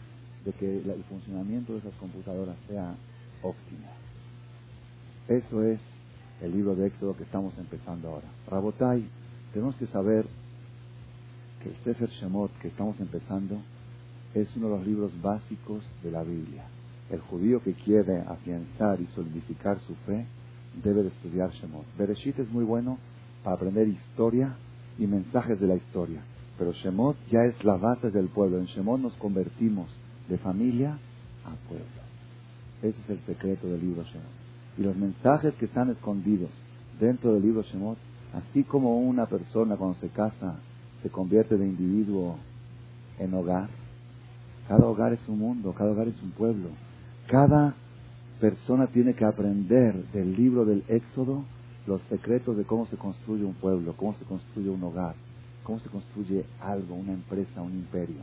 de 0.49 0.55
que 0.55 0.79
el 0.79 1.05
funcionamiento 1.05 1.75
de 1.75 1.81
esas 1.81 1.93
computadoras 1.97 2.57
sea 2.67 2.95
óptimo. 3.43 3.87
Eso 5.29 5.63
es 5.63 5.79
el 6.41 6.53
libro 6.53 6.75
de 6.75 6.87
Éxodo 6.87 7.15
que 7.15 7.25
estamos 7.25 7.53
empezando 7.59 8.09
ahora. 8.09 8.29
Rabotai, 8.49 9.05
tenemos 9.53 9.77
que 9.77 9.87
saber 9.89 10.25
que 11.63 11.69
el 11.69 11.77
Sefer 11.85 12.09
Shemot 12.09 12.51
que 12.61 12.69
estamos 12.69 12.99
empezando 12.99 13.61
es 14.33 14.49
uno 14.57 14.71
de 14.71 14.77
los 14.79 14.87
libros 14.87 15.13
básicos 15.21 15.85
de 16.03 16.13
la 16.13 16.23
Biblia. 16.23 16.65
El 17.11 17.21
judío 17.21 17.63
que 17.63 17.75
quiere 17.75 18.21
afianzar 18.21 19.03
y 19.03 19.07
solidificar 19.09 19.79
su 19.81 19.95
fe 20.07 20.25
debe 20.83 21.03
de 21.03 21.09
estudiar 21.09 21.51
Shemot. 21.51 21.85
Bereshit 21.99 22.39
es 22.39 22.49
muy 22.51 22.65
bueno 22.65 22.99
para 23.45 23.57
aprender 23.57 23.87
historia 23.87 24.57
y 24.99 25.07
mensajes 25.07 25.61
de 25.61 25.67
la 25.67 25.75
historia, 25.75 26.23
pero 26.57 26.73
Shemot 26.73 27.17
ya 27.31 27.45
es 27.45 27.63
la 27.65 27.77
base 27.77 28.11
del 28.11 28.29
pueblo. 28.29 28.59
En 28.59 28.65
Shemot 28.65 28.99
nos 28.99 29.13
convertimos 29.15 29.89
de 30.29 30.39
familia 30.39 30.99
a 31.45 31.69
pueblo. 31.69 31.87
Ese 32.83 33.01
es 33.01 33.11
el 33.11 33.21
secreto 33.27 33.69
del 33.69 33.81
libro 33.81 34.03
Shemot 34.05 34.39
y 34.79 34.83
los 34.83 34.97
mensajes 34.97 35.55
que 35.55 35.65
están 35.65 35.91
escondidos 35.91 36.51
dentro 37.01 37.35
del 37.35 37.43
libro 37.43 37.63
Shemot, 37.63 37.99
así 38.33 38.63
como 38.63 39.01
una 39.01 39.27
persona 39.27 39.77
cuando 39.77 39.99
se 39.99 40.09
casa 40.09 40.57
se 41.03 41.11
convierte 41.11 41.57
de 41.57 41.67
individuo 41.67 42.37
en 43.19 43.35
hogar, 43.35 43.69
cada 44.69 44.87
hogar 44.87 45.13
es 45.13 45.29
un 45.29 45.39
mundo, 45.39 45.75
cada 45.77 45.91
hogar 45.91 46.09
es 46.09 46.23
un 46.23 46.31
pueblo, 46.31 46.69
cada 47.27 47.75
persona 48.41 48.87
tiene 48.87 49.15
que 49.15 49.25
aprender 49.25 50.05
del 50.13 50.37
libro 50.37 50.65
del 50.65 50.85
Éxodo 50.89 51.45
los 51.87 52.01
secretos 52.03 52.57
de 52.57 52.65
cómo 52.65 52.87
se 52.87 52.97
construye 52.97 53.45
un 53.45 53.55
pueblo, 53.55 53.95
cómo 53.97 54.15
se 54.15 54.25
construye 54.25 54.69
un 54.69 54.83
hogar, 54.85 55.15
cómo 55.65 55.81
se 55.81 55.89
construye 55.89 56.45
algo, 56.61 56.95
una 56.95 57.13
empresa, 57.13 57.63
un 57.63 57.73
imperio. 57.73 58.21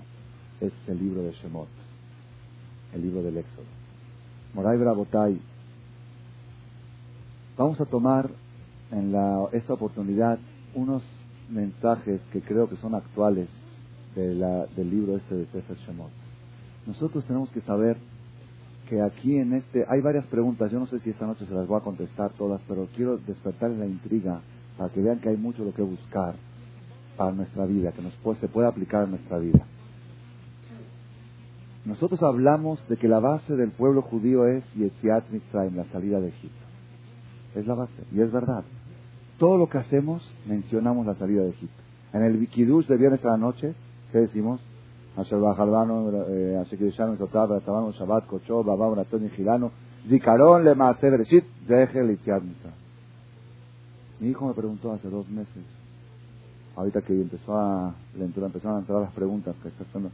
Es 0.62 0.72
el 0.88 1.00
libro 1.00 1.24
de 1.24 1.32
Shemot, 1.32 1.68
el 2.96 3.02
libro 3.02 3.22
del 3.22 3.38
Éxodo. 3.38 3.66
Moray 4.54 4.78
Brabotay 4.78 5.40
Vamos 7.58 7.80
a 7.80 7.86
tomar 7.86 8.30
en 8.92 9.14
la, 9.14 9.48
esta 9.54 9.74
oportunidad 9.74 10.40
unos 10.74 11.04
mensajes 11.50 12.20
que 12.34 12.42
creo 12.42 12.68
que 12.68 12.76
son 12.76 12.96
actuales 12.96 13.48
de 14.14 14.36
la, 14.36 14.66
del 14.76 14.90
libro 14.90 15.16
este 15.16 15.36
de 15.36 15.46
Sefer 15.48 15.78
Shemot. 15.78 16.12
Nosotros 16.86 17.24
tenemos 17.26 17.50
que 17.52 17.62
saber 17.62 17.96
que 18.90 19.02
aquí 19.02 19.38
en 19.38 19.54
este 19.54 19.86
hay 19.88 20.02
varias 20.02 20.26
preguntas. 20.26 20.70
Yo 20.70 20.80
no 20.80 20.88
sé 20.88 21.00
si 21.00 21.12
esta 21.12 21.26
noche 21.26 21.46
se 21.46 21.54
las 21.54 21.66
voy 21.66 21.78
a 21.78 21.84
contestar 21.84 22.32
todas, 22.34 22.60
pero 22.68 22.90
quiero 22.94 23.18
despertar 23.18 23.72
la 23.72 23.86
intriga 23.86 24.42
para 24.78 24.92
que 24.92 25.02
vean 25.02 25.20
que 25.20 25.30
hay 25.30 25.38
mucho 25.38 25.64
lo 25.64 25.74
que 25.74 25.82
buscar 25.82 26.36
para 27.16 27.32
nuestra 27.32 27.66
vida, 27.66 27.94
que 27.94 28.02
nos 28.02 28.14
puede, 28.16 28.40
se 28.42 28.50
puede 28.50 28.68
aplicar 28.68 29.04
a 29.04 29.08
nuestra 29.08 29.38
vida. 29.38 29.66
Nosotros 31.86 32.22
hablamos 32.24 32.86
de 32.90 32.98
que 32.98 33.08
la 33.08 33.20
base 33.20 33.56
del 33.56 33.70
pueblo 33.70 34.02
judío 34.02 34.48
es 34.48 34.64
Yetziat 34.74 35.30
Mitzrayim, 35.30 35.78
la 35.78 35.86
salida 35.86 36.20
de 36.20 36.30
Egipto. 36.30 36.66
Es 37.54 37.68
la 37.68 37.76
base. 37.76 37.94
Y 38.12 38.22
es 38.22 38.32
verdad. 38.32 38.64
Todo 39.38 39.58
lo 39.58 39.70
que 39.70 39.78
hacemos, 39.78 40.24
mencionamos 40.48 41.06
la 41.06 41.14
salida 41.14 41.44
de 41.44 41.50
Egipto. 41.50 41.84
En 42.12 42.24
el 42.24 42.38
Vikidush 42.38 42.88
de 42.88 42.98
viernes 42.98 43.24
a 43.24 43.32
la 43.32 43.38
noche, 43.38 43.76
¿qué 44.12 44.20
decimos? 44.20 44.62
Eh, 45.18 45.22
Shabbat, 47.94 48.26
Kocho, 48.26 48.64
Babam, 48.64 48.96
Ratzon 48.96 49.26
y 49.26 49.30
Gilano, 49.30 49.72
Zikaron, 50.10 50.66
Le 50.66 50.76
Maase, 50.76 51.10
Bereshit, 51.10 51.46
Mi 54.20 54.30
hijo 54.30 54.48
me 54.48 54.54
preguntó 54.54 54.92
hace 54.92 55.10
dos 55.10 55.30
meses, 55.30 55.64
ahorita 56.76 57.02
que 57.02 57.14
empezó 57.14 57.58
a, 57.58 57.96
le 58.18 58.26
empezaron 58.26 58.78
a 58.78 58.80
entrar 58.80 59.02
las 59.02 59.14
preguntas 59.14 59.56
que 59.62 59.70
está 59.70 59.84
haciendo, 59.84 60.10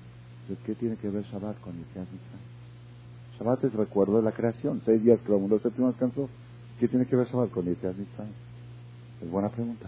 ¿qué 0.65 0.75
tiene 0.75 0.95
que 0.97 1.09
ver 1.09 1.23
Shabbat 1.23 1.59
con 1.61 1.75
Litziad 1.75 2.05
Shabbat 3.37 3.63
es 3.63 3.73
recuerdo 3.73 4.17
de 4.17 4.23
la 4.23 4.31
creación, 4.31 4.81
seis 4.85 5.03
días 5.03 5.19
que 5.21 5.33
el 5.33 5.39
mundo 5.39 5.59
séptimo 5.59 5.87
descansó. 5.87 6.29
¿Qué 6.79 6.87
tiene 6.87 7.05
que 7.05 7.15
ver 7.15 7.27
Shabbat 7.27 7.51
con 7.51 7.65
Yetziat 7.65 7.95
Es 9.21 9.31
buena 9.31 9.49
pregunta. 9.49 9.87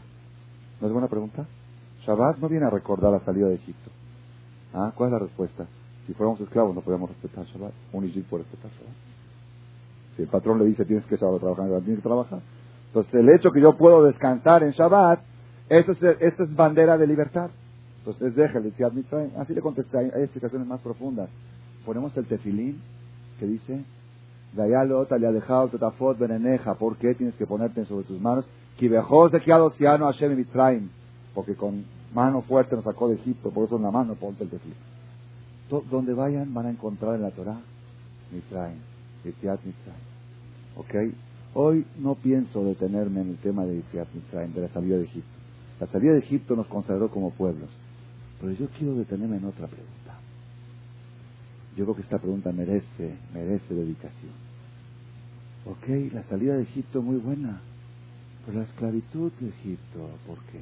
¿No 0.81 0.87
es 0.87 0.93
buena 0.93 1.07
pregunta? 1.07 1.45
Shabbat 2.05 2.37
no 2.37 2.49
viene 2.49 2.65
a 2.65 2.69
recordar 2.69 3.11
la 3.11 3.19
salida 3.19 3.47
de 3.47 3.55
Egipto. 3.55 3.91
¿Ah? 4.73 4.91
¿Cuál 4.95 5.09
es 5.09 5.13
la 5.13 5.19
respuesta? 5.19 5.67
Si 6.07 6.13
fuéramos 6.13 6.41
esclavos 6.41 6.75
no 6.75 6.81
podríamos 6.81 7.09
respetar 7.09 7.45
Shabbat. 7.45 7.73
Un 7.93 8.05
Ishit 8.05 8.25
puede 8.25 8.43
respetar 8.43 8.71
Shabbat. 8.71 8.95
Si 10.15 10.21
el 10.23 10.27
patrón 10.27 10.59
le 10.59 10.65
dice 10.65 10.85
tienes 10.85 11.05
que 11.05 11.17
Shabbat 11.17 11.39
trabajar, 11.39 11.67
tienes 11.81 11.97
que 11.97 12.01
trabajar. 12.01 12.39
Entonces 12.87 13.13
el 13.13 13.29
hecho 13.29 13.51
que 13.51 13.61
yo 13.61 13.77
puedo 13.77 14.03
descansar 14.03 14.63
en 14.63 14.71
Shabbat, 14.71 15.19
eso 15.69 15.91
es, 15.91 16.03
eso 16.03 16.43
es 16.43 16.55
bandera 16.55 16.97
de 16.97 17.07
libertad. 17.07 17.49
Entonces 18.05 18.35
déjale, 18.35 18.73
Así 19.37 19.53
le 19.53 19.61
contesté, 19.61 19.97
hay 19.97 20.23
explicaciones 20.23 20.67
más 20.67 20.81
profundas. 20.81 21.29
Ponemos 21.85 22.15
el 22.17 22.25
tefilín 22.25 22.81
que 23.39 23.47
dice 23.47 23.83
le 24.55 25.27
ha 25.27 25.31
dejado 25.31 25.69
Tetafot 25.69 26.17
Beneneja. 26.17 26.75
¿Por 26.75 26.97
qué 26.97 27.15
tienes 27.15 27.35
que 27.35 27.47
ponerte 27.47 27.85
sobre 27.85 28.05
tus 28.05 28.19
manos? 28.21 28.45
de 28.79 29.39
Hashem 29.39 30.35
Mitzrayim. 30.35 30.89
Porque 31.33 31.55
con 31.55 31.85
mano 32.13 32.41
fuerte 32.41 32.75
nos 32.75 32.83
sacó 32.83 33.07
de 33.07 33.15
Egipto, 33.15 33.49
por 33.49 33.65
eso 33.65 33.77
en 33.77 33.83
la 33.83 33.91
mano 33.91 34.15
ponte 34.15 34.43
el 34.43 34.49
tefilín. 34.49 34.77
Donde 35.89 36.13
vayan 36.13 36.53
van 36.53 36.67
a 36.67 36.69
encontrar 36.69 37.15
en 37.15 37.23
la 37.23 37.31
Torah 37.31 37.59
Mitzrayim, 38.31 38.77
Yitziat 39.23 39.59
Mitzrayim. 39.63 40.03
¿Ok? 40.75 41.15
Hoy 41.55 41.85
no 41.99 42.15
pienso 42.15 42.63
detenerme 42.63 43.21
en 43.21 43.29
el 43.29 43.37
tema 43.37 43.65
de 43.65 43.75
Yitziat 43.77 44.07
Mitzrayim, 44.13 44.53
de 44.53 44.61
la 44.61 44.67
salida 44.69 44.97
de 44.97 45.05
Egipto. 45.05 45.29
La 45.79 45.87
salida 45.87 46.13
de 46.13 46.19
Egipto 46.19 46.55
nos 46.55 46.67
consagró 46.67 47.09
como 47.09 47.31
pueblos. 47.31 47.69
Pero 48.43 48.55
yo 48.55 48.67
quiero 48.77 48.95
detenerme 48.95 49.37
en 49.37 49.45
otra 49.45 49.67
pregunta. 49.67 50.19
Yo 51.77 51.85
creo 51.85 51.95
que 51.95 52.01
esta 52.01 52.17
pregunta 52.17 52.51
merece, 52.51 53.15
merece 53.33 53.73
dedicación. 53.73 54.33
Ok, 55.65 56.11
la 56.13 56.23
salida 56.23 56.57
de 56.57 56.63
Egipto 56.63 57.01
muy 57.01 57.15
buena, 57.15 57.61
pero 58.45 58.57
la 58.57 58.65
esclavitud 58.65 59.31
de 59.39 59.47
Egipto, 59.47 60.09
¿por 60.27 60.39
qué? 60.51 60.59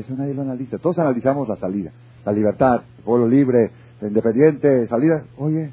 Eso 0.00 0.16
nadie 0.16 0.32
lo 0.32 0.40
analiza. 0.40 0.78
Todos 0.78 0.98
analizamos 1.00 1.46
la 1.50 1.56
salida, 1.56 1.92
la 2.24 2.32
libertad, 2.32 2.82
el 2.96 3.04
pueblo 3.04 3.28
libre, 3.28 3.70
el 4.00 4.08
independiente, 4.08 4.88
salida. 4.88 5.26
Oye, 5.36 5.70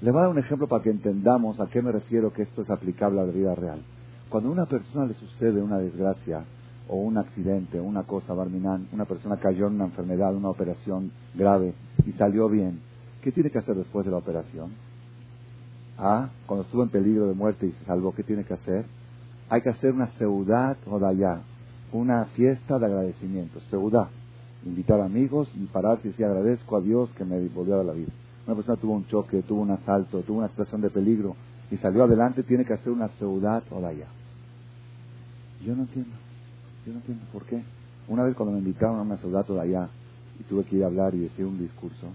le 0.00 0.10
voy 0.12 0.20
a 0.20 0.22
dar 0.22 0.30
un 0.30 0.38
ejemplo 0.38 0.68
para 0.68 0.80
que 0.80 0.90
entendamos 0.90 1.58
a 1.58 1.66
qué 1.66 1.82
me 1.82 1.90
refiero 1.90 2.32
que 2.32 2.42
esto 2.42 2.62
es 2.62 2.70
aplicable 2.70 3.20
a 3.20 3.24
la 3.24 3.32
vida 3.32 3.52
real. 3.56 3.82
Cuando 4.28 4.50
a 4.50 4.52
una 4.52 4.66
persona 4.66 5.06
le 5.06 5.14
sucede 5.14 5.60
una 5.60 5.78
desgracia, 5.78 6.44
o 6.88 6.96
un 6.96 7.18
accidente, 7.18 7.80
una 7.80 8.04
cosa, 8.04 8.34
Barminan, 8.34 8.88
una 8.92 9.04
persona 9.04 9.36
cayó 9.36 9.66
en 9.66 9.74
una 9.74 9.86
enfermedad, 9.86 10.34
una 10.34 10.50
operación 10.50 11.10
grave 11.34 11.74
y 12.06 12.12
salió 12.12 12.48
bien, 12.48 12.80
¿qué 13.22 13.32
tiene 13.32 13.50
que 13.50 13.58
hacer 13.58 13.74
después 13.74 14.04
de 14.04 14.12
la 14.12 14.18
operación? 14.18 14.70
Ah, 15.98 16.28
cuando 16.46 16.64
estuvo 16.64 16.82
en 16.82 16.90
peligro 16.90 17.26
de 17.26 17.34
muerte 17.34 17.66
y 17.66 17.72
se 17.72 17.84
salvó, 17.86 18.14
¿qué 18.14 18.22
tiene 18.22 18.44
que 18.44 18.54
hacer? 18.54 18.84
Hay 19.48 19.62
que 19.62 19.70
hacer 19.70 19.92
una 19.92 20.08
seudad 20.18 20.76
o 20.86 20.98
dayá, 20.98 21.40
una 21.92 22.26
fiesta 22.36 22.78
de 22.78 22.86
agradecimiento, 22.86 23.60
seudá. 23.70 24.08
Invitar 24.64 25.00
amigos 25.00 25.48
y 25.54 25.64
pararse 25.66 26.08
y 26.08 26.10
decir 26.10 26.26
agradezco 26.26 26.76
a 26.76 26.80
Dios 26.80 27.08
que 27.16 27.24
me 27.24 27.40
volvió 27.48 27.80
a 27.80 27.84
la 27.84 27.92
vida. 27.92 28.10
Una 28.46 28.56
persona 28.56 28.76
tuvo 28.76 28.94
un 28.94 29.06
choque, 29.06 29.42
tuvo 29.42 29.62
un 29.62 29.70
asalto, 29.70 30.20
tuvo 30.20 30.38
una 30.38 30.48
situación 30.48 30.80
de 30.80 30.90
peligro 30.90 31.36
y 31.70 31.76
salió 31.78 32.04
adelante, 32.04 32.42
tiene 32.42 32.64
que 32.64 32.74
hacer 32.74 32.92
una 32.92 33.08
seudad 33.18 33.62
o 33.70 33.80
dayá. 33.80 34.06
Yo 35.64 35.74
no 35.74 35.82
entiendo. 35.82 36.25
Yo 36.86 36.92
no 36.92 36.98
entiendo 37.00 37.24
por 37.32 37.44
qué. 37.46 37.62
Una 38.08 38.22
vez 38.22 38.36
cuando 38.36 38.52
me 38.52 38.60
invitaron 38.60 39.00
a 39.00 39.02
una 39.02 39.16
soldado 39.18 39.54
de 39.54 39.62
allá 39.62 39.88
y 40.38 40.44
tuve 40.44 40.64
que 40.64 40.76
ir 40.76 40.84
a 40.84 40.86
hablar 40.86 41.14
y 41.14 41.18
decir 41.18 41.44
un 41.44 41.58
discurso, 41.58 42.08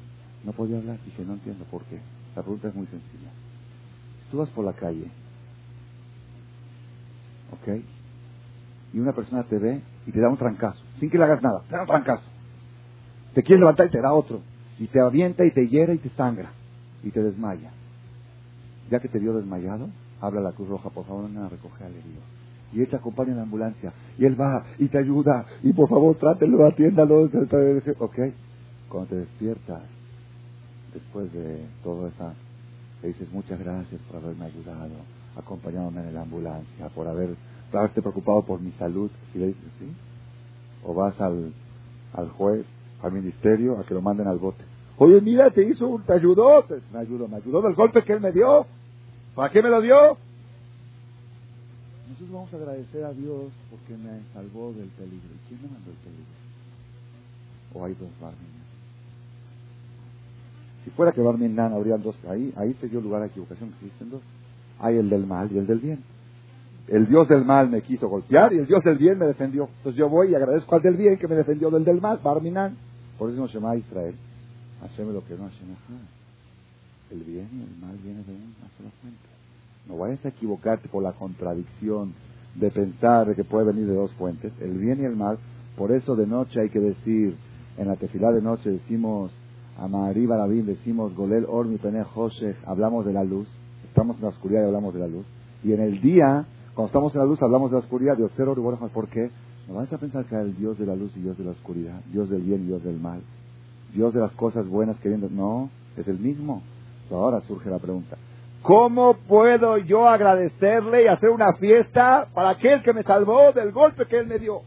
no 0.44 0.54
podía 0.54 0.78
hablar. 0.78 0.98
Dije, 1.04 1.24
no 1.26 1.34
entiendo 1.34 1.66
por 1.66 1.84
qué. 1.84 2.00
La 2.36 2.42
pregunta 2.42 2.70
es 2.70 2.76
muy 2.76 2.88
sencilla. 2.88 3.30
Si 4.24 4.32
tú 4.32 4.38
vas 4.38 4.50
por 4.50 4.64
la 4.64 4.74
calle 4.74 5.12
¿Ok? 7.52 7.84
Y 8.94 9.00
una 9.00 9.14
persona 9.14 9.44
te 9.44 9.58
ve 9.58 9.82
y 10.06 10.12
te 10.12 10.20
da 10.20 10.30
un 10.30 10.38
trancazo, 10.38 10.82
sin 11.00 11.10
que 11.10 11.18
le 11.18 11.26
hagas 11.26 11.42
nada, 11.42 11.62
te 11.68 11.76
da 11.76 11.82
un 11.82 11.88
trancazo. 11.88 12.24
Te 13.34 13.44
quieres 13.44 13.60
levantar 13.60 13.88
y 13.88 13.92
te 13.92 14.02
da 14.02 14.14
otro. 14.14 14.42
Y 14.80 14.88
te 14.88 15.00
avienta 15.00 15.46
y 15.46 15.52
te 15.52 15.68
hiera 15.68 15.94
y 15.94 15.98
te 15.98 16.10
sangra. 16.10 16.52
Y 17.04 17.12
te 17.12 17.22
desmaya. 17.22 17.72
Ya 18.90 19.00
que 19.00 19.08
te 19.08 19.20
dio 19.20 19.34
desmayado, 19.34 19.90
habla 20.20 20.42
a 20.42 20.44
la 20.44 20.52
Cruz 20.52 20.70
Roja, 20.70 20.90
por 20.90 21.06
favor, 21.06 21.30
no 21.30 21.46
a 21.46 21.50
recoger 21.50 21.88
al 21.88 21.94
herido. 21.94 22.22
Y 22.74 22.82
él 22.82 22.88
te 22.88 22.96
acompaña 22.96 23.32
en 23.32 23.38
la 23.38 23.44
ambulancia. 23.44 23.94
Y 24.18 24.26
él 24.26 24.40
va 24.40 24.66
y 24.80 24.88
te 24.88 24.98
ayuda. 24.98 25.46
Y 25.64 25.74
por 25.74 25.90
favor, 25.90 26.16
trátelo, 26.16 26.66
atiéndalo. 26.66 27.30
Ok. 28.00 28.20
Cuando 28.90 29.10
te 29.10 29.16
despiertas, 29.18 29.82
después 30.94 31.32
de 31.34 31.66
todo 31.84 32.08
eso, 32.08 32.34
le 33.02 33.10
dices 33.10 33.32
muchas 33.32 33.60
gracias 33.60 34.02
por 34.02 34.18
haberme 34.18 34.46
ayudado, 34.46 34.90
acompañándome 35.36 36.02
en 36.02 36.14
la 36.14 36.22
ambulancia, 36.22 36.90
por 36.94 37.08
haber 37.08 37.30
por 37.72 37.80
haberte 37.80 38.02
preocupado 38.02 38.42
por 38.42 38.60
mi 38.60 38.72
salud. 38.74 39.10
Si 39.32 39.40
le 39.40 39.48
dices 39.48 39.72
sí, 39.80 39.88
o 40.84 40.94
vas 40.94 41.20
al, 41.22 41.54
al 42.14 42.30
juez, 42.30 42.66
al 43.02 43.12
ministerio, 43.14 43.80
a 43.80 43.86
que 43.86 43.94
lo 43.94 44.02
manden 44.02 44.28
al 44.28 44.38
bote. 44.38 44.64
Oye, 44.98 45.22
mira, 45.22 45.50
te 45.50 45.64
hizo 45.64 45.88
un, 45.88 46.04
te 46.04 46.14
ayudó, 46.14 46.66
me 46.92 47.00
ayudó, 47.00 47.28
me 47.28 47.38
ayudó 47.38 47.62
del 47.62 47.74
golpe 47.74 48.04
que 48.04 48.14
él 48.14 48.22
me 48.22 48.32
dio. 48.32 48.66
¿Para 49.34 49.52
qué 49.52 49.64
me 49.64 49.70
lo 49.70 49.82
dio? 49.82 50.18
Nosotros 52.22 52.40
vamos 52.40 52.54
a 52.54 52.58
agradecer 52.58 53.04
a 53.04 53.14
Dios 53.14 53.52
porque 53.72 53.98
me 53.98 54.22
salvó 54.32 54.72
del 54.74 54.90
peligro. 54.90 55.30
¿Y 55.34 55.48
quién 55.48 55.62
me 55.64 55.70
mandó 55.70 55.90
el 55.90 55.98
peligro? 55.98 56.34
¿O 57.74 57.84
hay 57.84 57.94
dos 57.94 58.10
Barminan? 58.22 58.62
Si 60.84 60.92
fuera 60.92 61.14
que 61.14 61.22
Barminan 61.22 61.74
habrían 61.74 62.04
dos, 62.04 62.16
ahí, 62.30 62.54
ahí 62.58 62.76
se 62.80 62.90
dio 62.90 63.02
lugar 63.02 63.24
a 63.24 63.26
equivocación, 63.26 63.74
existen 63.74 64.12
dos. 64.12 64.22
Hay 64.80 64.98
el 64.98 65.10
del 65.10 65.26
mal 65.26 65.52
y 65.52 65.58
el 65.58 65.66
del 65.66 65.80
bien. 65.80 66.04
El 66.88 67.08
Dios 67.08 67.28
del 67.28 67.44
mal 67.44 67.72
me 67.72 67.82
quiso 67.82 68.08
golpear 68.08 68.54
y 68.54 68.60
el 68.60 68.68
Dios 68.68 68.84
del 68.84 69.00
bien 69.00 69.18
me 69.18 69.26
defendió. 69.26 69.70
Entonces 69.78 69.98
yo 69.98 70.08
voy 70.08 70.30
y 70.30 70.36
agradezco 70.36 70.76
al 70.76 70.84
del 70.84 70.98
bien 70.98 71.18
que 71.18 71.28
me 71.28 71.34
defendió 71.34 71.72
del 71.72 71.84
del 71.84 72.02
mal, 72.02 72.20
Barminan. 72.24 72.78
Por 73.18 73.32
eso 73.32 73.40
nos 73.40 73.52
llama 73.52 73.76
Israel. 73.76 74.14
Haceme 74.84 75.12
lo 75.12 75.26
que 75.26 75.36
no 75.36 75.46
hace 75.46 75.58
El 77.10 77.24
bien 77.24 77.50
y 77.52 77.64
el 77.64 77.82
mal 77.82 77.98
viene 77.98 78.24
de 78.24 78.32
una 78.32 78.70
sola 78.78 78.92
fuente. 79.02 79.32
No 79.88 79.98
vayas 79.98 80.24
a 80.26 80.30
equivocarte 80.30 80.88
por 80.88 81.04
la 81.04 81.14
contradicción 81.14 82.14
de 82.56 82.70
pensar 82.72 83.36
que 83.36 83.44
puede 83.44 83.66
venir 83.66 83.88
de 83.88 83.96
dos 83.96 84.12
fuentes, 84.14 84.52
el 84.60 84.78
bien 84.78 85.02
y 85.02 85.06
el 85.06 85.16
mal. 85.16 85.38
Por 85.78 85.92
eso 85.92 86.16
de 86.16 86.28
noche 86.28 86.62
hay 86.62 86.70
que 86.70 86.80
decir, 86.80 87.36
en 87.78 87.88
la 87.88 87.96
tefilá 87.96 88.32
de 88.32 88.42
noche 88.42 88.70
decimos, 88.70 89.32
Amari 89.78 90.26
Barabim, 90.26 90.66
decimos 90.66 91.16
Golel 91.16 91.46
Ormi 91.48 91.78
Pene 91.78 92.04
hablamos 92.66 93.06
de 93.06 93.14
la 93.14 93.24
luz, 93.24 93.48
estamos 93.88 94.18
en 94.18 94.24
la 94.24 94.30
oscuridad 94.30 94.62
y 94.62 94.66
hablamos 94.66 94.94
de 94.94 95.00
la 95.00 95.08
luz. 95.08 95.26
Y 95.64 95.74
en 95.74 95.82
el 95.82 96.02
día, 96.02 96.46
cuando 96.76 96.88
estamos 96.88 97.14
en 97.14 97.22
la 97.22 97.26
luz, 97.26 97.42
hablamos 97.42 97.72
de 97.72 97.78
la 97.78 97.84
oscuridad, 97.84 98.18
de 98.18 98.26
Oxero 98.26 98.56
¿por 98.94 99.08
qué? 99.08 99.32
No 99.68 99.76
vayas 99.76 99.94
a 99.94 99.98
pensar 99.98 100.26
que 100.26 100.36
hay 100.36 100.46
el 100.46 100.58
Dios 100.58 100.78
de 100.78 100.86
la 100.86 100.96
luz 100.96 101.12
y 101.16 101.22
Dios 101.22 101.38
de 101.38 101.46
la 101.46 101.52
oscuridad, 101.52 102.02
Dios 102.12 102.30
del 102.30 102.42
bien 102.42 102.64
y 102.64 102.68
Dios 102.68 102.84
del 102.84 103.00
mal, 103.00 103.22
Dios 103.94 104.14
de 104.14 104.20
las 104.20 104.32
cosas 104.34 104.68
buenas 104.68 104.98
queriendo. 105.00 105.30
No, 105.30 105.70
es 105.96 106.08
el 106.08 106.20
mismo. 106.20 106.62
ahora 107.10 107.42
surge 107.42 107.70
la 107.70 107.80
pregunta. 107.80 108.18
¿Cómo 108.62 109.16
puedo 109.28 109.78
yo 109.78 110.07
agradecerle 110.07 111.05
y 111.05 111.07
hacer 111.07 111.30
una 111.30 111.53
fiesta 111.53 112.28
para 112.34 112.51
aquel 112.51 112.84
que 112.84 112.93
me 112.93 113.01
salvó 113.01 113.51
del 113.51 113.72
golpe 113.72 114.05
que 114.05 114.20
él 114.20 114.28
me 114.28 114.38
dio? 114.38 114.62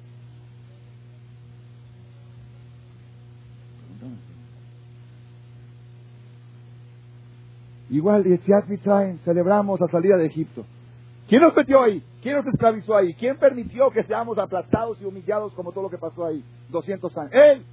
Igual, 7.90 8.24
Yetziat 8.24 8.66
Mitzrayim, 8.66 9.18
celebramos 9.18 9.78
la 9.78 9.86
salida 9.86 10.16
de 10.16 10.26
Egipto. 10.26 10.64
¿Quién 11.28 11.42
nos 11.42 11.54
metió 11.54 11.80
ahí? 11.80 12.02
¿Quién 12.22 12.36
nos 12.36 12.46
esclavizó 12.46 12.96
ahí? 12.96 13.14
¿Quién 13.14 13.36
permitió 13.36 13.90
que 13.90 14.02
seamos 14.02 14.36
aplastados 14.38 15.00
y 15.00 15.04
humillados 15.04 15.52
como 15.52 15.70
todo 15.70 15.84
lo 15.84 15.90
que 15.90 15.98
pasó 15.98 16.26
ahí? 16.26 16.42
200 16.70 17.16
años. 17.16 17.32
¡Él! 17.32 17.64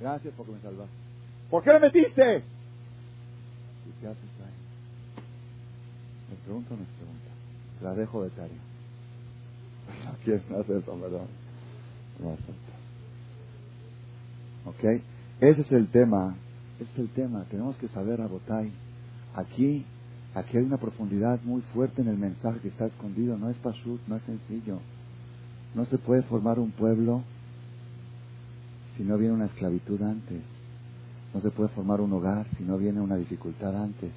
Gracias 0.00 0.34
porque 0.36 0.52
me 0.52 0.60
salvaste. 0.60 0.94
¿Por 1.48 1.62
qué 1.62 1.72
me 1.74 1.80
metiste? 1.80 2.42
¿Me 4.02 4.29
pregunta 6.44 6.74
o 6.74 6.76
no 6.76 6.82
me 6.82 6.88
pregunta? 6.96 7.30
La 7.82 7.94
dejo 7.94 8.22
de 8.24 8.30
tarea. 8.30 8.60
No 10.04 10.16
quieren 10.24 10.60
hacer 10.60 10.76
eso, 10.76 10.98
¿verdad? 10.98 11.26
No 12.20 12.36
¿Ok? 14.66 15.02
Ese 15.40 15.62
es 15.62 15.72
el 15.72 15.88
tema. 15.88 16.36
Ese 16.78 16.90
es 16.92 16.98
el 16.98 17.08
tema. 17.10 17.44
Tenemos 17.50 17.76
que 17.76 17.88
saber, 17.88 18.20
Abotay. 18.20 18.72
Aquí, 19.34 19.84
aquí 20.34 20.58
hay 20.58 20.64
una 20.64 20.76
profundidad 20.76 21.40
muy 21.42 21.62
fuerte 21.74 22.02
en 22.02 22.08
el 22.08 22.18
mensaje 22.18 22.60
que 22.60 22.68
está 22.68 22.86
escondido. 22.86 23.36
No 23.38 23.50
es 23.50 23.56
pashut, 23.58 24.00
no 24.06 24.16
es 24.16 24.22
sencillo. 24.24 24.80
No 25.74 25.84
se 25.86 25.98
puede 25.98 26.22
formar 26.22 26.58
un 26.58 26.72
pueblo 26.72 27.22
si 28.96 29.04
no 29.04 29.16
viene 29.16 29.34
una 29.34 29.46
esclavitud 29.46 30.02
antes. 30.02 30.42
No 31.32 31.40
se 31.40 31.50
puede 31.50 31.70
formar 31.70 32.00
un 32.00 32.12
hogar 32.12 32.46
si 32.58 32.64
no 32.64 32.76
viene 32.76 33.00
una 33.00 33.16
dificultad 33.16 33.74
antes. 33.82 34.10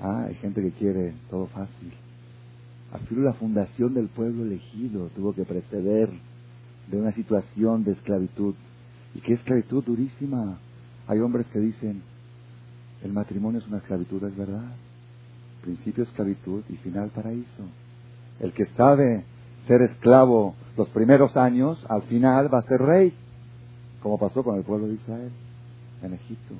Ah, 0.00 0.26
hay 0.28 0.34
gente 0.36 0.62
que 0.62 0.70
quiere 0.72 1.14
todo 1.30 1.46
fácil. 1.46 1.92
Afirmo 2.92 3.24
la 3.24 3.32
fundación 3.34 3.94
del 3.94 4.08
pueblo 4.08 4.44
elegido 4.44 5.10
tuvo 5.14 5.34
que 5.34 5.44
preceder 5.44 6.10
de 6.90 7.00
una 7.00 7.12
situación 7.12 7.84
de 7.84 7.92
esclavitud. 7.92 8.54
¿Y 9.14 9.20
qué 9.20 9.34
esclavitud 9.34 9.84
durísima? 9.84 10.58
Hay 11.06 11.18
hombres 11.18 11.46
que 11.52 11.58
dicen, 11.58 12.02
el 13.02 13.12
matrimonio 13.12 13.60
es 13.60 13.66
una 13.66 13.78
esclavitud, 13.78 14.22
es 14.24 14.36
verdad. 14.36 14.72
Principio 15.62 16.04
esclavitud 16.04 16.62
y 16.68 16.76
final 16.76 17.10
paraíso. 17.10 17.64
El 18.40 18.52
que 18.52 18.66
sabe 18.76 19.24
ser 19.66 19.82
esclavo 19.82 20.54
los 20.76 20.88
primeros 20.90 21.36
años, 21.36 21.84
al 21.88 22.02
final 22.02 22.52
va 22.52 22.60
a 22.60 22.68
ser 22.68 22.80
rey, 22.80 23.12
como 24.02 24.18
pasó 24.18 24.42
con 24.42 24.56
el 24.56 24.62
pueblo 24.62 24.86
de 24.86 24.94
Israel 24.94 25.30
en 26.02 26.14
Egipto. 26.14 26.54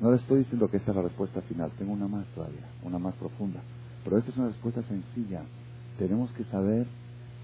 No 0.00 0.10
le 0.10 0.16
estoy 0.16 0.40
diciendo 0.40 0.68
que 0.68 0.78
esta 0.78 0.90
es 0.90 0.96
la 0.96 1.02
respuesta 1.02 1.40
final, 1.42 1.70
tengo 1.78 1.92
una 1.92 2.08
más 2.08 2.26
todavía, 2.34 2.66
una 2.82 2.98
más 2.98 3.14
profunda. 3.14 3.60
Pero 4.02 4.18
esta 4.18 4.30
es 4.30 4.36
una 4.36 4.48
respuesta 4.48 4.82
sencilla. 4.82 5.42
Tenemos 5.98 6.30
que 6.32 6.44
saber 6.44 6.86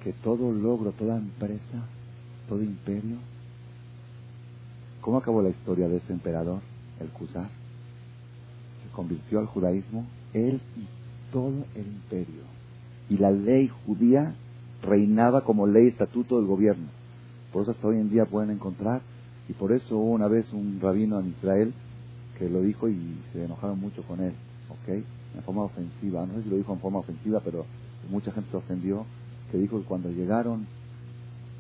que 0.03 0.13
todo 0.13 0.53
logro, 0.53 0.93
toda 0.93 1.17
empresa, 1.17 1.85
todo 2.49 2.63
imperio, 2.63 3.17
¿cómo 5.01 5.19
acabó 5.19 5.43
la 5.43 5.51
historia 5.51 5.89
de 5.89 5.99
este 5.99 6.13
emperador, 6.13 6.61
el 7.01 7.09
Cusar? 7.09 7.49
Se 8.83 8.91
convirtió 8.95 9.39
al 9.39 9.47
judaísmo, 9.47 10.05
él 10.33 10.61
y 10.77 10.87
todo 11.33 11.65
el 11.75 11.87
imperio. 11.87 12.43
Y 13.09 13.19
la 13.19 13.31
ley 13.31 13.71
judía 13.87 14.35
reinaba 14.83 15.45
como 15.45 15.67
ley 15.67 15.89
estatuto 15.89 16.39
del 16.39 16.47
gobierno. 16.47 16.89
Por 17.53 17.63
eso 17.63 17.73
hasta 17.73 17.87
hoy 17.87 17.97
en 17.97 18.11
día 18.11 18.27
pueden 18.27 18.51
encontrar, 18.51 19.03
y 19.49 19.53
por 19.53 19.73
eso 19.73 19.97
una 19.97 20.29
vez 20.29 20.53
un 20.53 20.79
rabino 20.81 21.21
en 21.21 21.29
Israel 21.29 21.75
que 22.41 22.49
lo 22.49 22.63
dijo 22.63 22.89
y 22.89 23.21
se 23.35 23.45
enojaron 23.45 23.79
mucho 23.79 24.03
con 24.05 24.19
él, 24.21 24.33
¿ok? 24.71 25.05
En 25.37 25.43
forma 25.45 25.65
ofensiva, 25.65 26.25
no 26.25 26.35
sé 26.35 26.45
si 26.45 26.49
lo 26.49 26.57
dijo 26.57 26.73
en 26.73 26.81
forma 26.81 27.01
ofensiva, 27.01 27.41
pero 27.45 27.67
mucha 28.09 28.33
gente 28.33 28.51
se 28.51 28.57
ofendió, 28.57 29.05
que 29.53 29.59
dijo 29.59 29.79
que 29.79 29.85
cuando 29.85 30.09
llegaron 30.09 30.67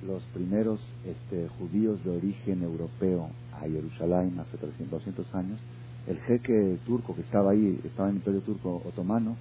los 0.06 0.22
primeros 0.32 0.80
este, 1.04 1.48
judíos 1.58 2.02
de 2.02 2.16
origen 2.16 2.62
europeo 2.62 3.28
a 3.52 3.60
Jerusalén 3.60 4.38
hace 4.40 4.56
300, 4.56 4.90
200 4.90 5.34
años, 5.34 5.60
el 6.06 6.18
jeque 6.20 6.78
turco 6.86 7.14
que 7.14 7.20
estaba 7.20 7.50
ahí, 7.50 7.78
estaba 7.84 8.08
en 8.08 8.14
el 8.14 8.20
imperio 8.20 8.40
turco 8.40 8.80
otomano, 8.86 9.36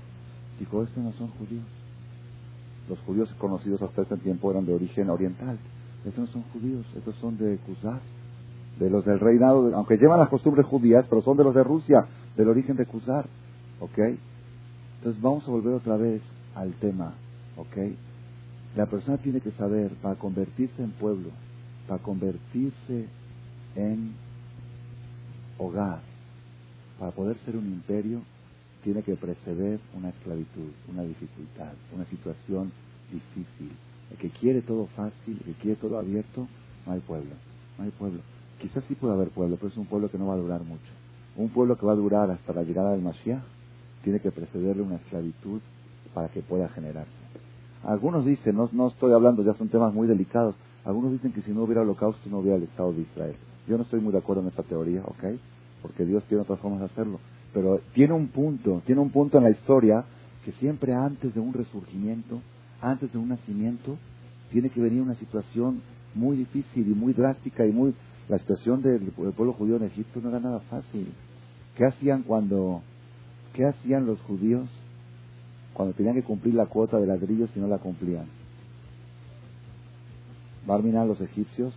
dijo, 0.60 0.84
estos 0.84 1.02
no 1.02 1.14
son 1.14 1.30
judíos. 1.30 1.64
Los 2.90 3.00
judíos 3.00 3.34
conocidos 3.38 3.82
hasta 3.82 4.02
ese 4.02 4.18
tiempo 4.18 4.52
eran 4.52 4.66
de 4.66 4.74
origen 4.74 5.10
oriental. 5.10 5.58
Estos 6.04 6.28
no 6.28 6.28
son 6.28 6.44
judíos, 6.52 6.86
estos 6.98 7.16
son 7.16 7.38
de 7.38 7.58
Kuzar 7.60 8.02
de 8.80 8.90
los 8.90 9.06
del 9.06 9.20
reinado, 9.20 9.76
aunque 9.76 9.98
llevan 9.98 10.20
las 10.20 10.30
costumbres 10.30 10.66
judías, 10.66 11.06
pero 11.10 11.22
son 11.22 11.38
de 11.38 11.44
los 11.44 11.54
de 11.54 11.64
Rusia, 11.64 12.08
del 12.36 12.50
origen 12.50 12.78
de 12.78 12.86
Kuzar. 12.86 13.26
¿Ok? 13.80 13.98
Entonces 14.98 15.22
vamos 15.22 15.48
a 15.48 15.52
volver 15.52 15.74
otra 15.74 15.98
vez 15.98 16.22
al 16.56 16.74
tema. 16.74 17.14
¿Ok? 17.58 17.78
La 18.76 18.86
persona 18.86 19.18
tiene 19.18 19.42
que 19.42 19.52
saber, 19.52 19.92
para 20.02 20.16
convertirse 20.16 20.82
en 20.82 20.92
pueblo, 20.92 21.30
para 21.88 22.02
convertirse 22.02 23.08
en 23.76 24.14
hogar, 25.58 26.00
para 27.00 27.12
poder 27.12 27.38
ser 27.40 27.58
un 27.58 27.66
imperio, 27.66 28.22
tiene 28.84 29.04
que 29.04 29.16
preceder 29.16 29.80
una 29.94 30.10
esclavitud, 30.10 30.72
una 30.88 31.04
dificultad, 31.04 31.74
una 31.94 32.06
situación 32.06 32.72
difícil. 33.12 33.72
El 34.12 34.18
que 34.18 34.30
quiere 34.30 34.62
todo 34.62 34.88
fácil, 34.96 35.38
el 35.40 35.54
que 35.54 35.62
quiere 35.62 35.76
todo 35.76 35.98
abierto, 35.98 36.48
no 36.86 36.94
hay 36.94 37.00
pueblo, 37.02 37.36
no 37.78 37.84
hay 37.84 37.92
pueblo. 37.92 38.22
Quizás 38.60 38.84
sí 38.88 38.96
puede 38.96 39.14
haber 39.14 39.30
pueblo, 39.30 39.56
pero 39.56 39.70
es 39.70 39.78
un 39.78 39.86
pueblo 39.86 40.10
que 40.10 40.18
no 40.18 40.28
va 40.28 40.34
a 40.34 40.38
durar 40.38 40.62
mucho. 40.62 40.92
Un 41.38 41.50
pueblo 41.50 41.78
que 41.78 41.86
va 41.86 41.94
a 41.94 41.96
durar 41.96 42.30
hasta 42.32 42.54
la 42.54 42.64
llegada 42.64 42.92
del 42.92 43.02
Mashiach 43.02 43.44
tiene 44.04 44.20
que 44.20 44.32
precederle 44.32 44.82
una 44.82 44.96
esclavitud 44.96 45.62
para 46.14 46.30
que 46.30 46.42
pueda 46.42 46.68
generarse. 46.70 47.12
Algunos 47.84 48.26
dicen, 48.26 48.58
no, 48.58 48.70
no 48.74 48.88
estoy 48.90 49.14
hablando, 49.14 49.44
ya 49.44 49.54
son 49.54 49.70
temas 49.70 49.94
muy 49.94 50.08
delicados, 50.08 50.56
algunos 50.86 51.12
dicen 51.12 51.32
que 51.32 51.42
si 51.42 51.52
no 51.52 51.64
hubiera 51.64 51.82
holocausto 51.82 52.30
no 52.30 52.40
hubiera 52.40 52.58
el 52.58 52.64
Estado 52.64 52.94
de 52.94 53.02
Israel. 53.02 53.36
Yo 53.68 53.78
no 53.78 53.84
estoy 53.84 54.00
muy 54.00 54.12
de 54.12 54.20
acuerdo 54.20 54.42
en 54.42 54.48
esta 54.48 54.64
teoría, 54.64 55.02
¿ok? 55.06 55.38
Porque 55.82 56.06
Dios 56.06 56.24
tiene 56.26 56.44
otras 56.44 56.60
formas 56.60 56.80
de 56.80 56.86
hacerlo. 56.88 57.20
Pero 57.54 57.80
tiene 57.94 58.14
un 58.14 58.28
punto, 58.28 58.82
tiene 58.86 59.02
un 59.02 59.10
punto 59.10 59.38
en 59.38 59.44
la 59.44 59.52
historia 59.52 60.04
que 60.44 60.52
siempre 60.54 60.94
antes 60.94 61.34
de 61.34 61.40
un 61.40 61.54
resurgimiento, 61.54 62.42
antes 62.82 63.12
de 63.12 63.18
un 63.18 63.30
nacimiento, 63.30 63.98
tiene 64.52 64.70
que 64.70 64.82
venir 64.82 65.02
una 65.02 65.16
situación 65.16 65.82
muy 66.16 66.38
difícil 66.38 66.90
y 66.90 66.96
muy 66.96 67.14
drástica 67.14 67.66
y 67.66 67.72
muy... 67.72 67.94
La 68.30 68.38
situación 68.38 68.82
del, 68.82 69.02
pueblo 69.12 69.54
judío 69.54 69.76
en 69.78 69.84
Egipto 69.84 70.22
no 70.22 70.30
era 70.30 70.40
nada 70.40 70.60
fácil. 70.62 71.12
¿Qué 71.76 71.86
hacían 71.86 72.24
cuando... 72.24 72.82
¿Qué 73.54 73.66
hacían 73.66 74.06
los 74.06 74.20
judíos 74.22 74.70
cuando 75.74 75.94
tenían 75.96 76.16
que 76.16 76.24
cumplir 76.24 76.54
la 76.54 76.68
cuota 76.68 76.98
de 76.98 77.08
ladrillos 77.08 77.50
y 77.56 77.60
no 77.60 77.68
la 77.68 77.80
cumplían? 77.80 78.28
Barminan 80.66 81.08
los 81.08 81.20
egipcios 81.20 81.74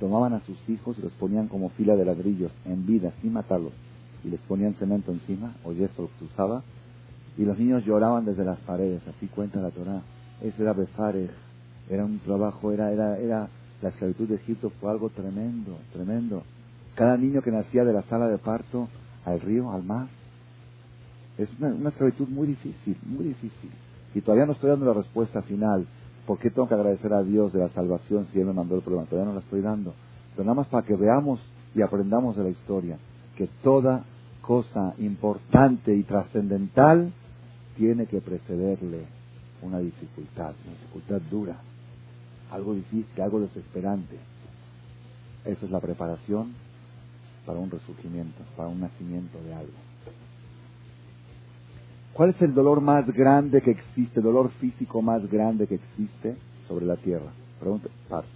tomaban 0.00 0.34
a 0.34 0.40
sus 0.40 0.68
hijos 0.68 0.98
y 0.98 1.02
los 1.02 1.12
ponían 1.12 1.48
como 1.48 1.70
fila 1.70 1.96
de 1.96 2.04
ladrillos 2.04 2.52
en 2.64 2.86
vida, 2.86 3.12
sin 3.22 3.32
matarlos, 3.32 3.72
y 4.24 4.28
les 4.28 4.40
ponían 4.40 4.74
cemento 4.74 5.12
encima, 5.12 5.54
o 5.64 5.72
yeso 5.72 6.08
que 6.08 6.18
se 6.18 6.24
usaba, 6.26 6.62
y 7.36 7.44
los 7.44 7.58
niños 7.58 7.84
lloraban 7.84 8.24
desde 8.24 8.44
las 8.44 8.58
paredes, 8.60 9.02
así 9.08 9.26
cuenta 9.26 9.60
la 9.60 9.70
Torah. 9.70 10.02
Eso 10.42 10.62
era 10.62 10.72
Befares, 10.72 11.30
era 11.88 12.04
un 12.04 12.18
trabajo, 12.18 12.72
era, 12.72 12.92
era, 12.92 13.18
era, 13.18 13.48
la 13.82 13.88
esclavitud 13.90 14.28
de 14.28 14.36
Egipto 14.36 14.70
fue 14.80 14.90
algo 14.90 15.10
tremendo, 15.10 15.78
tremendo. 15.92 16.42
Cada 16.94 17.16
niño 17.16 17.42
que 17.42 17.50
nacía 17.50 17.84
de 17.84 17.92
la 17.92 18.02
sala 18.04 18.28
de 18.28 18.38
parto 18.38 18.88
al 19.24 19.40
río, 19.40 19.72
al 19.72 19.82
mar, 19.82 20.06
es 21.36 21.48
una, 21.58 21.88
esclavitud 21.88 22.28
muy 22.28 22.46
difícil, 22.46 22.96
muy 23.04 23.26
difícil. 23.26 23.70
Y 24.14 24.20
todavía 24.20 24.46
no 24.46 24.52
estoy 24.52 24.70
dando 24.70 24.86
la 24.86 24.94
respuesta 24.94 25.42
final. 25.42 25.86
¿Por 26.26 26.38
qué 26.38 26.50
tengo 26.50 26.68
que 26.68 26.74
agradecer 26.74 27.12
a 27.12 27.22
Dios 27.22 27.52
de 27.52 27.58
la 27.58 27.68
salvación 27.70 28.26
si 28.32 28.40
Él 28.40 28.46
me 28.46 28.52
mandó 28.52 28.76
el 28.76 28.82
problema? 28.82 29.06
Todavía 29.06 29.28
no 29.28 29.34
la 29.34 29.44
estoy 29.44 29.60
dando. 29.60 29.94
Pero 30.32 30.44
nada 30.44 30.54
más 30.54 30.68
para 30.68 30.86
que 30.86 30.94
veamos 30.94 31.40
y 31.74 31.82
aprendamos 31.82 32.36
de 32.36 32.44
la 32.44 32.50
historia 32.50 32.98
que 33.36 33.48
toda 33.62 34.04
cosa 34.40 34.94
importante 34.98 35.94
y 35.94 36.02
trascendental 36.04 37.12
tiene 37.76 38.06
que 38.06 38.20
precederle 38.20 39.06
una 39.62 39.78
dificultad, 39.78 40.52
una 40.64 40.76
dificultad 40.76 41.20
dura, 41.30 41.56
algo 42.54 42.74
difícil, 42.74 43.20
algo 43.20 43.40
desesperante. 43.40 44.18
Esa 45.44 45.66
es 45.66 45.70
la 45.70 45.80
preparación 45.80 46.54
para 47.44 47.58
un 47.58 47.70
resurgimiento, 47.70 48.42
para 48.56 48.68
un 48.68 48.80
nacimiento 48.80 49.42
de 49.42 49.54
algo. 49.54 49.72
¿Cuál 52.14 52.30
es 52.30 52.40
el 52.42 52.54
dolor 52.54 52.80
más 52.80 53.06
grande 53.12 53.60
que 53.60 53.72
existe, 53.72 54.20
el 54.20 54.24
dolor 54.24 54.50
físico 54.60 55.02
más 55.02 55.28
grande 55.28 55.66
que 55.66 55.74
existe 55.74 56.36
sobre 56.68 56.86
la 56.86 56.96
tierra? 56.96 57.32
Pregunta, 57.58 57.88
parto, 58.08 58.28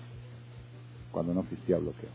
cuando 1.12 1.32
no 1.32 1.42
existía 1.42 1.78
bloqueo. 1.78 2.10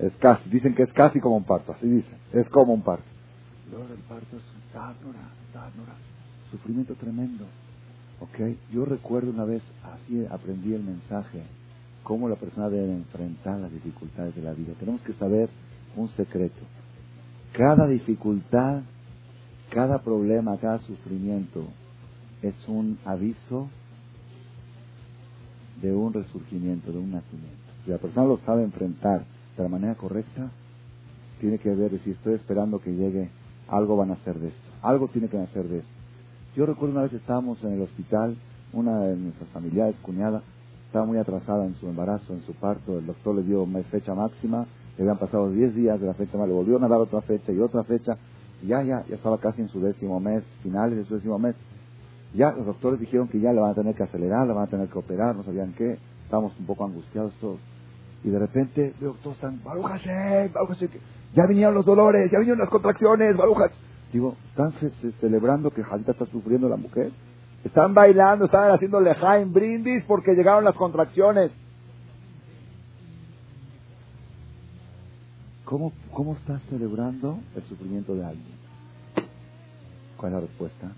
Es 0.00 0.12
casi, 0.16 0.50
dicen 0.50 0.74
que 0.74 0.82
es 0.82 0.92
casi 0.92 1.20
como 1.20 1.36
un 1.36 1.44
parto, 1.44 1.72
así 1.72 1.88
dicen, 1.88 2.18
es 2.32 2.48
como 2.48 2.74
un 2.74 2.82
parto. 2.82 3.06
El 3.66 3.72
dolor 3.72 3.88
del 3.88 4.00
parto 4.00 4.36
es 4.36 4.42
un 4.42 6.50
sufrimiento 6.50 6.94
tremendo. 6.96 7.46
¿Ok? 8.20 8.56
Yo 8.72 8.84
recuerdo 8.84 9.30
una 9.30 9.44
vez, 9.44 9.62
así 9.82 10.24
aprendí 10.30 10.74
el 10.74 10.82
mensaje, 10.82 11.42
cómo 12.02 12.28
la 12.28 12.36
persona 12.36 12.68
debe 12.68 12.92
enfrentar 12.92 13.58
las 13.58 13.72
dificultades 13.72 14.34
de 14.34 14.42
la 14.42 14.52
vida. 14.52 14.74
Tenemos 14.78 15.00
que 15.02 15.12
saber 15.14 15.50
un 15.96 16.08
secreto. 16.10 16.62
Cada 17.52 17.86
dificultad, 17.86 18.82
cada 19.70 20.02
problema, 20.02 20.56
cada 20.58 20.78
sufrimiento 20.80 21.64
es 22.42 22.54
un 22.68 22.98
aviso 23.04 23.68
de 25.82 25.94
un 25.94 26.12
resurgimiento, 26.12 26.92
de 26.92 26.98
un 26.98 27.12
nacimiento. 27.12 27.56
Si 27.84 27.90
la 27.90 27.98
persona 27.98 28.26
lo 28.26 28.38
sabe 28.38 28.62
enfrentar 28.62 29.24
de 29.56 29.62
la 29.62 29.68
manera 29.68 29.94
correcta, 29.94 30.50
tiene 31.40 31.58
que 31.58 31.70
ver 31.70 31.98
si 32.00 32.10
estoy 32.10 32.34
esperando 32.34 32.80
que 32.80 32.92
llegue, 32.92 33.30
algo 33.68 33.96
van 33.96 34.10
a 34.10 34.14
hacer 34.14 34.38
de 34.38 34.48
esto, 34.48 34.68
algo 34.82 35.08
tiene 35.08 35.28
que 35.28 35.38
hacer 35.38 35.64
de 35.68 35.78
esto. 35.78 35.95
Yo 36.56 36.64
recuerdo 36.64 36.94
una 36.94 37.02
vez 37.02 37.12
estábamos 37.12 37.62
en 37.64 37.74
el 37.74 37.82
hospital, 37.82 38.34
una 38.72 39.00
de 39.00 39.14
nuestras 39.14 39.46
familiares, 39.50 39.94
cuñada, 40.00 40.40
estaba 40.86 41.04
muy 41.04 41.18
atrasada 41.18 41.66
en 41.66 41.74
su 41.74 41.86
embarazo, 41.86 42.32
en 42.32 42.40
su 42.46 42.54
parto, 42.54 42.98
el 42.98 43.04
doctor 43.04 43.34
le 43.34 43.42
dio 43.42 43.66
fecha 43.90 44.14
máxima 44.14 44.66
le 44.96 45.02
habían 45.02 45.18
pasado 45.18 45.50
10 45.50 45.74
días 45.74 46.00
de 46.00 46.06
la 46.06 46.14
fecha 46.14 46.38
más, 46.38 46.48
le 46.48 46.54
volvieron 46.54 46.82
a 46.82 46.88
dar 46.88 46.98
otra 46.98 47.20
fecha 47.20 47.52
y 47.52 47.60
otra 47.60 47.84
fecha, 47.84 48.16
ya, 48.66 48.82
ya, 48.82 49.04
ya 49.06 49.16
estaba 49.16 49.36
casi 49.36 49.60
en 49.60 49.68
su 49.68 49.82
décimo 49.82 50.18
mes, 50.18 50.42
finales 50.62 50.96
de 50.96 51.04
su 51.04 51.16
décimo 51.16 51.38
mes. 51.38 51.54
Ya 52.32 52.52
los 52.52 52.64
doctores 52.64 52.98
dijeron 52.98 53.28
que 53.28 53.38
ya 53.38 53.52
le 53.52 53.60
van 53.60 53.72
a 53.72 53.74
tener 53.74 53.94
que 53.94 54.04
acelerar, 54.04 54.46
le 54.46 54.54
van 54.54 54.64
a 54.64 54.70
tener 54.70 54.88
que 54.88 54.98
operar, 54.98 55.36
no 55.36 55.42
sabían 55.42 55.74
qué, 55.76 55.98
estábamos 56.24 56.58
un 56.58 56.64
poco 56.64 56.86
angustiados 56.86 57.34
todos. 57.34 57.60
Y 58.24 58.30
de 58.30 58.38
repente 58.38 58.94
veo 58.98 59.14
todos 59.22 59.36
están, 59.36 59.62
Barujase, 59.62 60.50
ya 61.34 61.46
vinieron 61.46 61.74
los 61.74 61.84
dolores, 61.84 62.30
ya 62.32 62.38
vinieron 62.38 62.60
las 62.60 62.70
contracciones, 62.70 63.36
Barujas. 63.36 63.72
Digo, 64.12 64.36
¿están 64.50 64.72
celebrando 65.20 65.70
que 65.70 65.82
Jalita 65.82 66.12
está 66.12 66.26
sufriendo 66.26 66.68
la 66.68 66.76
mujer? 66.76 67.12
Están 67.64 67.94
bailando, 67.94 68.44
están 68.44 68.70
haciendo 68.70 69.00
lejaim 69.00 69.52
brindis 69.52 70.04
porque 70.04 70.34
llegaron 70.34 70.64
las 70.64 70.74
contracciones. 70.74 71.50
¿Cómo, 75.64 75.92
¿Cómo 76.12 76.34
estás 76.34 76.62
celebrando 76.70 77.40
el 77.56 77.62
sufrimiento 77.64 78.14
de 78.14 78.24
alguien? 78.24 78.56
¿Cuál 80.16 80.32
es 80.32 80.34
la 80.34 80.40
respuesta? 80.40 80.92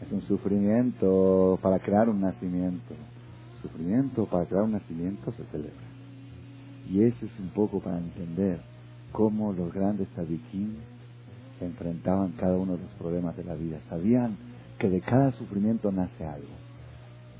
Es 0.00 0.12
un 0.12 0.22
sufrimiento 0.22 1.58
para 1.60 1.80
crear 1.80 2.08
un 2.08 2.20
nacimiento. 2.20 2.94
Sufrimiento 3.62 4.26
para 4.26 4.44
crear 4.44 4.62
un 4.62 4.72
nacimiento 4.72 5.32
se 5.32 5.44
celebra. 5.46 5.86
Y 6.88 7.02
eso 7.02 7.26
es 7.26 7.40
un 7.40 7.48
poco 7.48 7.80
para 7.80 7.98
entender 7.98 8.60
cómo 9.10 9.52
los 9.52 9.72
grandes 9.72 10.06
tzadikim 10.10 10.76
enfrentaban 11.64 12.32
cada 12.32 12.56
uno 12.56 12.76
de 12.76 12.82
los 12.82 12.90
problemas 12.92 13.36
de 13.36 13.44
la 13.44 13.54
vida. 13.54 13.78
Sabían 13.88 14.36
que 14.78 14.88
de 14.88 15.00
cada 15.00 15.32
sufrimiento 15.32 15.90
nace 15.90 16.24
algo. 16.24 16.48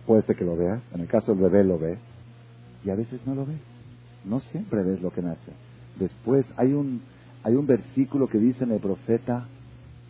Puede 0.07 0.23
ser 0.23 0.37
que 0.37 0.45
lo 0.45 0.57
veas, 0.57 0.81
en 0.95 1.01
el 1.01 1.09
caso 1.09 1.35
del 1.35 1.43
bebé 1.43 1.65
lo 1.65 1.79
ves, 1.79 1.99
y 2.85 2.91
a 2.91 2.95
veces 2.95 3.21
no 3.27 3.35
lo 3.35 3.45
ves. 3.45 3.61
No 4.25 4.41
siempre 4.41 4.83
ves 4.83 5.01
lo 5.03 5.11
que 5.11 5.23
nace. 5.23 5.53
Después 5.99 6.47
hay 6.57 6.73
un, 6.73 7.03
hay 7.43 7.55
un 7.55 7.67
versículo 7.67 8.29
que 8.29 8.39
dice 8.39 8.65
en 8.65 8.73
el 8.73 8.81
profeta, 8.81 9.47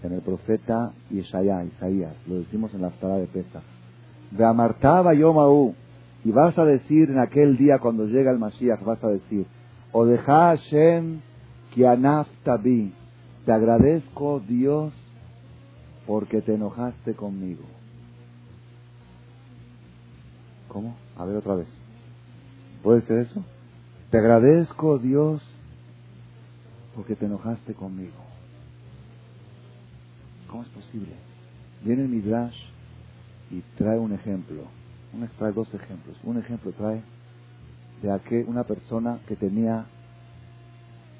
en 0.02 0.12
el 0.12 0.20
profeta 0.20 0.92
Isaías, 1.10 1.66
Isaías, 1.66 2.14
lo 2.26 2.36
decimos 2.36 2.72
en 2.74 2.82
la 2.82 2.90
Torah 2.90 3.16
de 3.16 3.26
Pesa. 3.26 3.62
Veamartaba 4.30 5.14
Yomaú, 5.14 5.74
y 6.24 6.30
vas 6.30 6.58
a 6.58 6.64
decir 6.64 7.10
en 7.10 7.18
aquel 7.18 7.56
día 7.56 7.78
cuando 7.78 8.06
llega 8.06 8.30
el 8.30 8.38
Mashiach, 8.38 8.82
vas 8.82 9.02
a 9.04 9.08
decir, 9.08 9.46
Odeja 9.92 10.56
Hashem 10.56 11.20
tabi, 12.44 12.92
te 13.46 13.52
agradezco 13.52 14.40
Dios 14.40 14.92
porque 16.04 16.42
te 16.42 16.54
enojaste 16.54 17.14
conmigo. 17.14 17.62
¿Cómo? 20.66 20.96
A 21.16 21.24
ver 21.24 21.36
otra 21.36 21.54
vez. 21.54 21.68
¿Puede 22.82 23.02
ser 23.02 23.20
eso? 23.20 23.44
Te 24.10 24.18
agradezco 24.18 24.98
Dios 24.98 25.42
porque 26.96 27.14
te 27.14 27.26
enojaste 27.26 27.72
conmigo. 27.74 28.16
¿Cómo 30.50 30.64
es 30.64 30.68
posible? 30.70 31.14
Viene 31.84 32.02
el 32.02 32.08
Midrash 32.08 32.58
y 33.52 33.60
trae 33.78 33.98
un 33.98 34.12
ejemplo. 34.12 34.64
trae 35.38 35.52
dos 35.52 35.72
ejemplos. 35.72 36.16
Un 36.24 36.38
ejemplo 36.38 36.72
trae 36.72 37.00
de 38.02 38.12
aquel, 38.12 38.44
una 38.48 38.64
persona 38.64 39.20
que 39.28 39.36
tenía 39.36 39.86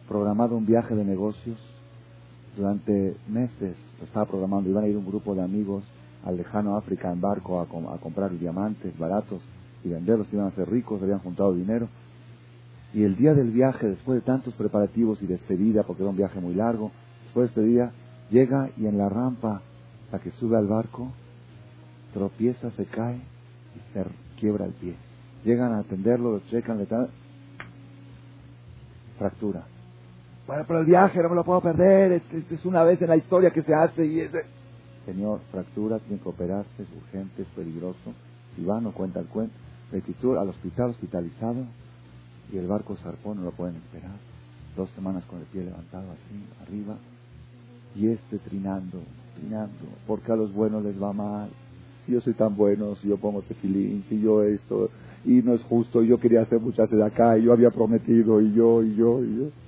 programado 0.08 0.56
un 0.56 0.66
viaje 0.66 0.96
de 0.96 1.04
negocios 1.04 1.75
durante 2.56 3.16
meses. 3.28 3.76
Estaba 4.02 4.26
programando. 4.26 4.70
Iban 4.70 4.84
a 4.84 4.88
ir 4.88 4.96
un 4.96 5.06
grupo 5.06 5.34
de 5.34 5.42
amigos 5.42 5.84
al 6.24 6.36
lejano 6.36 6.76
África 6.76 7.12
en 7.12 7.20
barco 7.20 7.60
a, 7.60 7.98
comprar 7.98 8.36
diamantes 8.38 8.98
baratos 8.98 9.40
y 9.84 9.88
venderlos. 9.88 10.32
Iban 10.32 10.46
a 10.46 10.50
ser 10.52 10.68
ricos, 10.68 11.02
habían 11.02 11.20
juntado 11.20 11.54
dinero 11.54 11.88
y 12.96 13.02
el 13.02 13.14
día 13.14 13.34
del 13.34 13.50
viaje, 13.50 13.88
después 13.88 14.20
de 14.20 14.24
tantos 14.24 14.54
preparativos 14.54 15.20
y 15.22 15.26
despedida, 15.26 15.82
porque 15.82 16.02
era 16.02 16.10
un 16.10 16.16
viaje 16.16 16.40
muy 16.40 16.54
largo, 16.54 16.92
después 17.24 17.54
de 17.54 17.60
despedida, 17.60 17.92
llega 18.30 18.70
y 18.78 18.86
en 18.86 18.96
la 18.96 19.10
rampa, 19.10 19.60
la 20.10 20.18
que 20.18 20.30
sube 20.30 20.56
al 20.56 20.66
barco, 20.66 21.12
tropieza, 22.14 22.70
se 22.70 22.86
cae 22.86 23.16
y 23.16 23.92
se 23.92 24.04
quiebra 24.40 24.64
el 24.64 24.72
pie. 24.72 24.94
Llegan 25.44 25.74
a 25.74 25.80
atenderlo, 25.80 26.32
lo 26.32 26.40
checan, 26.48 26.78
le 26.78 26.86
dan 26.86 27.08
fractura. 29.18 29.64
Bueno, 30.46 30.64
pero 30.66 30.80
el 30.80 30.86
viaje 30.86 31.20
no 31.22 31.28
me 31.28 31.34
lo 31.34 31.44
puedo 31.44 31.60
perder, 31.60 32.12
es, 32.12 32.22
es 32.50 32.64
una 32.64 32.84
vez 32.84 33.02
en 33.02 33.08
la 33.08 33.16
historia 33.16 33.50
que 33.50 33.62
se 33.62 33.74
hace 33.74 34.06
y 34.06 34.20
es... 34.20 34.30
Señor, 35.04 35.40
fractura, 35.50 35.98
tiene 35.98 36.22
que 36.22 36.28
operarse, 36.28 36.82
es 36.82 36.88
urgente, 37.02 37.42
es 37.42 37.48
peligroso. 37.48 38.14
Si 38.54 38.64
va, 38.64 38.80
no 38.80 38.92
cuenta 38.92 39.20
el 39.20 39.26
cuento. 39.26 39.54
al 39.92 40.48
hospital, 40.48 40.90
hospitalizado, 40.90 41.64
y 42.52 42.58
el 42.58 42.66
barco 42.66 42.96
zarpó, 42.96 43.34
no 43.34 43.42
lo 43.42 43.50
pueden 43.50 43.76
esperar. 43.76 44.16
Dos 44.76 44.90
semanas 44.90 45.24
con 45.24 45.40
el 45.40 45.46
pie 45.46 45.64
levantado 45.64 46.04
así, 46.12 46.44
arriba, 46.62 46.96
y 47.94 48.08
este 48.08 48.38
trinando, 48.38 49.00
trinando, 49.36 49.86
porque 50.06 50.32
a 50.32 50.36
los 50.36 50.52
buenos 50.52 50.84
les 50.84 51.00
va 51.00 51.12
mal. 51.12 51.50
Si 52.04 52.12
yo 52.12 52.20
soy 52.20 52.34
tan 52.34 52.56
bueno, 52.56 52.94
si 52.96 53.08
yo 53.08 53.16
pongo 53.16 53.42
tefilín, 53.42 54.04
si 54.08 54.20
yo 54.20 54.44
esto, 54.44 54.90
y 55.24 55.42
no 55.42 55.54
es 55.54 55.62
justo, 55.62 56.02
yo 56.02 56.20
quería 56.20 56.42
hacer 56.42 56.60
muchas 56.60 56.90
de 56.90 57.04
acá, 57.04 57.36
y 57.36 57.44
yo 57.44 57.52
había 57.52 57.70
prometido, 57.70 58.40
y 58.40 58.52
yo, 58.52 58.82
y 58.82 58.94
yo, 58.94 59.24
y 59.24 59.36
yo. 59.38 59.65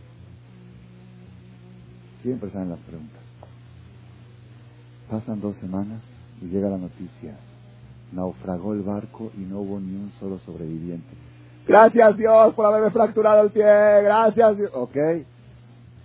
Siempre 2.23 2.51
salen 2.51 2.71
las 2.71 2.81
preguntas. 2.81 3.21
Pasan 5.11 5.41
dos 5.41 5.57
semanas 5.57 6.03
y 6.43 6.47
llega 6.47 6.69
la 6.69 6.79
noticia. 6.79 7.37
Naufragó 8.12 8.73
el 8.73 8.83
barco 8.83 9.31
y 9.37 9.41
no 9.41 9.61
hubo 9.61 9.81
ni 9.81 9.95
un 9.95 10.11
solo 10.19 10.39
sobreviviente. 10.41 11.16
Gracias 11.66 12.16
Dios 12.16 12.55
por 12.55 12.66
haberme 12.66 12.91
fracturado 12.91 13.43
el 13.43 13.51
pie. 13.51 13.64
Gracias 13.64 14.57
Dios. 14.57 14.71
Ok. 14.75 14.97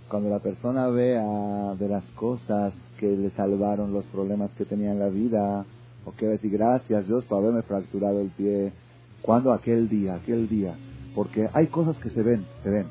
Cuando 0.08 0.28
la 0.28 0.38
persona 0.38 0.88
vea 0.88 1.74
de 1.78 1.88
las 1.88 2.04
cosas 2.12 2.72
que 3.00 3.16
le 3.16 3.30
salvaron 3.30 3.92
los 3.92 4.04
problemas 4.06 4.50
que 4.58 4.64
tenía 4.64 4.92
en 4.92 4.98
la 4.98 5.08
vida, 5.08 5.64
ok, 6.04 6.16
decir 6.20 6.50
gracias 6.52 7.06
Dios 7.06 7.24
por 7.24 7.38
haberme 7.38 7.62
fracturado 7.62 8.20
el 8.20 8.28
pie. 8.28 8.72
Cuando 9.22 9.52
aquel 9.52 9.88
día, 9.88 10.16
aquel 10.16 10.48
día, 10.48 10.74
porque 11.14 11.48
hay 11.54 11.68
cosas 11.68 11.96
que 11.98 12.10
se 12.10 12.22
ven, 12.22 12.44
se 12.62 12.70
ven. 12.70 12.86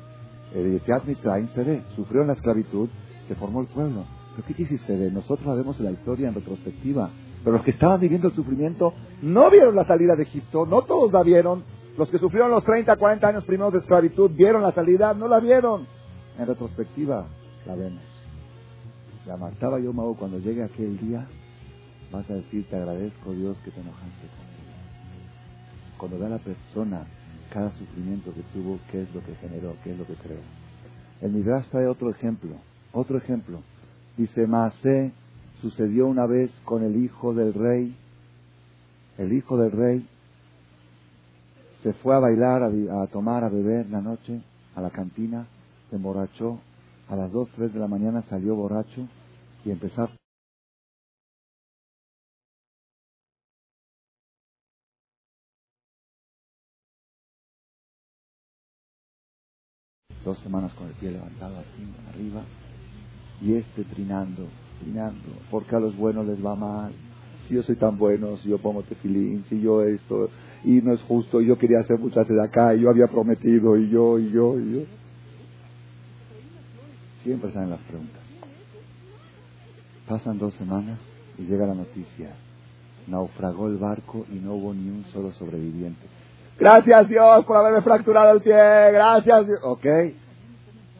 El 0.54 0.80
Mitzrayim 1.06 1.48
se 1.54 1.64
ve, 1.64 1.82
sufrió 1.96 2.22
en 2.22 2.28
la 2.28 2.34
esclavitud, 2.34 2.88
se 3.28 3.34
formó 3.34 3.60
el 3.60 3.66
pueblo. 3.66 4.04
Pero 4.34 4.46
¿qué 4.46 4.54
quiere 4.54 4.78
se 4.78 4.96
ve? 4.96 5.10
Nosotros 5.10 5.78
en 5.78 5.84
la 5.84 5.92
historia 5.92 6.28
en 6.28 6.34
retrospectiva. 6.34 7.10
Pero 7.42 7.56
los 7.56 7.64
que 7.64 7.72
estaban 7.72 8.00
viviendo 8.00 8.28
el 8.28 8.34
sufrimiento 8.34 8.94
no 9.22 9.50
vieron 9.50 9.76
la 9.76 9.86
salida 9.86 10.16
de 10.16 10.22
Egipto, 10.22 10.66
no 10.66 10.82
todos 10.82 11.12
la 11.12 11.22
vieron. 11.22 11.62
Los 11.96 12.10
que 12.10 12.18
sufrieron 12.18 12.50
los 12.50 12.64
30, 12.64 12.96
40 12.96 13.28
años 13.28 13.44
primeros 13.44 13.72
de 13.72 13.80
esclavitud 13.80 14.30
vieron 14.30 14.62
la 14.62 14.72
salida, 14.72 15.14
no 15.14 15.28
la 15.28 15.40
vieron. 15.40 15.86
En 16.38 16.46
retrospectiva 16.46 17.26
la 17.66 17.74
vemos. 17.76 18.02
La 19.26 19.36
martaba 19.36 19.78
yo, 19.78 19.92
Mau, 19.92 20.16
cuando 20.16 20.38
llegue 20.38 20.64
aquel 20.64 20.98
día, 20.98 21.26
vas 22.10 22.28
a 22.30 22.34
decir, 22.34 22.66
te 22.68 22.76
agradezco 22.76 23.32
Dios 23.32 23.56
que 23.64 23.70
te 23.70 23.80
enojaste 23.80 24.26
conmigo. 24.26 24.54
Cuando 25.98 26.18
da 26.18 26.28
la 26.28 26.38
persona 26.38 27.06
cada 27.50 27.70
sufrimiento 27.78 28.32
que 28.34 28.42
tuvo, 28.52 28.78
qué 28.90 29.02
es 29.02 29.14
lo 29.14 29.22
que 29.24 29.34
generó, 29.36 29.76
qué 29.84 29.92
es 29.92 29.98
lo 29.98 30.06
que 30.06 30.14
creó. 30.14 30.40
El 31.20 31.32
Midrash 31.32 31.68
trae 31.68 31.86
otro 31.86 32.10
ejemplo, 32.10 32.56
otro 32.94 33.18
ejemplo. 33.18 33.60
Dice, 34.16 34.46
Maasé 34.46 35.12
sucedió 35.60 36.06
una 36.06 36.26
vez 36.26 36.50
con 36.64 36.82
el 36.82 36.96
hijo 36.96 37.34
del 37.34 37.52
rey. 37.52 37.94
El 39.18 39.32
hijo 39.32 39.56
del 39.58 39.72
rey 39.72 40.08
se 41.82 41.92
fue 41.94 42.14
a 42.14 42.20
bailar, 42.20 42.62
a, 42.62 43.06
tomar, 43.08 43.44
a 43.44 43.48
beber 43.48 43.90
la 43.90 44.00
noche, 44.00 44.40
a 44.74 44.80
la 44.80 44.90
cantina, 44.90 45.46
se 45.90 45.96
emborrachó. 45.96 46.58
A 47.10 47.16
las 47.16 47.30
dos, 47.32 47.50
tres 47.54 47.74
de 47.74 47.80
la 47.80 47.86
mañana 47.86 48.22
salió 48.30 48.54
borracho 48.54 49.06
y 49.66 49.70
empezó 49.70 50.08
dos 60.24 60.38
semanas 60.38 60.72
con 60.72 60.86
el 60.86 60.94
pie 60.94 61.10
levantado 61.10 61.58
así, 61.58 61.86
arriba, 62.08 62.42
y 63.44 63.56
este 63.56 63.84
trinando, 63.84 64.48
trinando, 64.80 65.28
porque 65.50 65.76
a 65.76 65.80
los 65.80 65.94
buenos 65.96 66.26
les 66.26 66.44
va 66.44 66.56
mal. 66.56 66.92
Si 67.46 67.54
yo 67.54 67.62
soy 67.62 67.76
tan 67.76 67.98
bueno, 67.98 68.38
si 68.38 68.48
yo 68.48 68.58
pongo 68.58 68.82
tefilín, 68.82 69.44
si 69.50 69.60
yo 69.60 69.82
esto, 69.82 70.30
y 70.64 70.80
no 70.80 70.94
es 70.94 71.02
justo, 71.02 71.42
y 71.42 71.46
yo 71.46 71.58
quería 71.58 71.80
hacer 71.80 71.98
muchas 71.98 72.26
de 72.26 72.42
acá, 72.42 72.74
y 72.74 72.80
yo 72.80 72.88
había 72.88 73.06
prometido, 73.06 73.76
y 73.76 73.90
yo, 73.90 74.18
y 74.18 74.30
yo, 74.30 74.58
y 74.58 74.72
yo. 74.72 74.80
Siempre 77.22 77.52
salen 77.52 77.70
las 77.70 77.80
preguntas. 77.80 78.22
Pasan 80.08 80.38
dos 80.38 80.54
semanas 80.54 80.98
y 81.38 81.42
llega 81.42 81.66
la 81.66 81.74
noticia. 81.74 82.30
Naufragó 83.06 83.68
el 83.68 83.76
barco 83.76 84.24
y 84.32 84.36
no 84.36 84.54
hubo 84.54 84.72
ni 84.72 84.88
un 84.88 85.04
solo 85.12 85.32
sobreviviente. 85.32 86.06
Gracias 86.58 87.08
Dios 87.08 87.44
por 87.44 87.58
haberme 87.58 87.82
fracturado 87.82 88.32
el 88.32 88.40
pie. 88.40 88.54
Gracias 88.54 89.46
Dios. 89.46 89.58
Ok. 89.64 89.86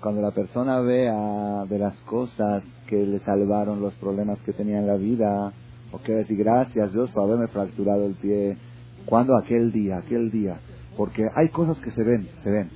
Cuando 0.05 0.21
la 0.21 0.33
persona 0.33 0.81
vea 0.81 1.65
de 1.65 1.79
las 1.79 1.99
cosas 2.03 2.63
que 2.87 3.07
le 3.07 3.21
salvaron 3.21 3.81
los 3.81 3.95
problemas 3.95 4.39
que 4.41 4.53
tenía 4.53 4.77
en 4.77 4.87
la 4.87 4.97
vida, 4.97 5.51
ok, 5.93 6.05
decir 6.05 6.37
gracias 6.37 6.93
Dios 6.93 7.11
por 7.11 7.23
haberme 7.23 7.49
fracturado 7.49 8.05
el 8.05 8.13
pie. 8.13 8.59
Cuando 9.07 9.35
aquel 9.35 9.73
día, 9.73 9.97
aquel 9.97 10.31
día. 10.31 10.61
Porque 10.99 11.27
hay 11.35 11.49
cosas 11.49 11.79
que 11.79 11.91
se 11.91 12.05
ven, 12.05 12.29
se 12.43 12.51
ven. 12.51 12.69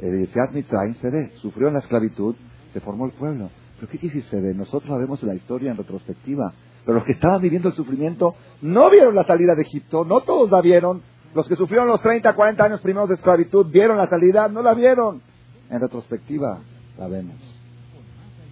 El 0.00 0.28
Mitraim 0.52 0.96
se 0.96 1.08
ve. 1.08 1.30
Sufrió 1.36 1.68
en 1.68 1.74
la 1.74 1.78
esclavitud, 1.78 2.34
se 2.72 2.80
formó 2.80 3.06
el 3.06 3.12
pueblo. 3.12 3.48
Pero 3.76 3.88
¿qué 3.88 3.98
quiere 3.98 4.16
decir 4.16 4.28
se 4.28 4.40
ve? 4.40 4.52
Nosotros 4.52 4.90
la 4.90 4.98
vemos 4.98 5.22
la 5.22 5.36
historia 5.36 5.70
en 5.70 5.76
retrospectiva. 5.76 6.52
Pero 6.84 6.96
los 6.96 7.04
que 7.04 7.12
estaban 7.12 7.40
viviendo 7.40 7.68
el 7.68 7.76
sufrimiento 7.76 8.34
no 8.60 8.90
vieron 8.90 9.14
la 9.14 9.22
salida 9.22 9.54
de 9.54 9.62
Egipto, 9.62 10.04
no 10.04 10.22
todos 10.22 10.50
la 10.50 10.60
vieron, 10.60 11.00
los 11.32 11.46
que 11.46 11.54
sufrieron 11.54 11.86
los 11.86 12.02
30, 12.02 12.34
40 12.34 12.64
años 12.64 12.80
primeros 12.80 13.08
de 13.08 13.14
esclavitud, 13.14 13.66
¿vieron 13.70 13.98
la 13.98 14.08
salida? 14.08 14.48
No 14.48 14.62
la 14.62 14.74
vieron. 14.74 15.22
En 15.70 15.80
retrospectiva, 15.80 16.58
la 16.98 17.08
vemos. 17.08 17.36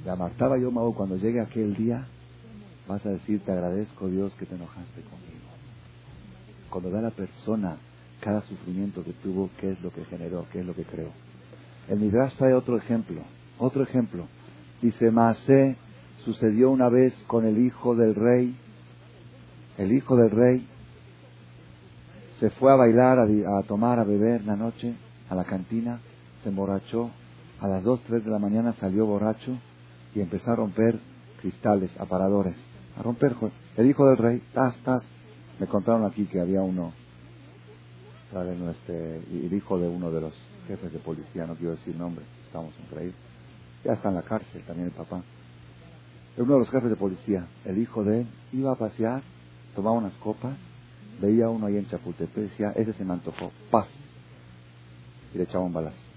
La 0.04 0.16
martaba 0.16 0.58
yo, 0.58 0.70
Mau, 0.70 0.94
cuando 0.94 1.16
llegue 1.16 1.40
aquel 1.40 1.74
día, 1.74 2.06
vas 2.88 3.04
a 3.04 3.10
decir, 3.10 3.40
te 3.44 3.52
agradezco 3.52 4.08
Dios 4.08 4.34
que 4.34 4.46
te 4.46 4.54
enojaste 4.54 5.02
conmigo. 5.02 5.50
Cuando 6.70 6.90
ve 6.90 6.98
a 6.98 7.02
la 7.02 7.10
persona 7.10 7.76
cada 8.20 8.42
sufrimiento 8.42 9.04
que 9.04 9.12
tuvo, 9.12 9.50
qué 9.58 9.72
es 9.72 9.80
lo 9.82 9.90
que 9.90 10.04
generó, 10.04 10.46
qué 10.52 10.60
es 10.60 10.66
lo 10.66 10.74
que 10.74 10.84
creó. 10.84 11.10
El 11.88 12.00
Midrash 12.00 12.36
trae 12.36 12.54
otro 12.54 12.76
ejemplo, 12.76 13.22
otro 13.58 13.82
ejemplo. 13.82 14.26
Dice, 14.80 15.10
Maasé 15.10 15.76
sucedió 16.24 16.70
una 16.70 16.88
vez 16.88 17.14
con 17.26 17.46
el 17.46 17.58
hijo 17.58 17.94
del 17.94 18.14
rey. 18.14 18.56
El 19.78 19.92
hijo 19.92 20.16
del 20.16 20.30
rey 20.30 20.66
se 22.38 22.50
fue 22.50 22.72
a 22.72 22.76
bailar, 22.76 23.18
a, 23.18 23.62
tomar, 23.64 23.98
a 23.98 24.04
beber 24.04 24.44
la 24.44 24.56
noche, 24.56 24.94
a 25.28 25.34
la 25.34 25.44
cantina, 25.44 26.00
se 26.42 26.48
emborrachó, 26.48 27.10
a 27.60 27.68
las 27.68 27.84
2, 27.84 28.00
3 28.06 28.24
de 28.24 28.30
la 28.30 28.38
mañana 28.38 28.72
salió 28.74 29.06
borracho 29.06 29.56
y 30.14 30.20
empezó 30.20 30.50
a 30.50 30.56
romper 30.56 30.98
cristales, 31.40 31.90
aparadores, 31.98 32.56
a 32.96 33.02
romper, 33.02 33.34
el 33.76 33.86
hijo 33.86 34.06
del 34.06 34.16
rey, 34.16 34.42
tas, 34.52 34.76
tas, 34.82 35.02
me 35.58 35.66
contaron 35.66 36.04
aquí 36.04 36.26
que 36.26 36.40
había 36.40 36.62
uno, 36.62 36.92
Este, 38.70 39.16
el 39.16 39.52
hijo 39.52 39.78
de 39.78 39.88
uno 39.88 40.10
de 40.10 40.20
los 40.20 40.34
jefes 40.66 40.92
de 40.92 40.98
policía, 40.98 41.46
no 41.46 41.54
quiero 41.54 41.72
decir 41.72 41.96
nombre, 41.96 42.24
estamos 42.46 42.72
en 42.78 43.12
ya 43.84 43.92
está 43.92 44.10
en 44.10 44.16
la 44.16 44.22
cárcel 44.22 44.62
también 44.66 44.88
el 44.88 44.94
papá. 44.94 45.22
Uno 46.36 46.52
de 46.54 46.58
los 46.60 46.70
jefes 46.70 46.90
de 46.90 46.96
policía, 46.96 47.46
el 47.64 47.78
hijo 47.78 48.04
de 48.04 48.20
él, 48.20 48.26
iba 48.52 48.72
a 48.72 48.76
pasear, 48.76 49.22
tomaba 49.74 49.96
unas 49.96 50.12
copas 50.14 50.56
veía 51.20 51.48
uno 51.48 51.66
ahí 51.66 51.76
en 51.76 51.86
Chapultepec, 51.86 52.50
decía, 52.50 52.72
ese 52.76 52.92
se 52.94 53.04
me 53.04 53.12
antojó, 53.12 53.52
paz. 53.70 53.86
Y 55.34 55.38
le 55.38 55.44
echaba 55.44 55.64
un 55.64 55.72
balazo. 55.72 56.09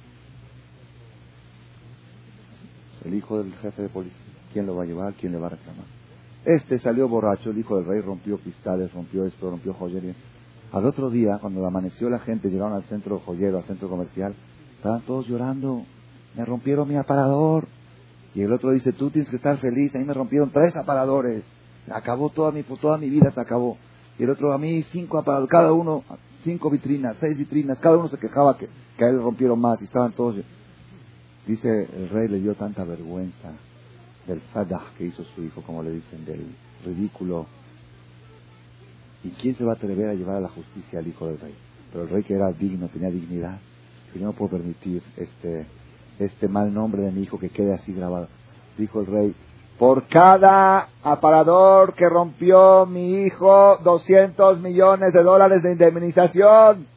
El 3.05 3.13
hijo 3.13 3.41
del 3.41 3.53
jefe 3.55 3.81
de 3.81 3.89
policía, 3.89 4.17
¿quién 4.53 4.65
lo 4.65 4.75
va 4.75 4.83
a 4.83 4.85
llevar? 4.85 5.13
¿Quién 5.13 5.31
le 5.31 5.37
va 5.37 5.47
a 5.47 5.51
reclamar? 5.51 5.85
Este 6.45 6.79
salió 6.79 7.07
borracho, 7.07 7.51
el 7.51 7.57
hijo 7.57 7.77
del 7.77 7.85
rey 7.85 8.01
rompió 8.01 8.37
cristales, 8.37 8.93
rompió 8.93 9.25
esto, 9.25 9.49
rompió 9.49 9.73
joyería. 9.73 10.13
Al 10.73 10.85
otro 10.85 11.09
día, 11.09 11.37
cuando 11.39 11.65
amaneció 11.65 12.09
la 12.09 12.19
gente, 12.19 12.49
llegaron 12.49 12.73
al 12.73 12.83
centro 12.85 13.19
joyero, 13.19 13.57
al 13.57 13.63
centro 13.65 13.87
comercial, 13.87 14.33
estaban 14.77 15.01
todos 15.01 15.27
llorando, 15.27 15.83
me 16.35 16.43
rompieron 16.45 16.87
mi 16.87 16.95
aparador. 16.95 17.67
Y 18.35 18.41
el 18.41 18.51
otro 18.51 18.71
dice, 18.71 18.91
tú 18.91 19.09
tienes 19.11 19.29
que 19.29 19.35
estar 19.35 19.57
feliz, 19.57 19.93
a 19.95 19.99
mí 19.99 20.05
me 20.05 20.13
rompieron 20.13 20.49
tres 20.49 20.75
aparadores. 20.75 21.43
Acabó 21.91 22.29
toda 22.29 22.51
mi, 22.51 22.63
toda 22.63 22.97
mi 22.97 23.09
vida, 23.09 23.31
se 23.31 23.39
acabó. 23.39 23.77
Y 24.17 24.23
el 24.23 24.29
otro 24.31 24.51
a 24.53 24.57
mí 24.57 24.83
cinco 24.91 25.17
aparatos, 25.19 25.49
cada 25.49 25.71
uno, 25.73 26.03
cinco 26.43 26.69
vitrinas, 26.69 27.17
seis 27.19 27.37
vitrinas, 27.37 27.79
cada 27.79 27.97
uno 27.97 28.09
se 28.09 28.17
quejaba 28.17 28.57
que, 28.57 28.65
a 28.65 29.09
él 29.09 29.21
rompieron 29.21 29.59
más 29.59 29.81
y 29.81 29.85
estaban 29.85 30.13
todos. 30.13 30.37
Dice, 31.47 31.87
el 31.95 32.09
rey 32.09 32.27
le 32.27 32.39
dio 32.39 32.55
tanta 32.55 32.83
vergüenza 32.83 33.51
del 34.27 34.39
fadah 34.53 34.93
que 34.97 35.05
hizo 35.05 35.23
su 35.35 35.43
hijo, 35.43 35.61
como 35.61 35.83
le 35.83 35.91
dicen, 35.91 36.25
del 36.25 36.55
ridículo. 36.85 37.45
¿Y 39.23 39.29
quién 39.31 39.55
se 39.55 39.63
va 39.63 39.73
a 39.73 39.75
atrever 39.75 40.09
a 40.09 40.13
llevar 40.13 40.37
a 40.37 40.41
la 40.41 40.49
justicia 40.49 40.99
al 40.99 41.07
hijo 41.07 41.27
del 41.27 41.39
rey? 41.39 41.53
Pero 41.91 42.05
el 42.05 42.09
rey 42.09 42.23
que 42.23 42.35
era 42.35 42.51
digno, 42.51 42.87
tenía 42.87 43.09
dignidad, 43.09 43.59
y 44.15 44.19
no 44.19 44.33
puedo 44.33 44.51
permitir 44.51 45.01
este, 45.17 45.65
este 46.19 46.47
mal 46.47 46.73
nombre 46.73 47.03
de 47.03 47.11
mi 47.11 47.23
hijo 47.23 47.39
que 47.39 47.49
quede 47.49 47.73
así 47.73 47.93
grabado. 47.93 48.27
Dijo 48.77 49.01
el 49.01 49.07
rey, 49.07 49.35
por 49.77 50.07
cada 50.07 50.87
aparador 51.03 51.93
que 51.93 52.07
rompió 52.07 52.85
mi 52.85 53.23
hijo, 53.23 53.77
200 53.83 54.59
millones 54.61 55.13
de 55.13 55.23
dólares 55.23 55.63
de 55.63 55.73
indemnización. 55.73 56.87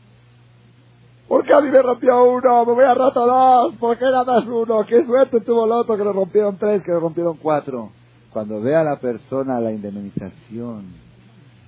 ¿Por 1.28 1.44
qué 1.44 1.52
a 1.52 1.60
mí 1.60 1.70
me 1.70 1.82
rompió 1.82 2.24
uno? 2.24 2.64
Me 2.66 2.72
voy 2.72 2.84
a 2.84 2.94
rato 2.94 3.26
dos. 3.26 3.74
¿Por 3.76 3.98
qué 3.98 4.04
nada 4.04 4.24
más 4.24 4.46
uno? 4.46 4.86
Qué 4.86 5.04
suerte 5.04 5.40
tuvo 5.40 5.66
el 5.66 5.72
otro 5.72 5.96
que 5.96 6.04
le 6.04 6.12
rompieron 6.12 6.56
tres, 6.56 6.82
que 6.84 6.92
le 6.92 7.00
rompieron 7.00 7.36
cuatro. 7.38 7.90
Cuando 8.32 8.60
vea 8.60 8.82
a 8.82 8.84
la 8.84 9.00
persona 9.00 9.60
la 9.60 9.72
indemnización 9.72 10.84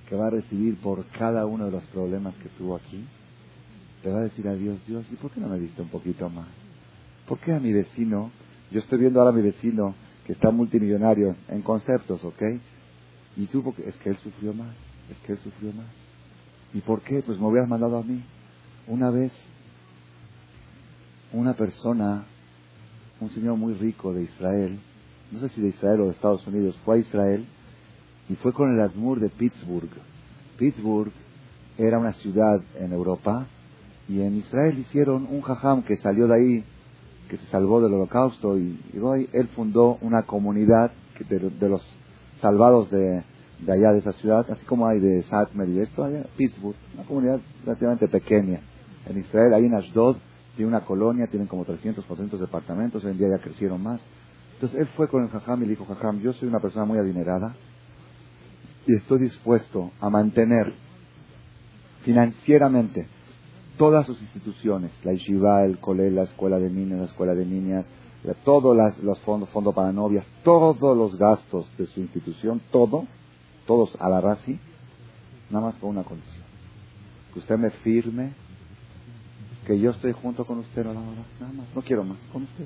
que 0.07 0.15
va 0.15 0.27
a 0.27 0.29
recibir 0.29 0.79
por 0.79 1.05
cada 1.07 1.45
uno 1.45 1.65
de 1.65 1.71
los 1.71 1.83
problemas 1.85 2.35
que 2.35 2.49
tuvo 2.49 2.75
aquí, 2.75 3.05
le 4.03 4.11
va 4.11 4.19
a 4.19 4.23
decir 4.23 4.47
a 4.47 4.53
Dios, 4.53 4.77
Dios, 4.87 5.05
¿y 5.11 5.15
por 5.15 5.31
qué 5.31 5.41
no 5.41 5.49
me 5.49 5.59
diste 5.59 5.81
un 5.81 5.89
poquito 5.89 6.29
más? 6.29 6.47
¿Por 7.27 7.37
qué 7.39 7.53
a 7.53 7.59
mi 7.59 7.73
vecino? 7.73 8.31
Yo 8.71 8.79
estoy 8.79 8.99
viendo 8.99 9.19
ahora 9.19 9.31
a 9.31 9.35
mi 9.35 9.41
vecino 9.41 9.93
que 10.25 10.33
está 10.33 10.51
multimillonario 10.51 11.35
en 11.49 11.61
conceptos, 11.63 12.23
¿ok? 12.23 12.41
Y 13.35 13.45
tú, 13.47 13.61
porque 13.61 13.87
es 13.87 13.95
que 13.97 14.09
él 14.09 14.17
sufrió 14.17 14.53
más, 14.53 14.75
es 15.09 15.17
que 15.25 15.33
él 15.33 15.39
sufrió 15.43 15.73
más. 15.73 15.87
¿Y 16.73 16.81
por 16.81 17.01
qué? 17.01 17.21
Pues 17.21 17.39
me 17.39 17.47
hubieras 17.47 17.67
mandado 17.67 17.97
a 17.97 18.03
mí. 18.03 18.23
Una 18.87 19.11
vez, 19.11 19.31
una 21.33 21.53
persona, 21.53 22.25
un 23.19 23.29
señor 23.31 23.57
muy 23.57 23.73
rico 23.73 24.13
de 24.13 24.23
Israel, 24.23 24.79
no 25.31 25.39
sé 25.41 25.49
si 25.49 25.61
de 25.61 25.69
Israel 25.69 26.01
o 26.01 26.05
de 26.05 26.11
Estados 26.11 26.45
Unidos, 26.47 26.77
fue 26.83 26.97
a 26.97 26.99
Israel 26.99 27.45
y 28.29 28.35
fue 28.35 28.53
con 28.53 28.73
el 28.73 28.81
Admur 28.81 29.19
de 29.19 29.29
Pittsburgh. 29.29 29.89
Pittsburgh 30.57 31.11
era 31.77 31.99
una 31.99 32.13
ciudad 32.13 32.61
en 32.79 32.93
Europa 32.93 33.45
y 34.07 34.21
en 34.21 34.37
Israel 34.37 34.77
hicieron 34.79 35.27
un 35.29 35.41
jajam 35.41 35.83
que 35.83 35.97
salió 35.97 36.27
de 36.27 36.35
ahí, 36.35 36.63
que 37.29 37.37
se 37.37 37.45
salvó 37.47 37.79
del 37.81 37.93
holocausto 37.93 38.57
y, 38.57 38.79
hoy 39.01 39.29
él 39.33 39.47
fundó 39.49 39.97
una 40.01 40.23
comunidad 40.23 40.91
de, 41.29 41.69
los 41.69 41.81
salvados 42.41 42.89
de, 42.89 43.23
allá 43.67 43.91
de 43.91 43.99
esa 43.99 44.13
ciudad, 44.13 44.49
así 44.49 44.65
como 44.65 44.87
hay 44.87 44.99
de 44.99 45.23
Satmer 45.23 45.69
y 45.69 45.81
esto, 45.81 46.07
Pittsburgh, 46.37 46.75
una 46.95 47.03
comunidad 47.03 47.39
relativamente 47.65 48.07
pequeña. 48.07 48.61
En 49.07 49.19
Israel, 49.19 49.53
ahí 49.53 49.65
en 49.65 49.75
Ashdod, 49.75 50.17
tiene 50.59 50.75
una 50.75 50.83
colonia, 50.83 51.25
tienen 51.27 51.47
como 51.47 51.63
300, 51.63 52.03
400 52.03 52.37
departamentos, 52.37 53.01
hoy 53.05 53.11
en 53.11 53.17
día 53.17 53.29
ya 53.29 53.41
crecieron 53.41 53.81
más. 53.81 54.01
Entonces 54.55 54.77
él 54.77 54.87
fue 54.87 55.07
con 55.07 55.23
el 55.23 55.29
jajam 55.29 55.61
y 55.63 55.67
le 55.67 55.69
dijo, 55.69 55.85
jajam, 55.85 56.19
yo 56.19 56.33
soy 56.33 56.49
una 56.49 56.59
persona 56.59 56.83
muy 56.83 56.97
adinerada 56.97 57.55
y 58.85 58.93
estoy 58.93 59.19
dispuesto 59.19 59.91
a 60.01 60.09
mantener 60.09 60.73
financieramente 62.03 63.07
todas 63.77 64.05
sus 64.05 64.21
instituciones, 64.21 64.91
la 65.05 65.13
Yeshiva, 65.13 65.63
el 65.63 65.79
Cole, 65.79 66.11
la 66.11 66.23
escuela 66.23 66.59
de 66.59 66.69
niños, 66.69 66.99
la 66.99 67.05
escuela 67.05 67.33
de 67.33 67.45
niñas, 67.45 67.85
todos 68.43 68.75
los 69.01 69.17
fondos, 69.19 69.47
fondo 69.51 69.71
para 69.71 69.93
novias, 69.93 70.25
todos 70.43 70.97
los 70.97 71.17
gastos 71.17 71.71
de 71.77 71.85
su 71.85 72.01
institución, 72.01 72.61
todo, 72.69 73.05
todos 73.65 73.95
a 73.97 74.09
la 74.09 74.19
razi, 74.19 74.59
nada 75.49 75.67
más 75.67 75.75
con 75.75 75.91
una 75.91 76.03
condición. 76.03 76.43
Que 77.31 77.39
usted 77.39 77.57
me 77.57 77.69
firme 77.69 78.33
que 79.69 79.79
yo 79.79 79.91
estoy 79.91 80.13
junto 80.13 80.45
con 80.45 80.57
usted 80.57 80.81
a 80.81 80.93
la 80.95 80.99
hora, 80.99 81.23
nada 81.39 81.53
más, 81.53 81.75
no 81.75 81.83
quiero 81.83 82.03
más, 82.03 82.17
con 82.33 82.41
usted. 82.41 82.65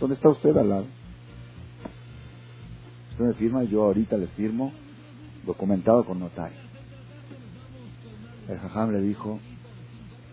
¿Dónde 0.00 0.16
está 0.16 0.28
usted 0.28 0.50
al 0.56 0.68
lado? 0.68 0.86
Usted 3.12 3.24
me 3.26 3.34
firma, 3.34 3.62
yo 3.62 3.84
ahorita 3.84 4.16
le 4.16 4.26
firmo, 4.26 4.72
documentado 5.44 6.04
con 6.04 6.18
notario. 6.18 6.58
El 8.48 8.58
jajam 8.58 8.90
le 8.90 9.02
dijo, 9.02 9.38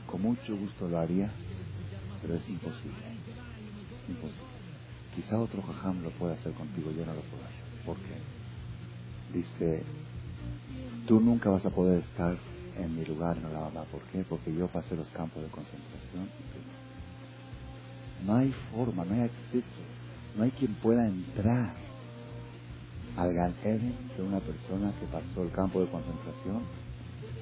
con 0.07 0.23
mucho 0.23 0.57
gusto 0.57 0.87
lo 0.87 0.97
haría, 0.97 1.31
pero 2.23 2.33
es 2.33 2.49
imposible. 2.49 2.97
imposible. 4.07 4.47
Quizá 5.15 5.39
otro 5.39 5.61
jajam 5.61 6.01
lo 6.01 6.09
pueda 6.09 6.33
hacer 6.33 6.53
contigo, 6.53 6.89
yo 6.91 7.05
no 7.05 7.13
lo 7.13 7.21
puedo 7.21 7.43
hacer. 7.43 7.85
¿Por 7.85 7.97
qué? 7.97 8.17
Dice, 9.31 9.83
tú 11.07 11.19
nunca 11.19 11.51
vas 11.51 11.63
a 11.67 11.69
poder 11.69 11.99
estar 11.99 12.35
en 12.77 12.95
mi 12.95 13.05
lugar 13.05 13.37
en 13.37 13.43
la 13.43 13.83
¿Por 13.83 14.01
qué? 14.11 14.23
Porque 14.27 14.53
yo 14.53 14.67
pasé 14.67 14.95
los 14.95 15.07
campos 15.09 15.43
de 15.43 15.49
concentración. 15.49 16.29
No 18.25 18.35
hay 18.35 18.53
forma, 18.73 19.05
no 19.05 19.13
hay 19.13 19.21
acceso, 19.21 19.81
no 20.35 20.43
hay 20.43 20.51
quien 20.51 20.73
pueda 20.75 21.05
entrar 21.05 21.73
al 23.15 23.33
Gan 23.33 23.53
de 23.63 24.23
una 24.23 24.39
persona 24.39 24.93
que 24.99 25.05
pasó 25.07 25.43
el 25.43 25.51
campo 25.51 25.81
de 25.81 25.87
concentración 25.87 26.61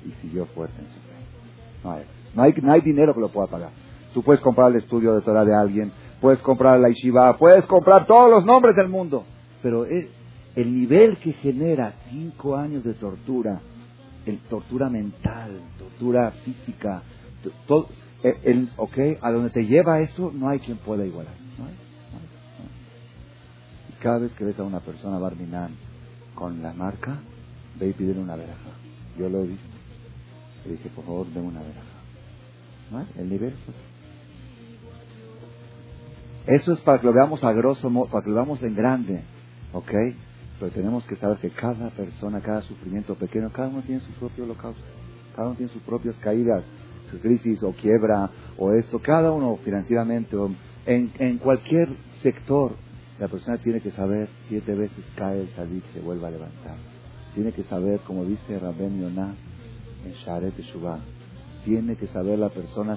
y 0.06 0.12
siguió 0.22 0.46
fuerte 0.48 0.80
en 0.80 0.88
su 0.88 0.94
fe. 0.94 1.84
No 1.84 1.92
hay 1.92 2.02
acceso. 2.02 2.26
No 2.36 2.44
hay, 2.44 2.54
no 2.62 2.72
hay 2.72 2.82
dinero 2.82 3.14
que 3.14 3.22
lo 3.22 3.30
pueda 3.30 3.48
pagar. 3.48 3.72
Tú 4.14 4.22
puedes 4.24 4.42
comprar 4.42 4.72
el 4.72 4.78
estudio 4.78 5.14
de 5.14 5.22
Torah 5.22 5.44
de 5.44 5.54
alguien, 5.54 5.92
puedes 6.22 6.40
comprar 6.40 6.80
la 6.80 6.90
Ishiva, 6.90 7.38
puedes 7.38 7.66
comprar 7.66 8.06
todos 8.06 8.30
los 8.30 8.46
nombres 8.46 8.76
del 8.76 8.90
mundo. 8.90 9.26
Pero 9.62 9.86
es 9.86 10.08
el 10.56 10.74
nivel 10.74 11.18
que 11.18 11.34
genera 11.34 11.94
cinco 12.10 12.56
años 12.56 12.84
de 12.84 12.94
tortura, 12.94 13.62
el 14.26 14.40
tortura 14.40 14.90
mental, 14.90 15.60
tortura 15.78 16.32
física, 16.44 17.04
todo, 17.68 17.90
eh, 18.24 18.40
el, 18.44 18.70
ok, 18.78 18.98
a 19.22 19.32
donde 19.32 19.52
te 19.52 19.66
lleva 19.66 20.02
eso, 20.02 20.32
no 20.34 20.50
hay 20.50 20.60
quien 20.60 20.78
pueda 20.78 21.06
igualar. 21.06 21.34
Y 23.90 23.94
cada 24.02 24.20
vez 24.20 24.32
que 24.34 24.46
ves 24.46 24.60
a 24.60 24.64
una 24.64 24.80
persona 24.80 25.20
barminan 25.20 25.72
con 26.34 26.62
la 26.62 26.74
marca, 26.74 27.20
ve 27.80 27.90
y 27.90 27.94
pide 27.94 28.20
una 28.20 28.36
veraja. 28.36 28.72
Yo 29.18 29.30
lo 29.30 29.44
he 29.44 29.48
visto. 29.48 29.66
Le 30.66 30.72
dije, 30.74 30.90
por 30.90 31.06
favor, 31.06 31.28
deme 31.28 31.48
una 31.48 31.62
veraja. 31.62 31.96
El 33.18 33.30
nivel 33.30 33.54
Eso 36.48 36.74
es 36.74 36.80
para 36.82 37.00
que 37.00 37.08
lo 37.08 37.14
veamos 37.14 37.44
a 37.44 37.52
grosso 37.52 37.90
modo, 37.90 38.08
para 38.08 38.24
que 38.24 38.30
lo 38.30 38.36
veamos 38.36 38.62
en 38.62 38.76
grande, 38.76 39.24
¿ok? 39.74 39.92
Pero 40.60 40.72
tenemos 40.72 41.03
que 41.06 41.16
saber 41.18 41.38
que 41.39 41.49
cada 41.49 41.89
persona, 41.89 42.41
cada 42.41 42.62
sufrimiento 42.62 43.16
pequeño, 43.16 43.51
cada 43.51 43.68
uno 43.68 43.82
tiene 43.82 44.01
su 44.01 44.12
propio 44.14 44.45
holocausto, 44.45 44.82
cada 45.36 45.49
uno 45.49 45.58
tiene 45.58 45.72
sus 45.72 45.82
propias 45.84 46.16
caídas, 46.18 46.64
su 47.12 47.20
crisis 47.20 47.62
o 47.64 47.72
quiebra 47.74 48.30
o 48.58 48.72
esto, 48.74 48.99
cada 48.99 49.32
uno 49.32 49.58
financieramente 49.64 50.36
o 50.36 50.49
en, 50.86 51.12
en 51.20 51.38
cualquier 51.39 51.89
sector, 52.22 52.76
la 53.20 53.28
persona 53.28 53.58
tiene 53.58 53.82
que 53.82 53.91
saber 53.91 54.30
siete 54.47 54.76
veces 54.76 55.03
cae 55.16 55.41
el 55.41 55.49
salir, 55.49 55.82
se 55.93 55.99
vuelve 55.99 56.28
a 56.28 56.32
levantar. 56.32 56.78
Tiene 57.34 57.51
que 57.51 57.64
saber, 57.64 57.99
como 58.01 58.24
dice 58.24 58.60
Rabben 58.60 59.01
Yonah 59.01 59.36
en 60.06 60.12
Sharet 60.26 60.58
Shuvah, 60.58 60.99
tiene 61.66 61.95
que 61.95 62.08
saber 62.08 62.39
la 62.39 62.49
persona 62.49 62.95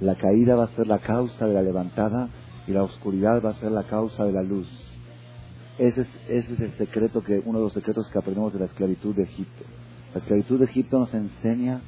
La 0.00 0.14
caída 0.16 0.54
va 0.54 0.64
a 0.64 0.76
ser 0.76 0.86
la 0.86 0.98
causa 0.98 1.46
de 1.46 1.54
la 1.54 1.62
levantada 1.62 2.28
y 2.66 2.72
la 2.72 2.82
oscuridad 2.82 3.42
va 3.44 3.50
a 3.50 3.60
ser 3.60 3.72
la 3.72 3.84
causa 3.84 4.24
de 4.24 4.32
la 4.32 4.42
luz. 4.42 4.68
Ese 5.78 6.02
es, 6.02 6.08
ese 6.28 6.54
es 6.54 6.60
el 6.60 6.72
secreto 6.74 7.22
que, 7.22 7.42
uno 7.44 7.58
de 7.58 7.64
los 7.64 7.72
secretos 7.72 8.08
que 8.08 8.18
aprendemos 8.18 8.52
de 8.52 8.60
la 8.60 8.66
esclavitud 8.66 9.14
de 9.14 9.24
Egipto. 9.24 9.64
La 10.14 10.20
esclavitud 10.20 10.58
de 10.58 10.66
Egipto 10.66 10.98
nos 10.98 11.12
enseña, 11.12 11.80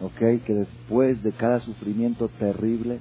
ok, 0.00 0.44
que 0.44 0.54
después 0.54 1.22
de 1.22 1.32
cada 1.32 1.58
sufrimiento 1.60 2.28
terrible 2.38 3.00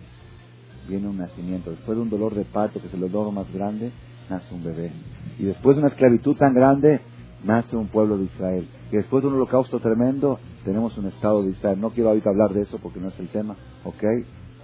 viene 0.90 1.08
un 1.08 1.18
nacimiento. 1.18 1.70
Después 1.70 1.96
de 1.96 2.02
un 2.02 2.10
dolor 2.10 2.34
de 2.34 2.46
parto, 2.46 2.82
que 2.82 2.88
es 2.88 2.94
el 2.94 3.02
dolor 3.02 3.32
más 3.32 3.52
grande, 3.54 3.92
nace 4.30 4.54
un 4.54 4.64
bebé. 4.64 4.92
Y 5.38 5.44
después 5.44 5.76
de 5.76 5.82
una 5.82 5.90
esclavitud 5.90 6.36
tan 6.36 6.56
grande, 6.56 7.02
nace 7.44 7.76
un 7.76 7.88
pueblo 7.88 8.18
de 8.18 8.26
Israel. 8.26 8.68
Y 8.92 8.96
después 8.96 9.22
de 9.22 9.30
un 9.30 9.36
holocausto 9.36 9.80
tremendo, 9.80 10.40
tenemos 10.66 10.98
un 10.98 11.06
Estado 11.06 11.44
de 11.44 11.52
Israel. 11.52 11.80
No 11.80 11.92
quiero 11.92 12.10
ahorita 12.10 12.30
hablar 12.30 12.54
de 12.54 12.64
eso 12.64 12.80
porque 12.80 13.00
no 13.00 13.10
es 13.10 13.20
el 13.20 13.28
tema, 13.28 13.56
¿ok? 13.84 14.04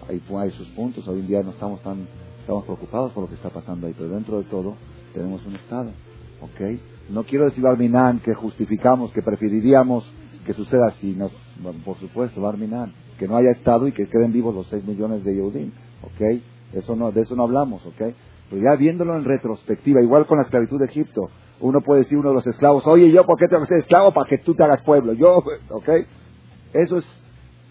Hay, 0.10 0.22
hay 0.36 0.52
sus 0.52 0.68
puntos. 0.70 1.08
Hoy 1.08 1.20
en 1.20 1.28
día 1.28 1.44
no 1.44 1.52
estamos 1.52 1.82
tan 1.82 2.08
estamos 2.48 2.64
preocupados 2.64 3.12
por 3.12 3.24
lo 3.24 3.30
que 3.30 3.36
está 3.36 3.50
pasando 3.50 3.88
ahí, 3.88 3.94
pero 3.98 4.08
dentro 4.08 4.38
de 4.38 4.46
todo 4.46 4.76
tenemos 5.14 5.46
un 5.46 5.56
Estado, 5.56 5.92
¿ok? 6.40 6.80
No 7.10 7.26
quiero 7.26 7.44
decir, 7.44 7.62
Barminan, 7.62 8.20
que 8.20 8.34
justificamos, 8.34 9.12
que 9.12 9.22
preferiríamos 9.22 10.10
que 10.46 10.54
suceda 10.54 10.88
así. 10.88 11.14
No, 11.14 11.30
por 11.84 11.98
supuesto, 11.98 12.40
Barminan, 12.40 12.94
que 13.20 13.28
no 13.28 13.36
haya 13.36 13.52
Estado 13.52 13.86
y 13.90 13.92
que 13.92 14.08
queden 14.08 14.32
vivos 14.32 14.56
los 14.56 14.66
6 14.68 14.86
millones 14.86 15.26
de 15.26 15.36
Yehudim, 15.36 15.74
¿ok? 16.04 16.42
Eso 16.72 16.96
no, 16.96 17.12
de 17.12 17.24
eso 17.24 17.36
no 17.36 17.44
hablamos, 17.44 17.86
¿ok? 17.86 18.14
Pero 18.50 18.62
ya 18.62 18.78
viéndolo 18.78 19.18
en 19.18 19.26
retrospectiva, 19.26 20.02
igual 20.02 20.26
con 20.26 20.38
la 20.38 20.46
esclavitud 20.46 20.80
de 20.80 20.86
Egipto, 20.86 21.30
uno 21.60 21.82
puede 21.82 22.04
decir 22.04 22.18
uno 22.18 22.30
de 22.30 22.36
los 22.36 22.48
esclavos, 22.48 22.88
oye, 22.88 23.12
¿yo 23.12 23.26
por 23.26 23.38
qué 23.38 23.48
tengo 23.50 23.64
que 23.64 23.74
ser 23.74 23.80
esclavo? 23.80 24.14
Para 24.14 24.30
que 24.30 24.38
tú 24.38 24.56
te 24.56 24.64
hagas 24.64 24.82
pueblo. 24.84 25.12
Yo, 25.12 25.40
¿ok? 25.70 25.90
Eso 26.72 27.00
es, 27.00 27.06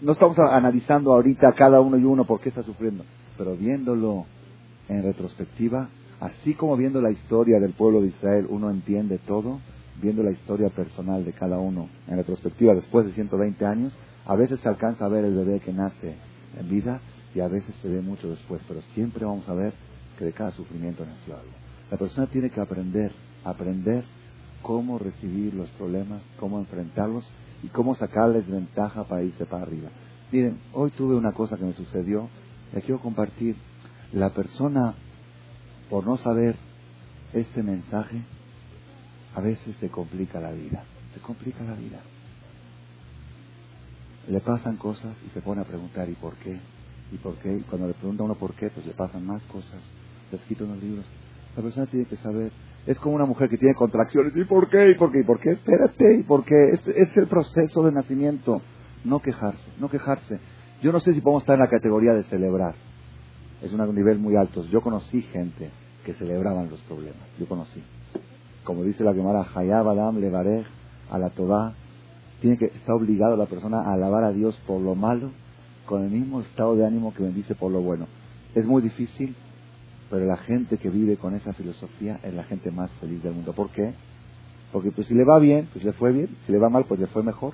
no 0.03 0.11
estamos 0.11 0.37
analizando 0.37 1.13
ahorita 1.13 1.51
cada 1.53 1.81
uno 1.81 1.97
y 1.97 2.03
uno 2.03 2.25
por 2.25 2.41
qué 2.41 2.49
está 2.49 2.61
sufriendo, 2.61 3.05
pero 3.39 3.55
viéndolo 3.55 4.27
en 4.89 5.03
retrospectiva, 5.03 5.89
así 6.19 6.53
como 6.53 6.77
viendo 6.77 7.01
la 7.01 7.11
historia 7.11 7.59
del 7.59 7.73
pueblo 7.73 8.01
de 8.01 8.07
Israel, 8.07 8.47
uno 8.49 8.69
entiende 8.69 9.19
todo, 9.19 9.59
viendo 10.01 10.23
la 10.23 10.31
historia 10.31 10.69
personal 10.69 11.25
de 11.25 11.33
cada 11.33 11.57
uno 11.59 11.89
en 12.07 12.17
retrospectiva 12.17 12.73
después 12.73 13.05
de 13.05 13.13
120 13.13 13.65
años, 13.65 13.93
a 14.25 14.35
veces 14.35 14.59
se 14.59 14.69
alcanza 14.69 15.05
a 15.05 15.09
ver 15.09 15.25
el 15.25 15.35
bebé 15.35 15.59
que 15.59 15.73
nace 15.73 16.15
en 16.59 16.69
vida 16.69 17.01
y 17.33 17.39
a 17.39 17.47
veces 17.47 17.73
se 17.81 17.87
ve 17.87 18.01
mucho 18.01 18.29
después, 18.29 18.61
pero 18.67 18.81
siempre 18.93 19.25
vamos 19.25 19.47
a 19.49 19.53
ver 19.53 19.73
que 20.17 20.25
de 20.25 20.33
cada 20.33 20.51
sufrimiento 20.51 21.05
nació 21.05 21.35
algo. 21.35 21.51
La 21.91 21.97
persona 21.97 22.27
tiene 22.27 22.49
que 22.49 22.59
aprender 22.59 23.11
aprender 23.47 24.03
cómo 24.61 24.99
recibir 24.99 25.53
los 25.53 25.69
problemas, 25.71 26.21
cómo 26.39 26.59
enfrentarlos 26.59 27.29
y 27.63 27.67
cómo 27.67 27.95
sacarles 27.95 28.47
ventaja 28.47 29.03
para 29.05 29.23
irse 29.23 29.45
para 29.45 29.63
arriba. 29.63 29.89
Miren, 30.31 30.59
hoy 30.73 30.91
tuve 30.91 31.15
una 31.15 31.31
cosa 31.31 31.57
que 31.57 31.63
me 31.63 31.73
sucedió, 31.73 32.27
la 32.73 32.81
quiero 32.81 32.99
compartir. 32.99 33.55
La 34.13 34.29
persona, 34.29 34.95
por 35.89 36.05
no 36.05 36.17
saber 36.17 36.55
este 37.33 37.63
mensaje, 37.63 38.21
a 39.35 39.41
veces 39.41 39.75
se 39.77 39.89
complica 39.89 40.39
la 40.39 40.51
vida, 40.51 40.83
se 41.13 41.19
complica 41.19 41.63
la 41.63 41.75
vida. 41.75 41.99
Le 44.27 44.39
pasan 44.41 44.77
cosas 44.77 45.15
y 45.25 45.29
se 45.29 45.41
pone 45.41 45.61
a 45.61 45.65
preguntar 45.65 46.09
¿y 46.09 46.15
por 46.15 46.35
qué? 46.35 46.57
¿Y 47.11 47.17
por 47.17 47.35
qué? 47.35 47.53
Y 47.53 47.61
cuando 47.61 47.87
le 47.87 47.93
pregunta 47.93 48.23
uno 48.23 48.35
por 48.35 48.53
qué, 48.55 48.69
pues 48.69 48.85
le 48.85 48.93
pasan 48.93 49.25
más 49.25 49.41
cosas. 49.43 49.81
Se 50.29 50.35
escrito 50.35 50.65
en 50.65 50.71
los 50.71 50.83
libros. 50.83 51.05
La 51.55 51.63
persona 51.63 51.85
tiene 51.85 52.05
que 52.05 52.17
saber 52.17 52.51
es 52.87 52.97
como 52.99 53.15
una 53.15 53.25
mujer 53.25 53.49
que 53.49 53.57
tiene 53.57 53.75
contracciones. 53.75 54.33
¿Y 54.35 54.45
por 54.45 54.69
qué? 54.69 54.91
¿Y 54.91 54.95
por 54.95 55.11
qué? 55.11 55.19
¿Y 55.19 55.23
por 55.23 55.39
qué? 55.41 55.51
Espérate. 55.51 56.19
¿Y 56.19 56.23
por 56.23 56.45
qué? 56.45 56.55
Es, 56.71 57.17
el 57.17 57.27
proceso 57.27 57.83
de 57.83 57.91
nacimiento. 57.91 58.61
No 59.03 59.21
quejarse, 59.21 59.71
no 59.77 59.89
quejarse. 59.89 60.39
Yo 60.81 60.93
no 60.93 61.01
sé 61.01 61.13
si 61.13 61.19
podemos 61.19 61.43
estar 61.43 61.55
en 61.55 61.61
la 61.61 61.69
categoría 61.69 62.13
de 62.13 62.23
celebrar. 62.23 62.75
Es 63.61 63.73
un 63.73 63.95
nivel 63.95 64.19
muy 64.19 64.35
alto. 64.35 64.65
Yo 64.65 64.81
conocí 64.81 65.21
gente 65.23 65.71
que 66.05 66.13
celebraban 66.13 66.69
los 66.69 66.79
problemas. 66.81 67.27
Yo 67.39 67.47
conocí. 67.47 67.81
Como 68.63 68.83
dice 68.83 69.03
la 69.03 69.13
Gemara, 69.13 69.45
Hayab 69.55 69.87
Adam 69.89 70.19
Levarej 70.19 70.65
a 71.09 71.17
la. 71.17 71.31
Tiene 72.41 72.57
que, 72.57 72.65
está 72.65 72.93
obligado 72.93 73.35
la 73.35 73.47
persona 73.47 73.81
a 73.81 73.93
alabar 73.93 74.23
a 74.23 74.31
Dios 74.31 74.59
por 74.67 74.79
lo 74.81 74.93
malo 74.93 75.31
con 75.85 76.03
el 76.03 76.11
mismo 76.11 76.41
estado 76.41 76.75
de 76.75 76.85
ánimo 76.85 77.13
que 77.13 77.23
bendice 77.23 77.55
por 77.55 77.71
lo 77.71 77.81
bueno. 77.81 78.07
Es 78.53 78.65
muy 78.65 78.81
difícil, 78.81 79.35
pero 80.09 80.25
la 80.25 80.37
gente 80.37 80.77
que 80.77 80.89
vive 80.89 81.17
con 81.17 81.33
esa 81.33 81.53
filosofía 81.53 82.19
es 82.23 82.33
la 82.33 82.43
gente 82.43 82.69
más 82.69 82.91
feliz 82.93 83.23
del 83.23 83.33
mundo. 83.33 83.53
¿Por 83.53 83.69
qué? 83.69 83.93
Porque 84.71 84.91
pues 84.91 85.07
si 85.07 85.15
le 85.15 85.23
va 85.23 85.39
bien, 85.39 85.67
pues 85.73 85.83
le 85.83 85.93
fue 85.93 86.11
bien, 86.11 86.29
si 86.45 86.51
le 86.51 86.59
va 86.59 86.69
mal, 86.69 86.85
pues 86.85 86.99
le 86.99 87.07
fue 87.07 87.23
mejor. 87.23 87.53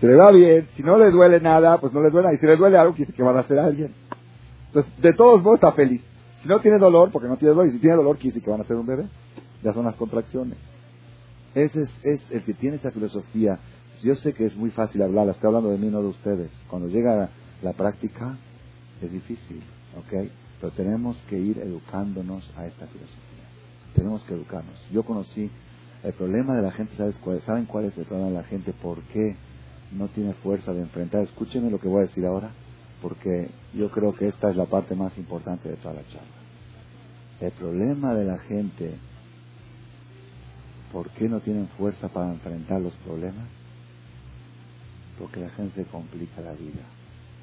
Si 0.00 0.06
le 0.06 0.14
va 0.14 0.30
bien, 0.30 0.66
si 0.74 0.82
no 0.82 0.96
le 0.96 1.10
duele 1.10 1.40
nada, 1.40 1.78
pues 1.78 1.92
no 1.92 2.00
le 2.00 2.10
duele. 2.10 2.34
Y 2.34 2.38
si 2.38 2.46
le 2.46 2.56
duele 2.56 2.78
algo, 2.78 2.94
quiere 2.94 3.12
que 3.12 3.22
van 3.22 3.36
a 3.36 3.40
hacer 3.40 3.58
a 3.58 3.66
alguien. 3.66 3.92
Entonces, 4.68 4.92
de 4.98 5.12
todos 5.12 5.42
modos 5.42 5.56
está 5.56 5.72
feliz. 5.72 6.00
Si 6.40 6.48
no 6.48 6.58
tiene 6.60 6.78
dolor, 6.78 7.10
porque 7.12 7.28
no 7.28 7.36
tiene 7.36 7.54
dolor, 7.54 7.66
y 7.66 7.72
si 7.72 7.78
tiene 7.80 7.96
dolor, 7.96 8.16
quiere 8.16 8.40
que 8.40 8.50
van 8.50 8.60
a 8.60 8.62
hacer 8.62 8.76
un 8.76 8.86
bebé. 8.86 9.04
Ya 9.62 9.74
son 9.74 9.84
las 9.84 9.96
contracciones. 9.96 10.56
Ese 11.54 11.82
es, 11.82 11.90
es 12.02 12.20
el 12.30 12.42
que 12.44 12.54
tiene 12.54 12.76
esa 12.76 12.90
filosofía. 12.90 13.58
Yo 14.02 14.14
sé 14.16 14.32
que 14.32 14.46
es 14.46 14.56
muy 14.56 14.70
fácil 14.70 15.02
hablar, 15.02 15.28
estoy 15.28 15.48
hablando 15.48 15.68
de 15.68 15.76
mí, 15.76 15.88
no 15.88 16.00
de 16.00 16.08
ustedes. 16.08 16.50
Cuando 16.68 16.88
llega 16.88 17.28
la 17.60 17.72
práctica, 17.74 18.38
es 19.02 19.12
difícil, 19.12 19.62
¿ok? 19.98 20.30
Pero 20.60 20.72
tenemos 20.72 21.18
que 21.28 21.38
ir 21.38 21.58
educándonos 21.58 22.50
a 22.56 22.66
esta 22.66 22.86
filosofía. 22.86 23.44
Tenemos 23.94 24.24
que 24.24 24.32
educarnos. 24.32 24.74
Yo 24.90 25.02
conocí 25.02 25.50
el 26.02 26.12
problema 26.14 26.56
de 26.56 26.62
la 26.62 26.70
gente, 26.70 26.96
¿sabes 26.96 27.16
cuál? 27.16 27.42
¿saben 27.42 27.66
cuál 27.66 27.84
es 27.84 27.98
el 27.98 28.06
problema 28.06 28.30
de 28.30 28.36
la 28.36 28.44
gente? 28.44 28.72
¿Por 28.72 29.02
qué 29.12 29.36
no 29.92 30.08
tiene 30.08 30.34
fuerza 30.34 30.72
de 30.72 30.82
enfrentar? 30.82 31.22
Escúchenme 31.22 31.70
lo 31.70 31.78
que 31.78 31.88
voy 31.88 32.04
a 32.04 32.08
decir 32.08 32.24
ahora, 32.26 32.50
porque 33.02 33.50
yo 33.74 33.90
creo 33.90 34.14
que 34.14 34.28
esta 34.28 34.50
es 34.50 34.56
la 34.56 34.66
parte 34.66 34.94
más 34.94 35.16
importante 35.18 35.68
de 35.68 35.76
toda 35.76 35.94
la 35.94 36.06
charla. 36.08 36.40
El 37.40 37.52
problema 37.52 38.14
de 38.14 38.24
la 38.24 38.38
gente, 38.38 38.94
¿por 40.92 41.08
qué 41.10 41.28
no 41.28 41.40
tienen 41.40 41.68
fuerza 41.78 42.08
para 42.08 42.30
enfrentar 42.30 42.80
los 42.80 42.94
problemas? 42.96 43.48
Porque 45.18 45.40
la 45.40 45.50
gente 45.50 45.84
se 45.84 45.90
complica 45.90 46.40
la 46.40 46.52
vida 46.52 46.84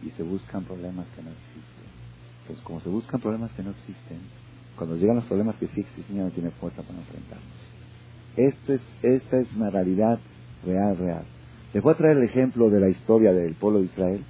y 0.04 0.12
se 0.12 0.24
buscan 0.24 0.64
problemas 0.64 1.08
que 1.10 1.24
no 1.24 1.30
existen. 1.32 1.88
Pues 2.48 2.60
como 2.62 2.80
se 2.82 2.90
buscan 2.90 3.20
problemas 3.20 3.52
que 3.54 3.64
no 3.64 3.72
existen, 3.72 4.20
cuando 4.78 4.96
llegan 4.96 5.16
los 5.16 5.26
problemas 5.26 5.56
que 5.56 5.68
sí 5.68 5.82
existen 5.82 6.16
ya 6.16 6.24
no 6.24 6.32
tiene 6.32 6.52
fuerza 6.52 6.84
para 6.84 7.00
enfrentarlos. 7.00 7.68
Es, 8.38 8.56
esta 9.02 9.38
es 9.38 9.54
una 9.56 9.72
realidad 9.72 10.20
real, 10.64 10.98
real. 10.98 11.26
Les 11.78 11.84
voy 11.84 11.94
a 11.94 11.98
traer 11.98 12.18
el 12.18 12.24
ejemplo 12.24 12.72
de 12.72 12.80
la 12.80 12.90
historia 12.90 13.32
del 13.34 13.54
pueblo 13.54 13.78
de 13.78 13.86
Israel 13.86 14.26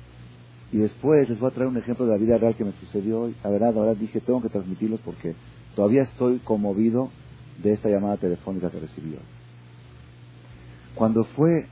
y 0.70 0.80
después 0.80 1.30
les 1.30 1.40
voy 1.40 1.50
a 1.50 1.54
traer 1.54 1.70
un 1.70 1.78
ejemplo 1.78 2.06
de 2.06 2.12
la 2.12 2.18
vida 2.18 2.38
real 2.38 2.58
que 2.58 2.66
me 2.66 2.74
sucedió 2.74 3.22
hoy. 3.22 3.38
La 3.42 3.50
verdad, 3.50 3.74
la 3.74 3.84
verdad 3.84 3.96
dije, 3.96 4.20
tengo 4.20 4.42
que 4.42 4.50
transmitirlos 4.50 5.00
porque 5.00 5.34
todavía 5.74 6.02
estoy 6.02 6.40
conmovido 6.40 7.10
de 7.64 7.72
esta 7.72 7.88
llamada 7.88 8.18
telefónica 8.18 8.70
que 8.70 8.82
recibí 8.82 9.12
hoy. 9.12 9.24
Cuando 10.94 11.24
fue 11.24 11.68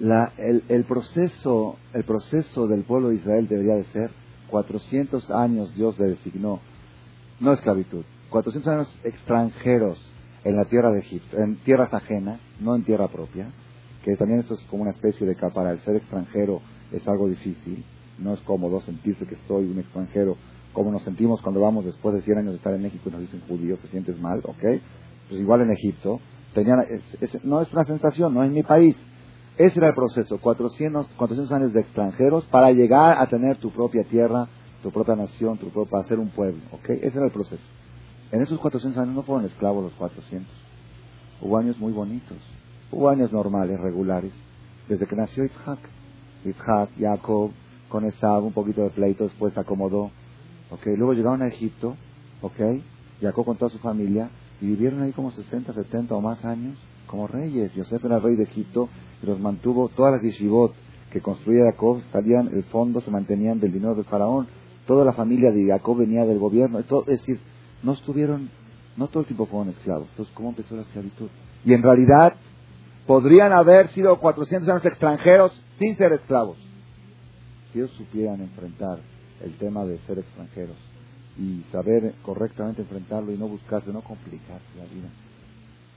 el, 0.00 0.64
el, 0.68 0.84
proceso, 0.86 1.76
el 1.92 2.02
proceso 2.02 2.66
del 2.66 2.82
pueblo 2.82 3.10
de 3.10 3.14
Israel 3.14 3.46
debería 3.46 3.76
de 3.76 3.84
ser 3.84 4.10
400 4.50 5.30
años 5.30 5.72
Dios 5.76 6.00
le 6.00 6.06
designó, 6.06 6.58
no 7.38 7.52
esclavitud, 7.52 8.02
400 8.28 8.72
años 8.72 8.98
extranjeros 9.04 10.04
en 10.42 10.56
la 10.56 10.64
tierra 10.64 10.90
de 10.90 10.98
Egipto, 10.98 11.38
en 11.38 11.58
tierras 11.58 11.94
ajenas, 11.94 12.40
no 12.58 12.74
en 12.74 12.82
tierra 12.82 13.06
propia, 13.06 13.52
que 14.04 14.16
también 14.16 14.40
eso 14.40 14.54
es 14.54 14.60
como 14.70 14.82
una 14.82 14.92
especie 14.92 15.26
de 15.26 15.34
para 15.34 15.72
el 15.72 15.80
ser 15.80 15.96
extranjero 15.96 16.60
es 16.90 17.06
algo 17.06 17.28
difícil, 17.28 17.84
no 18.18 18.34
es 18.34 18.40
cómodo 18.40 18.80
sentirse 18.80 19.26
que 19.26 19.34
estoy 19.34 19.64
un 19.64 19.78
extranjero, 19.78 20.36
como 20.72 20.90
nos 20.90 21.02
sentimos 21.02 21.40
cuando 21.42 21.60
vamos 21.60 21.84
después 21.84 22.14
de 22.14 22.22
100 22.22 22.38
años 22.38 22.52
de 22.52 22.56
estar 22.56 22.74
en 22.74 22.82
México 22.82 23.08
y 23.08 23.12
nos 23.12 23.20
dicen 23.20 23.42
judío, 23.48 23.76
te 23.78 23.88
sientes 23.88 24.18
mal, 24.20 24.40
¿ok? 24.44 24.80
Pues 25.28 25.40
igual 25.40 25.62
en 25.62 25.70
Egipto, 25.70 26.20
tenían, 26.54 26.80
no 27.44 27.62
es 27.62 27.72
una 27.72 27.84
sensación, 27.84 28.34
no 28.34 28.42
es 28.44 28.50
mi 28.50 28.62
país, 28.62 28.96
ese 29.56 29.78
era 29.78 29.88
el 29.88 29.94
proceso, 29.94 30.38
400, 30.38 31.08
400 31.16 31.52
años 31.52 31.72
de 31.72 31.80
extranjeros 31.80 32.44
para 32.46 32.72
llegar 32.72 33.18
a 33.18 33.26
tener 33.26 33.58
tu 33.58 33.70
propia 33.70 34.02
tierra, 34.04 34.48
tu 34.82 34.90
propia 34.90 35.14
nación, 35.14 35.58
tu 35.58 35.68
propia, 35.68 35.90
para 35.90 36.08
ser 36.08 36.18
un 36.18 36.30
pueblo, 36.30 36.60
¿ok? 36.72 36.88
Ese 36.88 37.18
era 37.18 37.26
el 37.26 37.32
proceso. 37.32 37.62
En 38.30 38.40
esos 38.40 38.58
400 38.58 39.02
años 39.02 39.14
no 39.14 39.22
fueron 39.22 39.44
esclavos 39.44 39.84
los 39.84 39.92
400. 39.92 40.50
Hubo 41.42 41.58
años 41.58 41.78
muy 41.78 41.92
bonitos. 41.92 42.38
Hubo 42.92 43.08
años 43.08 43.32
normales, 43.32 43.80
regulares. 43.80 44.32
Desde 44.88 45.06
que 45.06 45.16
nació 45.16 45.44
Isaac. 45.44 45.78
Isaac, 46.44 46.90
Jacob, 46.98 47.50
con 47.88 48.04
Esab, 48.04 48.44
un 48.44 48.52
poquito 48.52 48.82
de 48.82 48.90
pleito, 48.90 49.24
después 49.24 49.56
acomodó. 49.56 50.10
¿Ok? 50.70 50.86
Luego 50.96 51.14
llegaron 51.14 51.42
a 51.42 51.48
Egipto. 51.48 51.96
¿Ok? 52.42 52.60
Jacob 53.20 53.44
con 53.44 53.56
toda 53.56 53.70
su 53.70 53.78
familia. 53.78 54.30
Y 54.60 54.66
vivieron 54.66 55.02
ahí 55.02 55.12
como 55.12 55.32
60, 55.32 55.72
70 55.72 56.14
o 56.14 56.20
más 56.20 56.44
años 56.44 56.78
como 57.06 57.26
reyes. 57.26 57.74
Yosef 57.74 58.04
era 58.04 58.18
rey 58.18 58.36
de 58.36 58.44
Egipto 58.44 58.88
los 59.22 59.40
mantuvo. 59.40 59.88
Todas 59.88 60.12
las 60.12 60.22
yeshivot 60.22 60.74
que 61.10 61.20
construía 61.20 61.64
Jacob 61.70 62.00
salían, 62.10 62.48
el 62.48 62.64
fondo 62.64 63.00
se 63.00 63.10
mantenían 63.10 63.60
del 63.60 63.72
dinero 63.72 63.94
del 63.94 64.04
faraón. 64.04 64.48
Toda 64.86 65.04
la 65.04 65.12
familia 65.12 65.50
de 65.52 65.66
Jacob 65.66 65.98
venía 65.98 66.24
del 66.24 66.38
gobierno. 66.38 66.78
es 66.80 67.06
decir, 67.06 67.38
no 67.82 67.92
estuvieron, 67.92 68.50
no 68.96 69.08
todo 69.08 69.20
el 69.20 69.26
tiempo 69.26 69.46
fueron 69.46 69.68
esclavos. 69.68 70.08
Entonces, 70.10 70.34
¿cómo 70.34 70.50
empezó 70.50 70.74
la 70.74 70.82
esclavitud? 70.82 71.28
Y 71.64 71.72
en 71.72 71.82
realidad, 71.82 72.34
podrían 73.06 73.52
haber 73.52 73.88
sido 73.88 74.18
400 74.18 74.68
años 74.68 74.84
extranjeros 74.84 75.52
sin 75.78 75.96
ser 75.96 76.12
esclavos. 76.12 76.56
Si 77.72 77.78
ellos 77.78 77.90
supieran 77.92 78.40
enfrentar 78.40 79.00
el 79.42 79.56
tema 79.56 79.84
de 79.84 79.98
ser 80.00 80.18
extranjeros 80.18 80.76
y 81.38 81.62
saber 81.72 82.14
correctamente 82.22 82.82
enfrentarlo 82.82 83.32
y 83.32 83.38
no 83.38 83.48
buscarse, 83.48 83.92
no 83.92 84.02
complicarse 84.02 84.66
la 84.76 84.84
vida. 84.84 85.08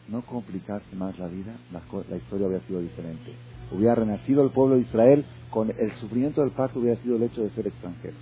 No 0.07 0.21
complicarse 0.21 0.95
más 0.95 1.17
la 1.17 1.27
vida, 1.27 1.55
la, 1.71 2.17
historia 2.17 2.47
hubiera 2.47 2.63
sido 2.65 2.79
diferente. 2.79 3.33
Hubiera 3.71 3.95
renacido 3.95 4.43
el 4.43 4.51
pueblo 4.51 4.75
de 4.75 4.81
Israel 4.81 5.25
con 5.49 5.71
el 5.71 5.91
sufrimiento 5.93 6.41
del 6.41 6.51
pacto 6.51 6.79
hubiera 6.79 7.01
sido 7.01 7.15
el 7.15 7.23
hecho 7.23 7.41
de 7.41 7.49
ser 7.51 7.67
extranjeros. 7.67 8.19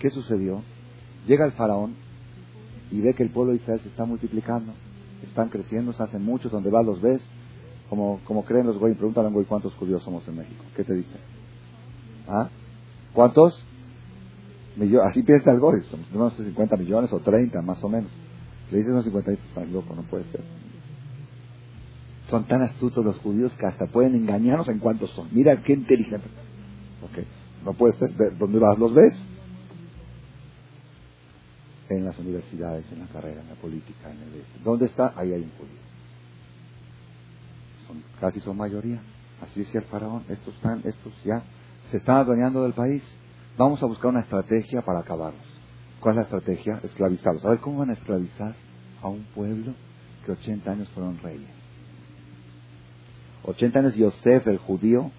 ¿Qué 0.00 0.10
sucedió? 0.10 0.62
Llega 1.26 1.44
el 1.44 1.52
faraón 1.52 1.94
y 2.90 3.00
ve 3.00 3.14
que 3.14 3.22
el 3.22 3.30
pueblo 3.30 3.52
de 3.52 3.58
Israel 3.58 3.80
se 3.80 3.88
está 3.88 4.04
multiplicando, 4.04 4.72
están 5.22 5.48
creciendo, 5.48 5.92
se 5.92 6.02
hacen 6.02 6.24
muchos, 6.24 6.50
donde 6.50 6.70
vas 6.70 6.84
los 6.84 7.00
ves, 7.00 7.22
como, 7.88 8.20
como 8.24 8.44
creen 8.44 8.66
los 8.66 8.78
güey, 8.78 8.94
pregúntale 8.94 9.26
a 9.26 9.28
un 9.28 9.34
güey 9.34 9.46
cuántos 9.46 9.74
judíos 9.74 10.02
somos 10.02 10.26
en 10.28 10.36
México, 10.36 10.64
¿qué 10.74 10.84
te 10.84 10.94
dicen? 10.94 11.20
¿Ah? 12.28 12.48
¿Cuántos? 13.12 13.64
Así 15.04 15.22
piensa 15.22 15.52
el 15.52 15.60
güey, 15.60 15.82
somos 15.90 16.06
unos 16.12 16.34
50 16.34 16.76
millones 16.76 17.12
o 17.12 17.20
30 17.20 17.62
más 17.62 17.82
o 17.82 17.88
menos. 17.88 18.10
Le 18.70 18.78
dices 18.78 18.92
unos 18.92 19.04
50 19.04 19.30
y 19.30 19.34
está 19.34 19.64
loco, 19.64 19.94
no 19.94 20.02
puede 20.02 20.24
ser. 20.24 20.42
Son 22.28 22.44
tan 22.44 22.62
astutos 22.62 23.04
los 23.04 23.16
judíos 23.18 23.52
que 23.58 23.66
hasta 23.66 23.86
pueden 23.86 24.16
engañarnos 24.16 24.68
en 24.68 24.80
cuántos 24.80 25.10
son. 25.10 25.28
Mira 25.32 25.62
qué 25.62 25.74
inteligente. 25.74 26.26
Ok, 27.02 27.24
no 27.64 27.72
puede 27.74 27.94
ser, 27.94 28.12
¿dónde 28.36 28.58
vas? 28.58 28.78
¿Los 28.78 28.92
ves? 28.92 29.14
en 31.88 32.04
las 32.04 32.18
universidades, 32.18 32.90
en 32.92 33.00
la 33.00 33.06
carrera, 33.06 33.40
en 33.40 33.48
la 33.48 33.54
política, 33.54 34.10
en 34.10 34.18
el 34.22 34.40
este. 34.40 34.58
¿Dónde 34.64 34.86
está? 34.86 35.12
Ahí 35.16 35.32
hay 35.32 35.42
un 35.42 35.50
judío. 35.50 35.85
Casi 38.20 38.40
son 38.40 38.56
mayoría. 38.56 39.00
Así 39.42 39.60
decía 39.60 39.80
el 39.80 39.86
faraón. 39.86 40.24
Estos 40.28 40.54
están, 40.54 40.82
estos 40.84 41.12
ya 41.24 41.42
se 41.90 41.98
están 41.98 42.18
adueñando 42.18 42.62
del 42.62 42.72
país. 42.72 43.02
Vamos 43.56 43.82
a 43.82 43.86
buscar 43.86 44.10
una 44.10 44.20
estrategia 44.20 44.82
para 44.82 45.00
acabarlos. 45.00 45.44
¿Cuál 46.00 46.14
es 46.14 46.16
la 46.16 46.22
estrategia? 46.22 46.80
Esclavizarlos. 46.82 47.44
A 47.44 47.50
ver 47.50 47.60
cómo 47.60 47.78
van 47.78 47.90
a 47.90 47.94
esclavizar 47.94 48.54
a 49.02 49.08
un 49.08 49.24
pueblo 49.34 49.72
que 50.24 50.32
80 50.32 50.70
años 50.70 50.88
fueron 50.90 51.18
reyes. 51.18 51.48
80 53.44 53.78
años 53.78 53.94
Yosef, 53.94 54.46
el 54.48 54.58
judío, 54.58 55.10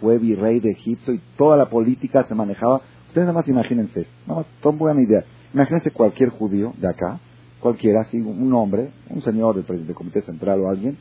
fue 0.00 0.18
virrey 0.18 0.60
de 0.60 0.70
Egipto 0.70 1.12
y 1.12 1.20
toda 1.36 1.56
la 1.56 1.66
política 1.66 2.24
se 2.24 2.34
manejaba. 2.34 2.80
Ustedes 3.08 3.26
nada 3.26 3.32
más 3.32 3.48
imagínense, 3.48 4.06
nada 4.26 4.40
más, 4.40 4.46
tomen 4.60 4.78
buena 4.78 5.02
idea. 5.02 5.24
Imagínense 5.52 5.90
cualquier 5.90 6.30
judío 6.30 6.72
de 6.78 6.88
acá, 6.88 7.20
cualquiera, 7.60 8.00
así, 8.02 8.20
un 8.20 8.52
hombre, 8.54 8.90
un 9.10 9.22
señor 9.22 9.54
del, 9.54 9.86
del 9.86 9.94
Comité 9.94 10.22
Central 10.22 10.60
o 10.60 10.70
alguien, 10.70 10.96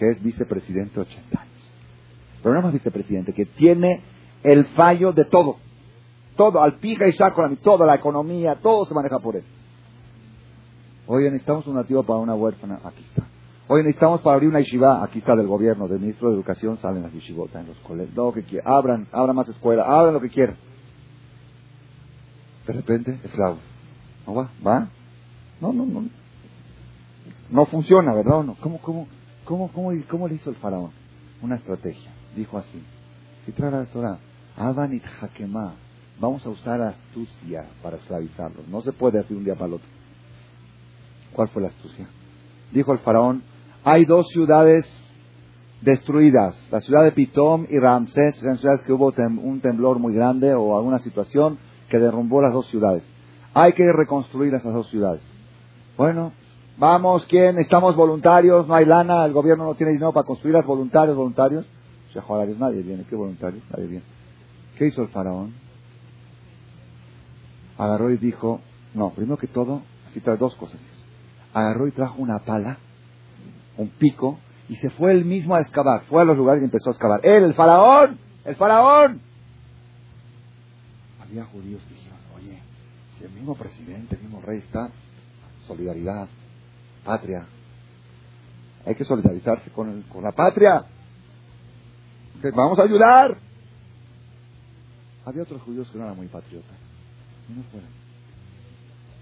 que 0.00 0.08
es 0.12 0.22
vicepresidente 0.22 0.98
80 0.98 1.38
años. 1.38 1.74
Pero 2.42 2.54
no 2.54 2.62
más 2.62 2.72
vicepresidente, 2.72 3.34
que 3.34 3.44
tiene 3.44 4.02
el 4.42 4.64
fallo 4.68 5.12
de 5.12 5.26
todo. 5.26 5.56
Todo, 6.36 6.62
al 6.62 6.78
pija 6.78 7.06
y 7.06 7.12
saco, 7.12 7.46
toda 7.62 7.84
la 7.84 7.96
economía, 7.96 8.58
todo 8.62 8.86
se 8.86 8.94
maneja 8.94 9.18
por 9.18 9.36
él. 9.36 9.44
Oye, 11.06 11.26
necesitamos 11.26 11.66
un 11.66 11.74
nativo 11.74 12.02
para 12.02 12.18
una 12.18 12.34
huérfana, 12.34 12.80
aquí 12.82 13.04
está. 13.10 13.26
Oye, 13.68 13.82
necesitamos 13.82 14.22
para 14.22 14.36
abrir 14.36 14.48
una 14.48 14.60
yeshiva, 14.60 15.04
aquí 15.04 15.18
está 15.18 15.36
del 15.36 15.46
gobierno, 15.46 15.86
del 15.86 16.00
ministro 16.00 16.30
de 16.30 16.36
Educación, 16.36 16.78
salen 16.78 17.02
las 17.02 17.12
yeshivotas 17.12 17.60
en 17.60 17.68
los 17.68 17.76
colegios, 17.80 18.16
lo 18.16 18.32
que 18.32 18.42
quieran, 18.42 18.72
abran, 18.72 19.08
abran 19.12 19.36
más 19.36 19.50
escuelas, 19.50 19.86
abran 19.86 20.14
lo 20.14 20.20
que 20.22 20.30
quieran. 20.30 20.56
De 22.66 22.72
repente, 22.72 23.20
esclavos. 23.22 23.58
¿No 24.26 24.34
va? 24.34 24.50
¿Va? 24.66 24.88
No, 25.60 25.74
no, 25.74 25.84
no. 25.84 26.04
No 27.50 27.66
funciona, 27.66 28.14
¿verdad? 28.14 28.42
No? 28.44 28.56
¿Cómo, 28.60 28.80
cómo, 28.80 29.06
cómo, 29.44 29.70
cómo, 29.72 29.92
cómo 30.08 30.28
le 30.28 30.34
hizo 30.34 30.50
el 30.50 30.56
faraón? 30.56 30.90
Una 31.42 31.56
estrategia. 31.56 32.10
Dijo 32.36 32.58
así. 32.58 32.82
Si 33.44 33.52
trae 33.52 33.70
la 33.70 33.84
Torah, 33.86 34.18
Avanit 34.56 35.02
Hakemá, 35.20 35.74
vamos 36.20 36.44
a 36.44 36.50
usar 36.50 36.80
astucia 36.82 37.66
para 37.82 37.96
esclavizarlos. 37.96 38.68
No 38.68 38.82
se 38.82 38.92
puede 38.92 39.18
así 39.18 39.34
un 39.34 39.44
día 39.44 39.54
para 39.54 39.66
el 39.66 39.74
otro. 39.74 39.88
¿Cuál 41.32 41.48
fue 41.48 41.62
la 41.62 41.68
astucia? 41.68 42.06
Dijo 42.72 42.92
el 42.92 42.98
faraón, 42.98 43.42
hay 43.84 44.04
dos 44.04 44.28
ciudades 44.28 44.86
destruidas. 45.80 46.54
La 46.70 46.80
ciudad 46.80 47.04
de 47.04 47.12
Pitom 47.12 47.66
y 47.68 47.78
Ramsés 47.78 48.42
eran 48.42 48.58
ciudades 48.58 48.82
que 48.82 48.92
hubo 48.92 49.12
un 49.16 49.60
temblor 49.60 49.98
muy 49.98 50.14
grande 50.14 50.54
o 50.54 50.76
alguna 50.76 50.98
situación 50.98 51.58
que 51.88 51.98
derrumbó 51.98 52.42
las 52.42 52.52
dos 52.52 52.66
ciudades. 52.68 53.04
Hay 53.54 53.72
que 53.72 53.90
reconstruir 53.92 54.54
esas 54.54 54.72
dos 54.72 54.88
ciudades. 54.90 55.22
Bueno, 55.96 56.32
vamos, 56.80 57.26
¿quién? 57.26 57.58
Estamos 57.58 57.94
voluntarios, 57.94 58.66
no 58.66 58.74
hay 58.74 58.86
lana, 58.86 59.26
el 59.26 59.32
gobierno 59.32 59.64
no 59.64 59.74
tiene 59.74 59.92
dinero 59.92 60.12
para 60.12 60.26
construirlas, 60.26 60.64
voluntarios, 60.64 61.14
voluntarios. 61.14 61.66
nadie 62.58 62.82
viene, 62.82 63.04
¿qué 63.08 63.14
voluntarios? 63.14 63.62
Nadie 63.70 63.86
viene. 63.86 64.04
¿Qué 64.76 64.86
hizo 64.86 65.02
el 65.02 65.08
faraón? 65.08 65.54
Agarró 67.76 68.10
y 68.10 68.16
dijo, 68.16 68.60
no, 68.94 69.10
primero 69.10 69.36
que 69.36 69.46
todo, 69.46 69.82
así 70.08 70.20
trae 70.20 70.38
dos 70.38 70.56
cosas. 70.56 70.80
Agarró 71.52 71.86
y 71.86 71.92
trajo 71.92 72.14
una 72.18 72.38
pala, 72.40 72.78
un 73.76 73.88
pico, 73.90 74.38
y 74.68 74.76
se 74.76 74.88
fue 74.90 75.12
él 75.12 75.24
mismo 75.26 75.54
a 75.54 75.60
excavar. 75.60 76.02
Fue 76.08 76.22
a 76.22 76.24
los 76.24 76.36
lugares 76.36 76.62
y 76.62 76.64
empezó 76.64 76.90
a 76.90 76.92
excavar. 76.92 77.20
Él, 77.24 77.44
el 77.44 77.54
faraón, 77.54 78.18
el 78.44 78.56
faraón. 78.56 79.20
Había 81.22 81.44
judíos 81.44 81.82
que 81.88 81.94
dijeron, 81.94 82.18
oye, 82.36 82.58
si 83.18 83.24
el 83.24 83.32
mismo 83.32 83.54
presidente, 83.54 84.16
el 84.16 84.22
mismo 84.22 84.40
rey 84.40 84.58
está, 84.58 84.90
solidaridad, 85.66 86.28
patria. 87.04 87.46
Hay 88.86 88.94
que 88.94 89.04
solidarizarse 89.04 89.70
con, 89.70 90.02
con 90.02 90.24
la 90.24 90.32
patria. 90.32 90.84
vamos 92.54 92.78
a 92.78 92.82
ayudar. 92.82 93.36
Había 95.24 95.42
otros 95.42 95.62
judíos 95.62 95.88
que 95.90 95.98
no 95.98 96.04
eran 96.04 96.16
muy 96.16 96.28
patriotas. 96.28 96.76
no 97.48 97.62
fueron. 97.70 97.90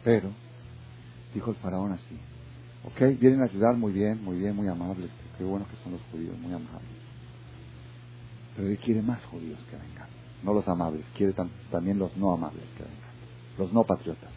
Pero, 0.05 0.31
dijo 1.35 1.51
el 1.51 1.57
faraón 1.57 1.93
así, 1.93 2.19
ok, 2.85 3.19
vienen 3.21 3.43
a 3.43 3.45
ayudar 3.45 3.77
muy 3.77 3.93
bien, 3.93 4.23
muy 4.23 4.39
bien, 4.39 4.55
muy 4.55 4.69
amables. 4.69 5.11
Qué 5.37 5.45
bueno 5.45 5.67
que 5.69 5.77
son 5.83 5.93
los 5.93 6.01
judíos, 6.13 6.39
muy 6.39 6.53
amables. 6.53 6.99
Pero 8.57 8.69
él 8.69 8.79
quiere 8.79 9.03
más 9.03 9.25
judíos 9.27 9.59
que 9.71 9.77
vengan. 9.77 10.09
No 10.43 10.55
los 10.55 10.67
amables, 10.69 11.05
quiere 11.17 11.35
también 11.71 11.99
los 11.99 12.17
no 12.17 12.33
amables 12.33 12.65
que 12.77 12.85
vengan. 12.85 13.11
Los 13.59 13.73
no 13.73 13.85
patriotas. 13.85 14.31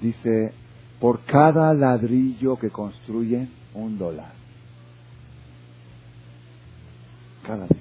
Dice, 0.00 0.52
por 1.00 1.20
cada 1.24 1.74
ladrillo 1.74 2.56
que 2.58 2.70
construye, 2.70 3.48
un 3.74 3.98
dólar. 3.98 4.32
Cada 7.42 7.58
ladrillo. 7.58 7.80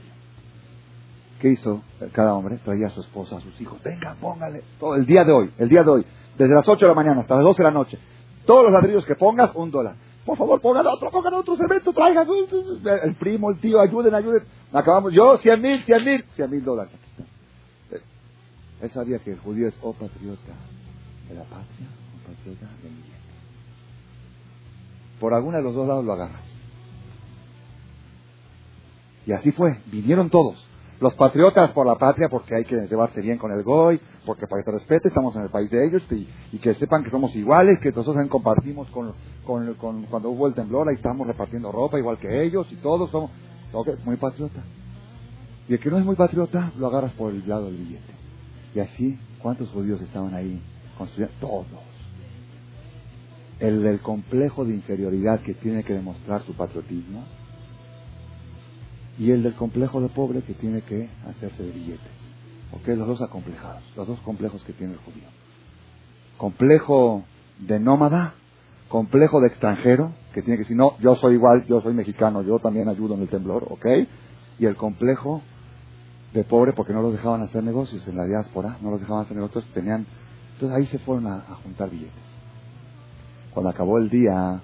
¿Qué 1.39 1.49
hizo 1.49 1.81
cada 2.11 2.33
hombre? 2.33 2.57
Traía 2.63 2.87
a 2.87 2.89
su 2.89 3.01
esposa, 3.01 3.37
a 3.37 3.41
sus 3.41 3.59
hijos. 3.59 3.81
Venga, 3.83 4.15
póngale. 4.19 4.63
El 4.97 5.05
día 5.05 5.23
de 5.23 5.31
hoy, 5.31 5.51
el 5.57 5.69
día 5.69 5.83
de 5.83 5.89
hoy. 5.89 6.05
Desde 6.37 6.53
las 6.53 6.67
8 6.67 6.85
de 6.85 6.89
la 6.89 6.95
mañana 6.95 7.21
hasta 7.21 7.35
las 7.35 7.43
12 7.43 7.57
de 7.57 7.63
la 7.63 7.71
noche. 7.71 7.99
Todos 8.45 8.63
los 8.63 8.71
ladrillos 8.71 9.05
que 9.05 9.15
pongas, 9.15 9.51
un 9.55 9.69
dólar. 9.69 9.95
Por 10.25 10.37
favor, 10.37 10.61
pongan 10.61 10.87
otro, 10.87 11.11
pongan 11.11 11.33
otro 11.33 11.55
cemento, 11.57 11.91
traigan. 11.91 12.27
El 13.03 13.15
primo, 13.15 13.51
el 13.51 13.59
tío, 13.59 13.79
ayuden, 13.79 14.15
ayuden. 14.15 14.43
Acabamos, 14.71 15.13
yo, 15.13 15.37
cien 15.37 15.61
mil, 15.61 15.83
cien 15.83 16.03
mil, 16.03 16.23
cien 16.35 16.49
mil 16.49 16.63
dólares. 16.63 16.93
Él 18.81 18.91
sabía 18.91 19.19
que 19.19 19.31
el 19.31 19.39
judío 19.39 19.67
es 19.67 19.75
oh, 19.81 19.93
patriota 19.93 20.53
de 21.29 21.35
la 21.35 21.43
patria 21.43 22.02
Por 25.19 25.33
alguna 25.33 25.57
de 25.57 25.63
los 25.63 25.73
dos 25.73 25.87
lados 25.87 26.03
lo 26.03 26.13
agarras. 26.13 26.41
Y 29.25 29.31
así 29.31 29.51
fue, 29.51 29.79
vinieron 29.85 30.29
todos. 30.29 30.67
Los 30.99 31.15
patriotas 31.15 31.71
por 31.71 31.85
la 31.85 31.95
patria, 31.95 32.29
porque 32.29 32.55
hay 32.55 32.65
que 32.65 32.87
llevarse 32.87 33.21
bien 33.21 33.37
con 33.37 33.51
el 33.51 33.63
Goy, 33.63 33.99
porque 34.25 34.47
para 34.47 34.61
que 34.61 34.71
te 34.71 34.77
respete, 34.77 35.07
estamos 35.09 35.35
en 35.35 35.43
el 35.43 35.49
país 35.49 35.69
de 35.69 35.85
ellos 35.85 36.03
y, 36.11 36.57
que 36.59 36.73
sepan 36.75 37.03
que 37.03 37.09
somos 37.09 37.35
iguales, 37.35 37.79
que 37.79 37.91
nosotros 37.91 38.25
compartimos 38.29 38.87
con, 38.89 39.13
cuando 39.45 40.29
hubo 40.29 40.47
el 40.47 40.53
temblor, 40.53 40.87
ahí 40.87 40.95
estamos 40.95 41.27
repartiendo 41.27 41.71
ropa 41.71 41.99
igual 41.99 42.17
que 42.19 42.43
ellos 42.43 42.67
y 42.71 42.75
todos 42.75 43.09
somos 43.09 43.31
muy 44.05 44.15
patriota. 44.17 44.63
Y 45.67 45.73
el 45.73 45.79
que 45.79 45.89
no 45.89 45.97
es 45.97 46.05
muy 46.05 46.15
patriota, 46.15 46.71
lo 46.77 46.87
agarras 46.87 47.13
por 47.13 47.31
el 47.31 47.47
lado 47.47 47.65
del 47.65 47.77
billete. 47.77 48.13
Y 48.75 48.79
así, 48.79 49.19
¿cuántos 49.41 49.69
judíos 49.69 50.01
estaban 50.01 50.33
ahí 50.33 50.61
construyendo? 50.97 51.35
Todos. 51.39 51.92
El 53.63 53.81
del 53.81 54.01
complejo 54.01 54.65
de 54.65 54.73
inferioridad 54.73 55.39
que 55.39 55.53
tiene 55.53 55.85
que 55.85 55.93
demostrar 55.93 56.43
su 56.43 56.53
patriotismo 56.53 57.23
y 59.17 59.31
el 59.31 59.41
del 59.41 59.53
complejo 59.55 60.01
de 60.01 60.09
pobre 60.09 60.41
que 60.41 60.53
tiene 60.53 60.81
que 60.81 61.09
hacerse 61.25 61.63
de 61.63 61.71
billetes. 61.71 62.11
¿Ok? 62.73 62.85
Los 62.89 63.07
dos 63.07 63.21
acomplejados, 63.21 63.81
los 63.95 64.05
dos 64.05 64.19
complejos 64.19 64.61
que 64.65 64.73
tiene 64.73 64.93
el 64.93 64.99
judío. 64.99 65.29
Complejo 66.37 67.23
de 67.57 67.79
nómada, 67.79 68.33
complejo 68.89 69.39
de 69.39 69.47
extranjero, 69.47 70.11
que 70.33 70.41
tiene 70.41 70.57
que 70.57 70.63
decir, 70.63 70.75
no, 70.75 70.97
yo 70.99 71.15
soy 71.15 71.35
igual, 71.35 71.65
yo 71.65 71.79
soy 71.79 71.93
mexicano, 71.93 72.41
yo 72.41 72.59
también 72.59 72.89
ayudo 72.89 73.15
en 73.15 73.21
el 73.21 73.29
temblor, 73.29 73.65
¿ok? 73.69 73.85
Y 74.59 74.65
el 74.65 74.75
complejo 74.75 75.41
de 76.33 76.43
pobre 76.43 76.73
porque 76.73 76.91
no 76.91 77.01
los 77.01 77.13
dejaban 77.13 77.43
hacer 77.43 77.63
negocios 77.63 78.05
en 78.09 78.17
la 78.17 78.25
diáspora, 78.25 78.77
no 78.81 78.91
los 78.91 78.99
dejaban 78.99 79.23
hacer 79.23 79.37
negocios, 79.37 79.65
tenían... 79.73 80.05
Entonces 80.55 80.77
ahí 80.77 80.85
se 80.87 80.99
fueron 80.99 81.27
a, 81.27 81.41
juntar 81.63 81.89
billetes. 81.89 82.32
Cuando 83.53 83.69
acabó 83.69 83.97
el 83.97 84.09
día, 84.09 84.61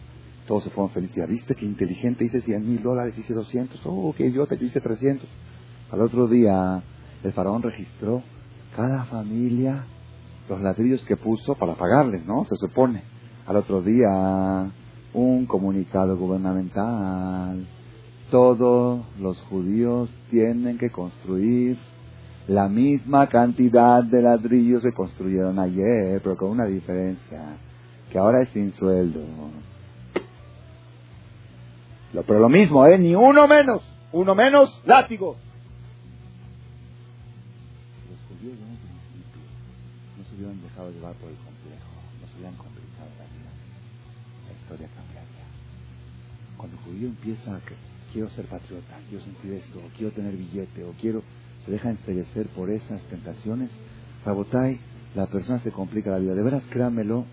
todos 0.47 0.63
se 0.63 0.69
fueron 0.71 0.91
felices. 0.91 1.27
¿Viste 1.27 1.55
qué 1.55 1.65
inteligente? 1.65 2.25
Hice 2.25 2.41
100 2.41 2.67
mil 2.67 2.81
dólares, 2.81 3.17
hice 3.17 3.33
200. 3.33 3.81
Oh, 3.85 4.13
qué 4.17 4.25
idiota, 4.25 4.55
yo 4.55 4.65
hice 4.65 4.81
300. 4.81 5.27
Al 5.91 6.01
otro 6.01 6.27
día, 6.27 6.81
el 7.23 7.33
faraón 7.33 7.61
registró 7.61 8.23
cada 8.75 9.05
familia 9.05 9.85
los 10.49 10.61
ladrillos 10.61 11.03
que 11.05 11.17
puso 11.17 11.55
para 11.55 11.75
pagarles, 11.75 12.25
¿no? 12.25 12.45
Se 12.45 12.55
supone. 12.55 13.03
Al 13.45 13.57
otro 13.57 13.81
día, 13.81 14.71
un 15.13 15.45
comunicado 15.45 16.17
gubernamental. 16.17 17.67
Todos 18.31 19.01
los 19.19 19.39
judíos 19.43 20.09
tienen 20.29 20.77
que 20.77 20.91
construir 20.91 21.77
la 22.47 22.67
misma 22.67 23.27
cantidad 23.27 24.03
de 24.03 24.21
ladrillos 24.21 24.81
que 24.81 24.91
construyeron 24.91 25.59
ayer, 25.59 26.19
pero 26.23 26.35
con 26.35 26.49
una 26.49 26.65
diferencia, 26.65 27.57
que 28.11 28.17
ahora 28.17 28.41
es 28.41 28.49
sin 28.49 28.73
sueldo. 28.73 29.21
Pero 32.25 32.39
lo 32.39 32.49
mismo, 32.49 32.85
¿eh? 32.85 32.97
Ni 32.97 33.15
uno 33.15 33.47
menos. 33.47 33.81
Uno 34.11 34.33
menos, 34.33 34.81
látigo. 34.85 35.37
Los 38.09 38.19
judíos 38.27 38.57
de 38.57 38.65
un 38.65 38.77
principio 38.77 39.41
no 40.17 40.23
se 40.25 40.35
hubieran 40.35 40.61
dejado 40.61 40.89
llevar 40.91 41.13
por 41.13 41.29
el 41.29 41.37
complejo, 41.37 41.93
no 42.19 42.27
se 42.27 42.35
hubieran 42.37 42.55
complicado 42.55 43.09
la 43.19 43.25
vida. 43.29 43.51
La 44.47 44.53
historia 44.53 44.89
cambiaría. 44.95 45.45
Cuando 46.57 46.77
el 46.77 46.83
judío 46.83 47.07
empieza 47.09 47.55
a 47.55 47.59
que 47.59 47.75
quiero 48.11 48.29
ser 48.29 48.45
patriota, 48.45 48.97
quiero 49.07 49.23
sentir 49.23 49.53
esto, 49.53 49.77
o 49.77 49.89
quiero 49.95 50.11
tener 50.11 50.35
billete, 50.35 50.83
o 50.83 50.93
quiero, 50.99 51.21
se 51.65 51.71
deja 51.71 51.91
enseguecer 51.91 52.47
por 52.47 52.71
esas 52.71 53.01
tentaciones, 53.03 53.69
Rabotay, 54.25 54.79
la 55.13 55.27
persona 55.27 55.59
se 55.59 55.71
complica 55.71 56.09
la 56.09 56.17
vida. 56.17 56.33
De 56.33 56.41
veras, 56.43 56.63
créanmelo, 56.71 57.25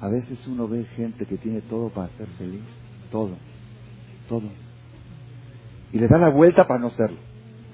a 0.00 0.08
veces 0.08 0.46
uno 0.46 0.66
ve 0.66 0.84
gente 0.96 1.26
que 1.26 1.36
tiene 1.36 1.60
todo 1.62 1.90
para 1.90 2.08
ser 2.16 2.26
feliz, 2.38 2.62
todo 3.10 3.36
todo. 4.30 4.48
Y 5.92 5.98
le 5.98 6.06
da 6.06 6.16
la 6.16 6.30
vuelta 6.30 6.66
para 6.66 6.78
no 6.78 6.90
serlo. 6.90 7.18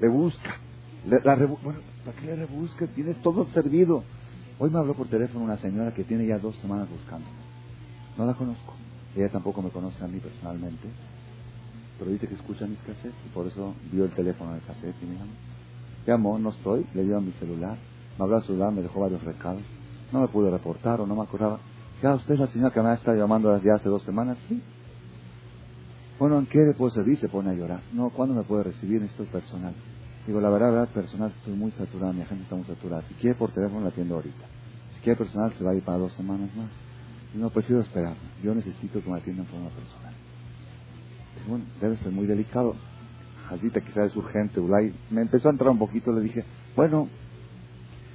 Le 0.00 0.08
busca. 0.08 0.56
bueno, 1.04 1.80
¿para 2.04 2.16
qué 2.18 2.26
le 2.26 2.36
rebusca? 2.36 2.86
Tienes 2.88 3.20
todo 3.20 3.46
servido. 3.50 4.02
Hoy 4.58 4.70
me 4.70 4.78
habló 4.78 4.94
por 4.94 5.06
teléfono 5.08 5.44
una 5.44 5.58
señora 5.58 5.92
que 5.92 6.02
tiene 6.02 6.26
ya 6.26 6.38
dos 6.38 6.56
semanas 6.56 6.88
buscando. 6.88 7.26
No 8.16 8.24
la 8.24 8.32
conozco. 8.32 8.72
Ella 9.14 9.28
tampoco 9.28 9.60
me 9.60 9.68
conoce 9.68 10.02
a 10.02 10.08
mí 10.08 10.18
personalmente. 10.18 10.88
Pero 11.98 12.10
dice 12.10 12.26
que 12.26 12.34
escucha 12.34 12.66
mis 12.66 12.78
cassettes 12.78 13.14
y 13.26 13.28
por 13.34 13.46
eso 13.46 13.74
vio 13.92 14.04
el 14.04 14.10
teléfono 14.12 14.52
del 14.52 14.62
cassette 14.62 14.96
y 15.02 15.06
me 15.06 15.16
llamó. 15.16 15.32
Llamó, 16.06 16.38
no 16.38 16.50
estoy, 16.50 16.86
le 16.94 17.04
dio 17.04 17.18
a 17.18 17.20
mi 17.20 17.32
celular. 17.32 17.76
Me 18.18 18.24
habló 18.24 18.36
al 18.36 18.44
celular, 18.44 18.72
me 18.72 18.80
dejó 18.80 19.00
varios 19.00 19.22
recados. 19.22 19.62
No 20.10 20.20
me 20.22 20.28
pude 20.28 20.50
reportar 20.50 21.02
o 21.02 21.06
no 21.06 21.16
me 21.16 21.22
acordaba. 21.22 21.58
Usted 22.02 22.34
es 22.34 22.40
la 22.40 22.46
señora 22.48 22.74
que 22.74 22.82
me 22.82 22.90
ha 22.90 22.94
estado 22.94 23.16
llamando 23.16 23.50
desde 23.54 23.72
hace 23.72 23.88
dos 23.88 24.04
semanas. 24.04 24.38
Sí, 24.48 24.62
bueno, 26.18 26.38
¿en 26.38 26.46
qué 26.46 26.58
le 26.58 26.74
puedo 26.74 26.90
servir? 26.90 27.18
Se 27.18 27.28
pone 27.28 27.50
a 27.50 27.54
llorar. 27.54 27.82
No, 27.92 28.10
¿cuándo 28.10 28.34
me 28.34 28.44
puede 28.44 28.64
recibir? 28.64 29.02
Esto 29.02 29.24
personal. 29.26 29.74
Digo, 30.26 30.40
la 30.40 30.50
verdad, 30.50 30.72
verdad, 30.72 30.92
personal, 30.92 31.30
estoy 31.30 31.54
muy 31.54 31.70
saturado, 31.72 32.12
mi 32.12 32.22
agenda 32.22 32.42
está 32.44 32.56
muy 32.56 32.66
saturada. 32.66 33.02
Si 33.02 33.14
quiere 33.14 33.36
por 33.36 33.52
teléfono, 33.52 33.82
la 33.82 33.88
atiendo 33.88 34.14
ahorita. 34.16 34.46
Si 34.94 35.00
quiere 35.02 35.18
personal, 35.18 35.52
se 35.54 35.64
va 35.64 35.72
a 35.72 35.74
ir 35.74 35.84
para 35.84 35.98
dos 35.98 36.12
semanas 36.16 36.54
más. 36.56 36.70
no, 37.34 37.50
prefiero 37.50 37.82
esperar. 37.82 38.16
Yo 38.42 38.54
necesito 38.54 39.02
que 39.02 39.10
me 39.10 39.18
atiendan 39.18 39.46
en 39.46 39.52
forma 39.52 39.70
personal. 39.70 40.14
bueno, 41.48 41.64
debe 41.80 41.96
ser 41.98 42.12
muy 42.12 42.26
delicado. 42.26 42.74
Ahorita 43.50 43.80
quizás 43.80 44.10
es 44.10 44.16
urgente, 44.16 44.60
Ulay. 44.60 44.92
Me 45.10 45.22
empezó 45.22 45.48
a 45.48 45.52
entrar 45.52 45.70
un 45.70 45.78
poquito, 45.78 46.12
le 46.12 46.22
dije, 46.22 46.44
bueno, 46.76 47.08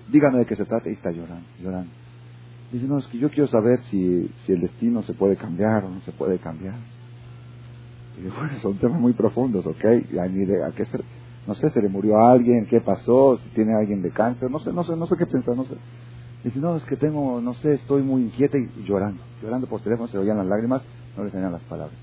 dígame 0.07 0.39
de 0.39 0.45
qué 0.45 0.55
se 0.55 0.65
trata. 0.65 0.89
Y 0.89 0.93
está 0.93 1.11
llorando, 1.11 1.47
llorando. 1.59 2.00
Dice, 2.71 2.87
no, 2.87 2.99
es 2.99 3.07
que 3.07 3.17
yo 3.17 3.29
quiero 3.29 3.47
saber 3.47 3.79
si, 3.89 4.29
si 4.45 4.53
el 4.53 4.61
destino 4.61 5.03
se 5.03 5.13
puede 5.13 5.35
cambiar 5.35 5.83
o 5.83 5.89
no 5.89 5.99
se 6.01 6.11
puede 6.13 6.39
cambiar. 6.39 6.79
Y 8.17 8.21
bueno, 8.35 8.59
son 8.61 8.77
temas 8.77 8.99
muy 8.99 9.13
profundos, 9.13 9.65
¿ok? 9.65 9.83
a 9.83 10.71
qué 10.75 10.85
no 11.47 11.55
sé, 11.55 11.69
se 11.71 11.81
le 11.81 11.89
murió 11.89 12.17
a 12.17 12.31
alguien, 12.31 12.67
qué 12.67 12.81
pasó, 12.81 13.39
si 13.43 13.49
tiene 13.49 13.73
alguien 13.73 14.01
de 14.01 14.11
cáncer, 14.11 14.49
no 14.49 14.59
sé, 14.59 14.71
no 14.71 14.83
sé, 14.83 14.95
no 14.95 15.07
sé 15.07 15.15
qué 15.17 15.25
pensar, 15.25 15.55
no 15.55 15.65
sé. 15.65 15.75
Dice, 16.43 16.59
no, 16.59 16.75
es 16.75 16.83
que 16.83 16.95
tengo, 16.95 17.41
no 17.41 17.53
sé, 17.55 17.73
estoy 17.73 18.03
muy 18.03 18.23
inquieta 18.23 18.57
y, 18.57 18.83
llorando, 18.85 19.21
llorando 19.41 19.67
por 19.67 19.81
teléfono, 19.81 20.07
se 20.07 20.17
oían 20.17 20.37
las 20.37 20.47
lágrimas, 20.47 20.81
no 21.17 21.23
le 21.23 21.31
salían 21.31 21.51
las 21.51 21.63
palabras. 21.63 21.97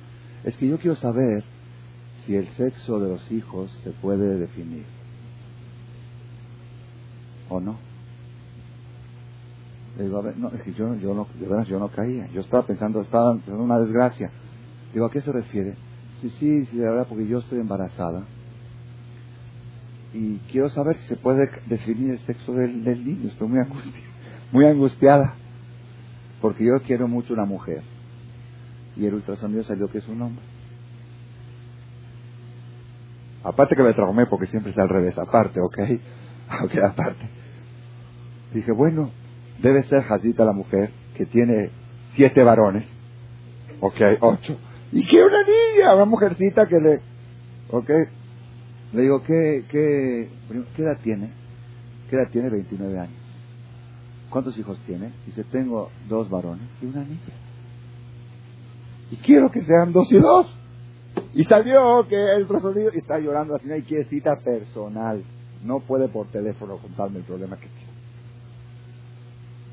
Es 0.45 0.57
que 0.57 0.69
yo 0.69 0.79
quiero 0.79 0.97
saber 0.97 1.45
si 2.25 2.37
el 2.37 2.49
sexo 2.57 2.99
de 2.99 3.09
los 3.09 3.33
hijos 3.33 3.71
se 3.85 3.91
puede 3.93 4.39
definir 4.39 4.85
o 7.49 7.61
no. 7.61 7.88
Digo, 9.99 10.23
no, 10.23 10.51
es 10.55 10.63
que 10.63 10.73
yo, 10.75 10.95
yo 10.97 11.15
no, 11.15 11.29
de 11.35 11.49
verdad, 11.49 11.65
yo 11.67 11.79
no 11.79 11.91
caía. 11.91 12.29
Yo 12.29 12.41
estaba 12.43 12.67
pensando, 12.67 13.01
estaba 13.03 13.35
pensando 13.35 13.65
una 13.65 13.79
desgracia. 13.81 14.33
Digo, 14.93 15.07
¿a 15.07 15.11
qué 15.11 15.21
se 15.21 15.33
refiere? 15.33 15.77
Sí, 16.21 16.31
sí, 16.31 16.67
sí, 16.67 16.77
de 16.79 16.85
verdad, 16.85 17.07
porque 17.09 17.27
yo 17.29 17.39
estoy 17.39 17.61
embarazada. 17.61 18.29
Y 20.13 20.39
quiero 20.51 20.71
saber 20.71 20.97
si 20.99 21.09
se 21.09 21.17
puede 21.17 21.51
definir 21.67 22.13
el 22.13 22.21
sexo 22.21 22.53
del, 22.53 22.85
del 22.85 23.05
niño. 23.05 23.29
Estoy 23.29 23.49
muy, 23.49 23.61
muy 24.53 24.67
angustiada. 24.67 25.37
Porque 26.41 26.65
yo 26.65 26.81
quiero 26.87 27.09
mucho 27.09 27.35
una 27.35 27.45
mujer. 27.45 27.85
Y 28.97 29.07
el 29.07 29.15
ultrasonido 29.15 29.65
salió 29.65 29.89
que 29.89 29.99
es 29.99 30.09
un 30.09 30.23
hombre. 30.23 30.45
Aparte 33.45 33.77
que 33.77 33.83
me 33.83 33.95
traumé 33.95 34.27
porque 34.27 34.47
siempre 34.47 34.73
es 34.73 34.79
al 34.79 34.89
revés, 34.89 35.17
aparte, 35.19 35.61
¿ok? 35.61 35.79
Ok, 36.65 36.73
aparte. 36.83 37.31
Dije, 38.53 38.73
bueno, 38.73 39.13
debe 39.63 39.83
ser 39.85 40.03
Jazita 40.03 40.45
la 40.45 40.53
mujer 40.53 40.91
que 41.17 41.27
tiene 41.27 41.71
siete 42.15 42.43
varones. 42.43 42.85
Ok, 43.81 44.01
ocho. 44.21 44.57
Y 44.93 45.07
que 45.07 45.23
una 45.23 45.43
niña, 45.43 45.95
una 45.95 46.05
mujercita 46.05 46.67
que 46.67 46.81
le... 46.81 47.01
Ok. 47.71 47.91
Le 48.93 49.03
digo, 49.03 49.23
¿qué, 49.23 49.65
qué, 49.71 50.31
¿qué 50.75 50.83
edad 50.83 50.99
tiene? 51.03 51.31
¿Qué 52.09 52.17
edad 52.17 52.31
tiene? 52.31 52.49
29 52.49 52.99
años. 52.99 53.19
¿Cuántos 54.31 54.57
hijos 54.59 54.79
tiene? 54.87 55.13
Dice, 55.27 55.45
tengo 55.45 55.91
dos 56.09 56.31
varones 56.31 56.69
y 56.83 56.87
una 56.87 57.03
niña. 57.03 57.21
Y 59.11 59.17
quiero 59.17 59.51
que 59.51 59.63
sean 59.63 59.93
dos 59.93 60.11
y 60.11 60.19
dos. 60.19 60.47
Y 61.35 61.45
salió 61.45 62.07
que 62.09 62.17
el 62.35 62.47
profesor 62.47 62.77
está 62.95 63.19
llorando 63.19 63.55
al 63.55 63.61
final 63.61 63.79
y 63.79 63.83
quiere 63.83 64.05
cita 64.05 64.39
personal. 64.41 65.23
No 65.65 65.81
puede 65.81 66.09
por 66.09 66.29
teléfono 66.29 66.79
contarme 66.79 67.19
el 67.19 67.25
problema 67.25 67.57
que. 67.57 67.69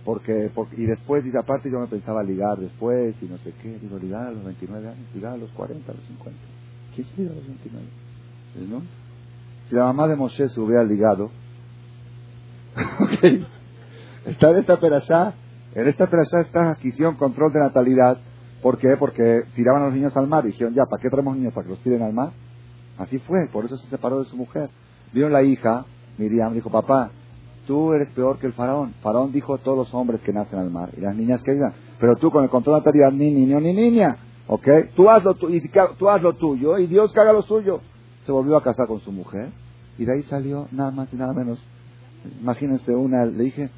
Porque, 0.05 0.51
porque, 0.53 0.79
y 0.79 0.85
después 0.85 1.23
dice, 1.23 1.39
aparte 1.39 1.71
yo 1.71 1.79
me 1.79 1.87
pensaba 1.87 2.21
ligar 2.21 2.59
después 2.59 3.15
y 3.21 3.25
no 3.25 3.39
sé 3.39 3.53
qué. 3.61 3.79
Digo, 3.79 3.97
ligar 3.97 4.27
a 4.27 4.31
los 4.31 4.45
29 4.45 4.87
años, 4.87 5.15
ligar 5.15 5.33
a 5.33 5.37
los 5.37 5.49
40, 5.51 5.91
a 5.91 5.95
los 5.95 6.05
50. 6.05 6.39
¿Quién 6.93 7.07
se 7.07 7.17
liga 7.17 7.31
a 7.31 7.35
los 7.35 7.47
29? 7.47 7.87
¿No? 8.69 8.81
Si 9.67 9.75
la 9.75 9.85
mamá 9.85 10.07
de 10.07 10.15
Moshe 10.15 10.47
se 10.47 10.59
hubiera 10.59 10.83
ligado, 10.83 11.25
ok, 12.75 13.41
está 14.25 14.51
en 14.51 14.57
esta 14.57 14.79
perashá, 14.79 15.33
en 15.73 15.87
esta 15.87 16.07
perashá 16.07 16.41
está 16.41 16.75
quisieron 16.75 17.15
control 17.15 17.51
de 17.51 17.61
natalidad. 17.61 18.19
¿Por 18.61 18.77
qué? 18.77 18.95
Porque 18.99 19.41
tiraban 19.55 19.81
a 19.81 19.85
los 19.85 19.95
niños 19.95 20.15
al 20.15 20.27
mar 20.27 20.43
y 20.45 20.49
dijeron, 20.49 20.73
ya, 20.75 20.85
¿para 20.85 21.01
qué 21.01 21.09
traemos 21.09 21.35
niños? 21.35 21.53
¿Para 21.53 21.65
que 21.65 21.71
los 21.71 21.79
tiren 21.81 22.03
al 22.03 22.13
mar? 22.13 22.31
Así 22.97 23.17
fue, 23.19 23.47
por 23.51 23.65
eso 23.65 23.75
se 23.77 23.87
separó 23.87 24.23
de 24.23 24.29
su 24.29 24.37
mujer. 24.37 24.69
Vio 25.13 25.29
la 25.29 25.41
hija, 25.41 25.85
Miriam, 26.17 26.53
dijo, 26.53 26.69
papá, 26.69 27.11
tú 27.66 27.93
eres 27.93 28.09
peor 28.09 28.38
que 28.39 28.47
el 28.47 28.53
faraón. 28.53 28.93
Faraón 29.01 29.32
dijo 29.32 29.57
todos 29.57 29.78
los 29.78 29.93
hombres 29.93 30.22
que 30.22 30.34
nacen 30.34 30.59
al 30.59 30.72
mar 30.72 30.89
y 30.97 31.01
las 31.01 31.16
niñas 31.16 31.41
que 31.43 31.53
vivan. 31.53 31.74
Pero 31.99 32.16
tú 32.16 32.32
con 32.32 32.43
el 32.43 32.49
control 32.49 32.76
de 32.76 32.80
natalidad, 32.82 33.11
ni 33.11 33.32
niño 33.32 33.59
ni 33.59 33.74
niña. 33.74 34.18
¿Ok? 34.47 34.68
Tú 34.95 35.09
haz 35.09 35.24
lo, 35.24 35.36
y 35.49 35.61
tú 35.97 36.09
haz 36.09 36.22
tuyo 36.38 36.78
y 36.78 36.88
Dios 36.88 37.11
que 37.13 37.20
haga 37.20 37.34
lo 37.34 37.41
suyo. 37.41 37.82
Se 38.26 38.32
volvió 38.32 38.57
a 38.57 38.63
casar 38.63 38.88
con 38.88 38.99
su 39.01 39.11
mujer 39.11 39.49
y 39.97 40.05
de 40.05 40.13
ahí 40.13 40.24
salió 40.24 40.68
nada 40.72 40.91
más 40.91 41.11
y 41.13 41.16
nada 41.16 41.34
menos. 41.34 41.59
Imagínense 42.41 42.93
una, 42.95 43.26
le 43.26 43.43
dije, 43.43 43.70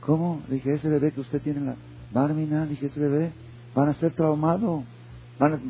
¿cómo? 0.00 0.40
Le 0.48 0.56
dije, 0.56 0.74
ese 0.74 0.88
bebé 0.88 1.12
que 1.12 1.20
usted 1.20 1.40
tiene 1.42 1.60
en 1.60 1.66
la 1.66 1.76
Barmina, 2.12 2.66
dije, 2.66 2.86
ese 2.86 3.00
bebé 3.00 3.32
van 3.74 3.88
a 3.88 3.94
ser 3.94 4.12
traumado. 4.14 4.84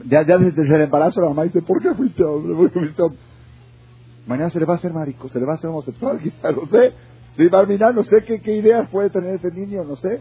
ya, 0.07 0.27
ya 0.27 0.39
desde 0.39 0.75
el 0.75 0.83
embarazo 0.83 1.21
la 1.21 1.29
mamá 1.29 1.45
dice, 1.45 1.63
¿por 1.63 1.81
qué 1.81 1.95
fuiste 1.95 2.23
hombre? 2.23 2.55
¿Por 2.55 2.71
qué 2.71 2.81
fuiste 2.81 3.03
hombre? 3.03 3.19
Mañana 4.27 4.51
se 4.51 4.59
le 4.59 4.65
va 4.65 4.75
a 4.75 4.77
hacer 4.77 4.93
marico, 4.93 5.29
se 5.29 5.39
le 5.39 5.45
va 5.45 5.53
a 5.53 5.57
hacer 5.57 5.71
homosexual, 5.71 6.19
quizá, 6.23 6.51
no 6.53 6.67
sé. 6.67 6.93
Sí, 7.37 7.49
Barmina, 7.49 7.91
no 7.91 8.03
sé 8.05 8.23
qué, 8.25 8.41
qué 8.41 8.57
ideas 8.57 8.89
puede 8.89 9.11
tener 9.11 9.35
ese 9.35 9.51
niño, 9.51 9.83
no 9.85 9.97
sé. 9.97 10.21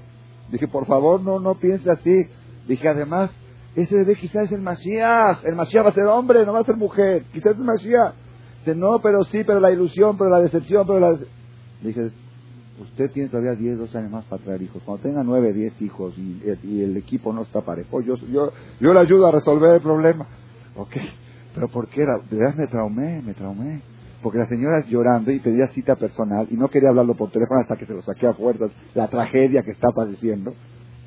Dije, 0.51 0.67
por 0.67 0.85
favor, 0.85 1.21
no, 1.21 1.39
no 1.39 1.55
piense 1.55 1.89
así. 1.91 2.27
Dije, 2.67 2.87
además, 2.87 3.31
ese 3.75 3.95
bebé 3.95 4.15
quizás 4.15 4.45
es 4.45 4.51
el 4.51 4.61
Mashiach. 4.61 5.43
El 5.45 5.55
Mashiach 5.55 5.85
va 5.85 5.89
a 5.89 5.93
ser 5.93 6.05
hombre, 6.05 6.45
no 6.45 6.53
va 6.53 6.59
a 6.59 6.63
ser 6.63 6.75
mujer. 6.75 7.25
Quizás 7.31 7.53
es 7.53 7.59
el 7.59 7.65
Mashiach. 7.65 8.13
Dice, 8.59 8.75
no, 8.75 8.99
pero 9.01 9.23
sí, 9.25 9.43
pero 9.45 9.59
la 9.59 9.71
ilusión, 9.71 10.17
pero 10.17 10.29
la 10.29 10.39
decepción, 10.39 10.87
pero 10.87 10.99
la... 10.99 11.17
Dije, 11.81 12.11
usted 12.81 13.11
tiene 13.11 13.29
todavía 13.29 13.55
10, 13.55 13.77
12 13.77 13.97
años 13.97 14.11
más 14.11 14.25
para 14.25 14.41
traer 14.41 14.61
hijos. 14.61 14.81
Cuando 14.83 15.03
tenga 15.03 15.23
9, 15.23 15.53
10 15.53 15.81
hijos 15.81 16.13
y, 16.17 16.41
el 16.81 16.97
equipo 16.97 17.33
no 17.33 17.43
está 17.43 17.61
parejo, 17.61 18.01
yo, 18.01 18.15
yo, 18.31 18.51
yo 18.79 18.93
le 18.93 18.99
ayudo 18.99 19.27
a 19.27 19.31
resolver 19.31 19.75
el 19.75 19.81
problema. 19.81 20.27
Ok, 20.75 20.95
pero 21.53 21.67
¿por 21.67 21.87
qué? 21.89 22.01
De 22.01 22.37
verdad 22.37 22.55
me 22.55 22.67
traumé, 22.67 23.21
me 23.21 23.33
traumé. 23.33 23.81
Porque 24.23 24.39
la 24.39 24.47
señora 24.47 24.79
es 24.79 24.87
llorando 24.87 25.31
y 25.31 25.39
pedía 25.39 25.67
cita 25.67 25.97
personal 25.97 26.47
y 26.49 26.55
no 26.55 26.69
quería 26.69 26.89
hablarlo 26.89 27.13
por 27.13 27.29
teléfono 27.29 27.59
hasta 27.59 27.75
que 27.75 27.85
se 27.85 27.93
lo 27.93 28.01
saqué 28.01 28.25
a 28.25 28.33
fuerzas, 28.33 28.71
la 28.95 29.09
tragedia 29.09 29.63
que 29.63 29.71
está 29.71 29.89
padeciendo. 29.91 30.53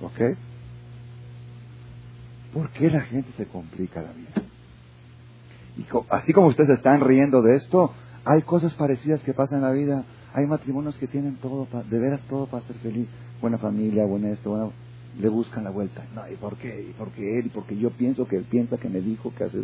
¿Ok? 0.03 0.37
¿Por 2.53 2.71
qué 2.71 2.91
la 2.91 3.01
gente 3.01 3.31
se 3.37 3.47
complica 3.47 4.03
la 4.03 4.13
vida? 4.13 4.33
Y 5.79 5.87
así 6.11 6.33
como 6.33 6.49
ustedes 6.49 6.71
están 6.71 7.01
riendo 7.01 7.43
de 7.43 7.57
esto, 7.57 7.93
hay 8.25 8.43
cosas 8.43 8.75
parecidas 8.75 9.23
que 9.23 9.33
pasan 9.33 9.59
en 9.59 9.65
la 9.65 9.73
vida. 9.73 10.05
Hay 10.35 10.47
matrimonios 10.47 10.97
que 10.99 11.07
tienen 11.07 11.37
todo, 11.37 11.67
de 11.89 11.99
veras 11.99 12.21
todo 12.29 12.47
para 12.47 12.67
ser 12.67 12.77
feliz. 12.77 13.09
Buena 13.41 13.57
familia, 13.59 14.05
buen 14.05 14.27
esto, 14.27 14.51
buena, 14.51 14.71
le 15.19 15.29
buscan 15.29 15.65
la 15.65 15.71
vuelta. 15.71 16.05
No, 16.15 16.31
¿y 16.31 16.37
por 16.37 16.57
qué? 16.57 16.87
¿Y 16.89 16.93
por 16.93 17.11
qué 17.13 17.39
él? 17.39 17.47
¿Y 17.47 17.49
porque 17.51 17.77
yo 17.77 17.91
pienso 17.91 18.27
que 18.27 18.37
él 18.37 18.45
piensa 18.45 18.77
que 18.77 18.89
me 18.89 19.01
dijo 19.01 19.33
que 19.35 19.45
hace... 19.45 19.59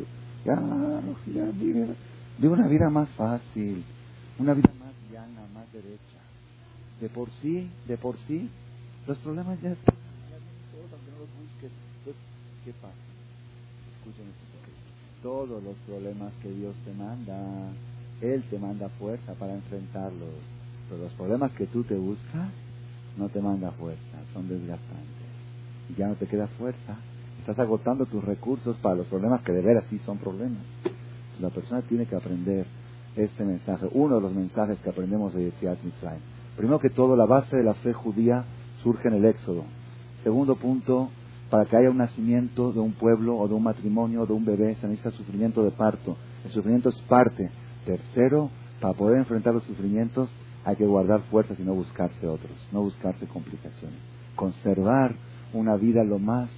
Ya, 0.45 0.61
ya, 1.33 1.45
vive, 1.53 1.89
vive 2.39 2.55
una 2.55 2.69
vida 2.69 2.91
más 2.91 3.09
fácil, 3.11 3.85
una 4.39 4.55
vida 4.55 4.71
más 4.79 4.93
llana, 5.13 5.43
más 5.55 5.73
derecha. 5.73 5.99
De 7.01 7.09
por 7.09 7.31
sí, 7.41 7.69
de 7.87 7.97
por 7.97 8.17
sí, 8.27 8.49
los 9.07 9.19
problemas 9.19 9.61
ya 9.61 9.71
están, 9.71 9.95
todos, 10.73 10.91
los 10.91 11.29
¿qué? 12.65 12.71
Escuchen 12.71 14.29
esto. 14.29 15.23
Todos 15.23 15.63
los 15.63 15.77
problemas 15.87 16.33
que 16.43 16.51
Dios 16.51 16.75
te 16.85 16.93
manda, 16.93 17.71
Él 18.21 18.45
te 18.51 18.59
manda 18.59 18.89
fuerza 19.01 19.35
para 19.35 19.55
enfrentarlos. 19.55 20.35
Pero 20.89 21.03
los 21.03 21.13
problemas 21.13 21.53
que 21.53 21.67
tú 21.67 21.85
te 21.85 21.97
buscas, 21.97 22.51
no 23.17 23.29
te 23.29 23.41
manda 23.41 23.71
fuerza, 23.73 24.19
son 24.33 24.49
desgastantes. 24.49 25.07
Y 25.91 25.99
ya 25.99 26.09
no 26.09 26.15
te 26.15 26.27
queda 26.27 26.47
fuerza 26.59 26.97
Estás 27.43 27.59
agotando 27.59 28.07
tus 28.07 28.23
recursos 28.23 28.77
para 28.77 28.95
los 28.95 29.09
problemas 29.09 29.43
que 29.43 29.51
de 29.51 29.63
veras 29.63 29.85
sí 29.91 29.99
son 30.07 30.17
problemas. 30.19 30.63
La 31.43 31.51
persona 31.51 31.83
tiene 31.83 32.07
que 32.07 32.15
aprender 32.15 32.67
este 33.17 33.45
mensaje, 33.45 33.89
uno 33.93 34.15
de 34.15 34.21
los 34.21 34.33
mensajes 34.33 34.79
que 34.79 34.91
aprendemos 34.91 35.35
de 35.35 35.47
Yetziat 35.47 35.83
Mitzrayim. 35.83 36.23
Primero 36.57 36.79
que 36.79 36.89
todo, 36.89 37.17
la 37.17 37.27
base 37.27 37.57
de 37.57 37.65
la 37.65 37.75
fe 37.75 37.93
judía 37.93 38.45
surge 38.85 39.09
en 39.09 39.15
el 39.15 39.25
Éxodo. 39.25 39.65
Segundo 40.23 40.55
punto, 40.55 41.11
para 41.51 41.65
que 41.65 41.77
haya 41.77 41.91
un 41.91 41.99
nacimiento 41.99 42.73
de 42.73 42.79
un 42.79 42.93
pueblo 42.93 43.37
o 43.37 43.49
de 43.49 43.55
un 43.55 43.63
matrimonio 43.65 44.23
o 44.23 44.27
de 44.27 44.33
un 44.33 44.45
bebé 44.45 44.77
se 44.77 44.87
necesita 44.87 45.11
sufrimiento 45.11 45.65
de 45.65 45.73
parto. 45.73 46.17
El 46.45 46.53
sufrimiento 46.53 46.91
es 46.91 47.01
parte. 47.09 47.51
Tercero, 47.85 48.49
para 48.81 48.95
poder 48.95 49.19
enfrentar 49.19 49.53
los 49.53 49.65
sufrimientos 49.65 50.31
hay 50.65 50.77
que 50.77 50.87
guardar 50.87 51.23
fuerzas 51.23 51.59
y 51.59 51.65
no 51.65 51.75
buscarse 51.75 52.25
otros, 52.29 52.53
no 52.71 52.83
buscarse 52.83 53.27
complicaciones. 53.27 53.99
Conservar 54.37 55.17
una 55.53 55.75
vida 55.75 56.05
lo 56.05 56.21
más 56.21 56.49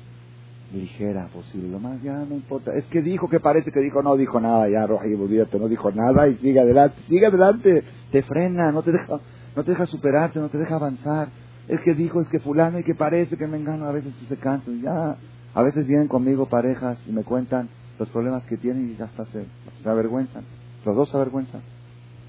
ligera 0.73 1.29
posible, 1.33 1.69
lo 1.69 1.79
más 1.79 2.03
ya 2.03 2.15
no 2.19 2.35
importa. 2.35 2.75
Es 2.75 2.85
que 2.87 3.03
dijo 3.03 3.29
que 3.29 3.41
parece 3.41 3.71
que 3.71 3.81
dijo, 3.81 4.03
no 4.03 4.17
dijo 4.17 4.41
nada, 4.41 4.69
ya 4.69 4.87
Roja, 4.87 5.05
olvídate, 5.05 5.59
no 5.59 5.69
dijo 5.69 5.91
nada 5.93 6.29
y 6.29 6.37
sigue 6.37 6.61
adelante, 6.61 7.01
sigue 7.09 7.27
adelante, 7.27 7.85
te 8.11 8.23
frena, 8.23 8.73
no 8.73 8.83
te 8.83 8.93
deja, 8.93 9.21
no 9.55 9.65
te 9.65 9.71
deja 9.71 9.87
superarte, 9.87 10.39
no 10.39 10.49
te 10.49 10.59
deja 10.59 10.77
avanzar. 10.77 11.29
Es 11.69 11.81
que 11.81 11.95
dijo, 11.95 12.21
es 12.21 12.29
que 12.29 12.41
fulano 12.41 12.79
y 12.79 12.85
que 12.85 12.95
parece 12.95 13.37
que 13.37 13.47
me 13.47 13.57
engano, 13.57 13.87
a 13.87 13.93
veces 13.93 14.13
se 14.29 14.37
cansan, 14.37 14.83
ya, 14.83 15.17
a 15.55 15.63
veces 15.63 15.87
vienen 15.87 16.09
conmigo 16.09 16.47
parejas 16.47 16.99
y 17.07 17.13
me 17.13 17.23
cuentan 17.23 17.69
los 17.99 18.09
problemas 18.11 18.45
que 18.45 18.57
tienen 18.57 18.91
y 18.91 18.97
ya 18.97 19.05
hasta 19.05 19.25
se, 19.27 19.47
se 19.83 19.89
avergüenzan, 19.89 20.45
los 20.85 20.97
dos 20.97 21.09
se 21.11 21.17
avergüenzan. 21.17 21.63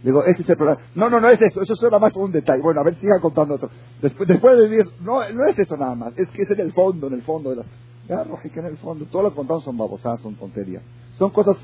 Digo, 0.04 0.24
ese 0.24 0.44
es 0.44 0.50
el 0.50 0.56
problema. 0.56 0.80
No, 0.94 1.10
no, 1.10 1.20
no 1.20 1.30
es 1.30 1.42
eso, 1.42 1.62
eso 1.62 1.74
es 1.74 1.82
nada 1.82 1.98
más 1.98 2.16
un 2.16 2.32
detalle. 2.32 2.62
Bueno, 2.62 2.80
a 2.80 2.84
ver, 2.84 2.94
siga 2.96 3.20
contando 3.20 3.56
otro. 3.56 3.72
Después, 4.04 4.30
después 4.30 4.56
de 4.56 4.70
10, 4.70 5.02
no, 5.02 5.28
no 5.34 5.46
es 5.48 5.58
eso 5.58 5.76
nada 5.78 5.96
más, 5.96 6.14
es 6.16 6.30
que 6.30 6.44
es 6.44 6.52
en 6.52 6.60
el 6.60 6.74
fondo, 6.74 7.08
en 7.08 7.14
el 7.14 7.24
fondo 7.24 7.50
de 7.50 7.56
las 7.58 7.66
ya, 8.08 8.24
que 8.24 8.60
en 8.60 8.66
el 8.66 8.78
fondo, 8.78 9.06
todo 9.06 9.24
lo 9.24 9.30
que 9.32 9.36
contamos 9.38 9.64
son 9.64 9.78
babosadas, 9.78 10.22
son 10.22 10.36
tonterías. 10.36 10.84
Son 11.18 11.32
cosas, 11.32 11.58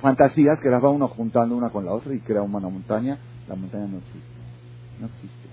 fantasías 0.00 0.58
que 0.60 0.68
las 0.68 0.82
va 0.82 0.90
uno 0.90 1.08
juntando 1.08 1.56
una 1.56 1.70
con 1.70 1.84
la 1.84 1.92
otra 1.92 2.12
y 2.12 2.20
crea 2.20 2.42
una 2.42 2.60
montaña. 2.60 3.18
La 3.48 3.54
montaña 3.54 3.86
no 3.86 3.98
existe. 3.98 4.36
No 5.00 5.06
existe. 5.06 5.48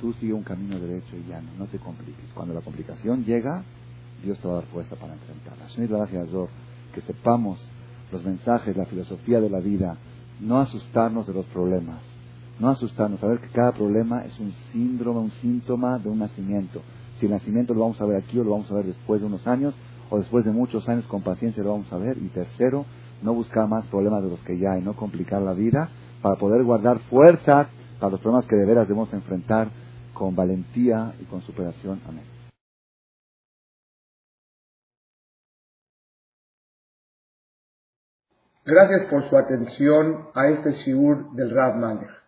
Tú 0.00 0.12
sigue 0.14 0.32
un 0.32 0.42
camino 0.42 0.78
derecho 0.78 1.16
y 1.16 1.28
llano, 1.28 1.48
no 1.58 1.66
te 1.66 1.78
compliques. 1.78 2.26
Cuando 2.34 2.54
la 2.54 2.60
complicación 2.60 3.24
llega, 3.24 3.64
Dios 4.22 4.38
te 4.38 4.46
va 4.46 4.54
a 4.54 4.56
dar 4.56 4.66
fuerza 4.66 4.94
para 4.96 5.14
enfrentarla. 5.14 5.66
Que 6.94 7.00
sepamos 7.02 7.60
los 8.12 8.24
mensajes, 8.24 8.76
la 8.76 8.86
filosofía 8.86 9.40
de 9.40 9.50
la 9.50 9.60
vida, 9.60 9.96
no 10.40 10.58
asustarnos 10.60 11.26
de 11.26 11.34
los 11.34 11.46
problemas, 11.46 12.00
no 12.58 12.68
asustarnos, 12.68 13.20
saber 13.20 13.40
que 13.40 13.48
cada 13.48 13.72
problema 13.72 14.24
es 14.24 14.38
un 14.38 14.52
síndrome, 14.72 15.20
un 15.20 15.30
síntoma 15.42 15.98
de 15.98 16.08
un 16.08 16.18
nacimiento. 16.18 16.82
Si 17.18 17.26
el 17.26 17.32
nacimiento 17.32 17.74
lo 17.74 17.80
vamos 17.80 18.00
a 18.00 18.06
ver 18.06 18.22
aquí 18.22 18.38
o 18.38 18.44
lo 18.44 18.50
vamos 18.50 18.70
a 18.70 18.74
ver 18.74 18.86
después 18.86 19.20
de 19.20 19.26
unos 19.26 19.46
años 19.46 19.74
o 20.10 20.18
después 20.18 20.44
de 20.44 20.52
muchos 20.52 20.88
años 20.88 21.06
con 21.06 21.22
paciencia 21.22 21.62
lo 21.62 21.72
vamos 21.72 21.92
a 21.92 21.98
ver. 21.98 22.16
Y 22.18 22.28
tercero, 22.28 22.84
no 23.22 23.34
buscar 23.34 23.68
más 23.68 23.86
problemas 23.86 24.22
de 24.22 24.30
los 24.30 24.40
que 24.40 24.58
ya 24.58 24.72
hay, 24.72 24.82
no 24.82 24.94
complicar 24.94 25.42
la 25.42 25.52
vida, 25.52 25.90
para 26.22 26.36
poder 26.36 26.64
guardar 26.64 26.98
fuerzas 27.10 27.68
para 27.98 28.12
los 28.12 28.20
problemas 28.20 28.46
que 28.46 28.56
de 28.56 28.66
veras 28.66 28.86
debemos 28.86 29.12
enfrentar 29.12 29.68
con 30.14 30.34
valentía 30.34 31.14
y 31.20 31.24
con 31.24 31.42
superación. 31.42 32.00
Amén. 32.08 32.24
Gracias 38.64 39.08
por 39.10 39.28
su 39.30 39.36
atención 39.36 40.28
a 40.34 40.48
este 40.48 40.72
shiur 40.72 41.32
del 41.32 41.50
Rav 41.50 41.76
Malech. 41.76 42.27